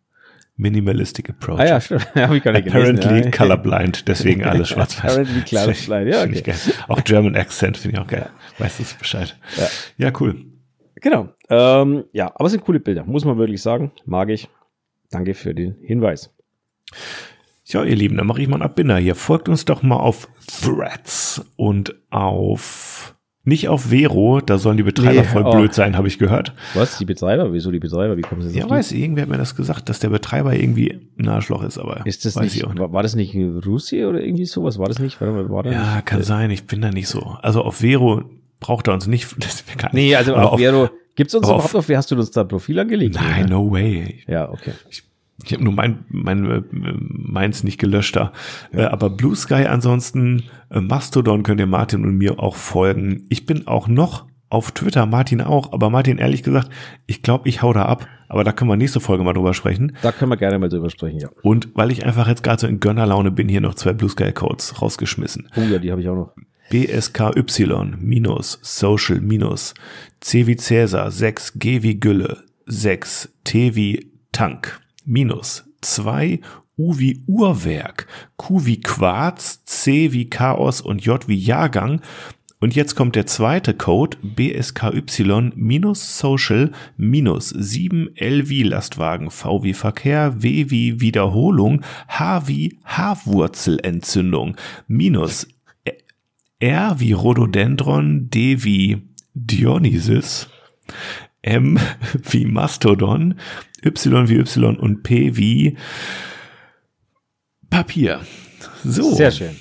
[0.60, 1.62] Minimalistic Approach.
[1.62, 2.06] Ah ja, stimmt.
[2.16, 3.38] Hab ich gar nicht Apparently gelesen, ja.
[3.38, 5.18] colorblind, deswegen alles schwarz-weiß.
[5.18, 6.54] Apparently colorblind, ja, okay.
[6.90, 8.30] Auch German Accent finde ich auch geil.
[8.58, 9.38] Weißt du Bescheid.
[9.56, 9.68] Ja.
[9.98, 10.36] ja, cool.
[10.96, 11.30] Genau.
[11.50, 13.94] Ähm, ja, aber es sind coole Bilder, muss man wirklich sagen.
[14.06, 14.50] Mag ich.
[15.10, 16.30] Danke für den Hinweis.
[17.66, 19.16] Ja, ihr Lieben, dann mache ich mal einen Abbinder hier.
[19.16, 25.22] Folgt uns doch mal auf Threads und auf nicht auf Vero, da sollen die Betreiber
[25.22, 25.52] nee, voll oh.
[25.52, 26.54] blöd sein, habe ich gehört.
[26.74, 26.98] Was?
[26.98, 27.52] Die Betreiber?
[27.54, 28.16] Wieso die Betreiber?
[28.18, 31.28] Wie kommen sie Ja, weiß, irgendwer hat mir das gesagt, dass der Betreiber irgendwie ein
[31.28, 32.06] Arschloch ist, aber.
[32.06, 34.78] Ist das nicht, war, war, das nicht Russi oder irgendwie sowas?
[34.78, 35.20] War das nicht?
[35.20, 36.06] War, war ja, nicht?
[36.06, 37.38] kann sein, ich bin da nicht so.
[37.42, 38.24] Also auf Vero
[38.60, 39.28] braucht er uns nicht.
[39.40, 39.94] Das gar nicht.
[39.94, 42.78] Nee, also auf, auf Vero, gibt's uns überhaupt auf, hast du uns da ein Profil
[42.80, 43.16] angelegt?
[43.16, 43.54] Nein, oder?
[43.56, 44.22] no way.
[44.28, 44.74] Ja, okay.
[44.90, 45.09] Ich
[45.46, 48.34] ich habe nur mein, mein, äh, meins nicht gelöscht da.
[48.74, 48.80] Ja.
[48.80, 53.26] Äh, aber Blue Sky ansonsten, äh, Mastodon könnt ihr Martin und mir auch folgen.
[53.30, 56.70] Ich bin auch noch auf Twitter, Martin auch, aber Martin, ehrlich gesagt,
[57.06, 58.08] ich glaube, ich hau da ab.
[58.28, 59.96] Aber da können wir nächste Folge mal drüber sprechen.
[60.04, 61.30] Da können wir gerne mal drüber sprechen, ja.
[61.42, 64.32] Und weil ich einfach jetzt gerade so in Gönnerlaune bin, hier noch zwei Blue Sky
[64.32, 65.50] Codes rausgeschmissen.
[65.56, 66.36] Oh ja, die habe ich auch noch.
[66.70, 69.74] BSKY minus Social minus
[70.20, 74.80] C wie Cäsar 6 G wie Gülle 6 T wie Tank
[75.10, 76.40] minus 2
[76.78, 78.08] U wie Uhrwerk,
[78.38, 82.02] Q wie Quarz, C wie Chaos und J wie Jahrgang.
[82.62, 89.64] Und jetzt kommt der zweite Code, BSKY minus Social minus 7 L wie Lastwagen, V
[89.64, 94.56] wie Verkehr, W wie Wiederholung, H wie Haarwurzelentzündung,
[94.88, 95.48] minus
[96.60, 100.50] R wie Rhododendron, D wie Dionysus,
[101.42, 101.80] M
[102.30, 103.36] wie Mastodon,
[103.84, 105.78] Y wie Y und P wie
[107.70, 108.22] Papier.
[108.84, 109.14] So.
[109.14, 109.56] Sehr schön.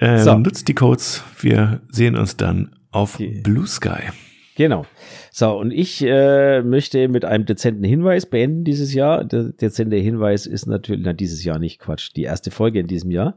[0.00, 0.38] Ähm, so.
[0.38, 1.22] Nutzt die Codes.
[1.40, 3.40] Wir sehen uns dann auf die.
[3.42, 4.10] Blue Sky.
[4.56, 4.86] Genau.
[5.32, 9.24] So, und ich äh, möchte mit einem dezenten Hinweis beenden dieses Jahr.
[9.24, 13.10] Der dezente Hinweis ist natürlich, na, dieses Jahr nicht, Quatsch, die erste Folge in diesem
[13.10, 13.36] Jahr.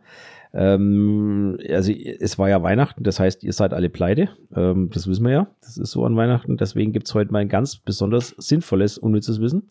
[0.57, 4.29] Ähm, also es war ja Weihnachten, das heißt, ihr seid alle pleite.
[4.55, 5.47] Ähm, das wissen wir ja.
[5.61, 6.57] Das ist so an Weihnachten.
[6.57, 9.69] Deswegen gibt's heute mal ein ganz besonders sinnvolles, unnützes Wissen.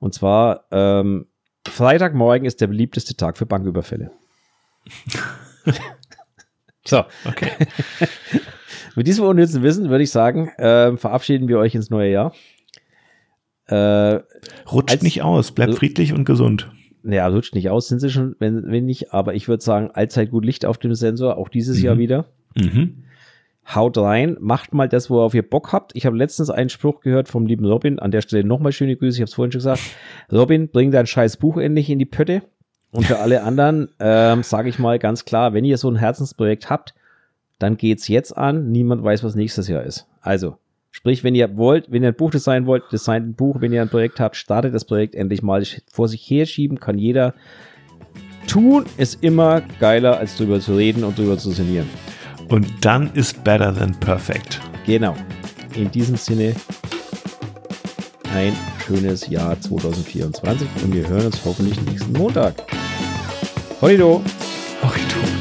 [0.00, 1.26] Und zwar, ähm,
[1.68, 4.10] Freitagmorgen ist der beliebteste Tag für Banküberfälle.
[6.84, 7.04] so.
[7.24, 7.52] Okay.
[8.96, 12.32] Mit diesem unnützen Wissen würde ich sagen, äh, verabschieden wir euch ins neue Jahr.
[13.66, 14.20] Äh,
[14.72, 16.72] Rutscht nicht aus, bleibt friedlich und gesund.
[17.02, 20.30] Naja, rutscht nicht aus, sind sie schon, wenn, wenn nicht, aber ich würde sagen, allzeit
[20.30, 21.84] gut Licht auf dem Sensor, auch dieses mhm.
[21.84, 22.24] Jahr wieder.
[22.56, 23.04] Mhm
[23.74, 25.94] haut rein, macht mal das, worauf ihr Bock habt.
[25.94, 29.16] Ich habe letztens einen Spruch gehört vom lieben Robin, an der Stelle nochmal schöne Grüße,
[29.16, 29.82] ich habe es vorhin schon gesagt.
[30.32, 32.42] Robin, bring dein scheiß Buch endlich in die Pötte.
[32.90, 36.70] Und für alle anderen ähm, sage ich mal ganz klar, wenn ihr so ein Herzensprojekt
[36.70, 36.94] habt,
[37.58, 38.70] dann geht's jetzt an.
[38.70, 40.06] Niemand weiß, was nächstes Jahr ist.
[40.22, 40.56] Also,
[40.90, 43.60] sprich, wenn ihr wollt, wenn ihr ein Buch designen wollt, designt ein Buch.
[43.60, 47.34] Wenn ihr ein Projekt habt, startet das Projekt endlich mal vor sich herschieben, kann jeder.
[48.46, 51.88] Tun ist immer geiler, als drüber zu reden und drüber zu sinnieren.
[52.48, 54.60] Und dann ist better than perfect.
[54.86, 55.14] Genau.
[55.74, 56.54] In diesem Sinne
[58.34, 58.54] ein
[58.86, 62.54] schönes Jahr 2024 und wir hören uns hoffentlich nächsten Montag.
[63.80, 64.22] Horrido.
[64.82, 65.37] Horrido.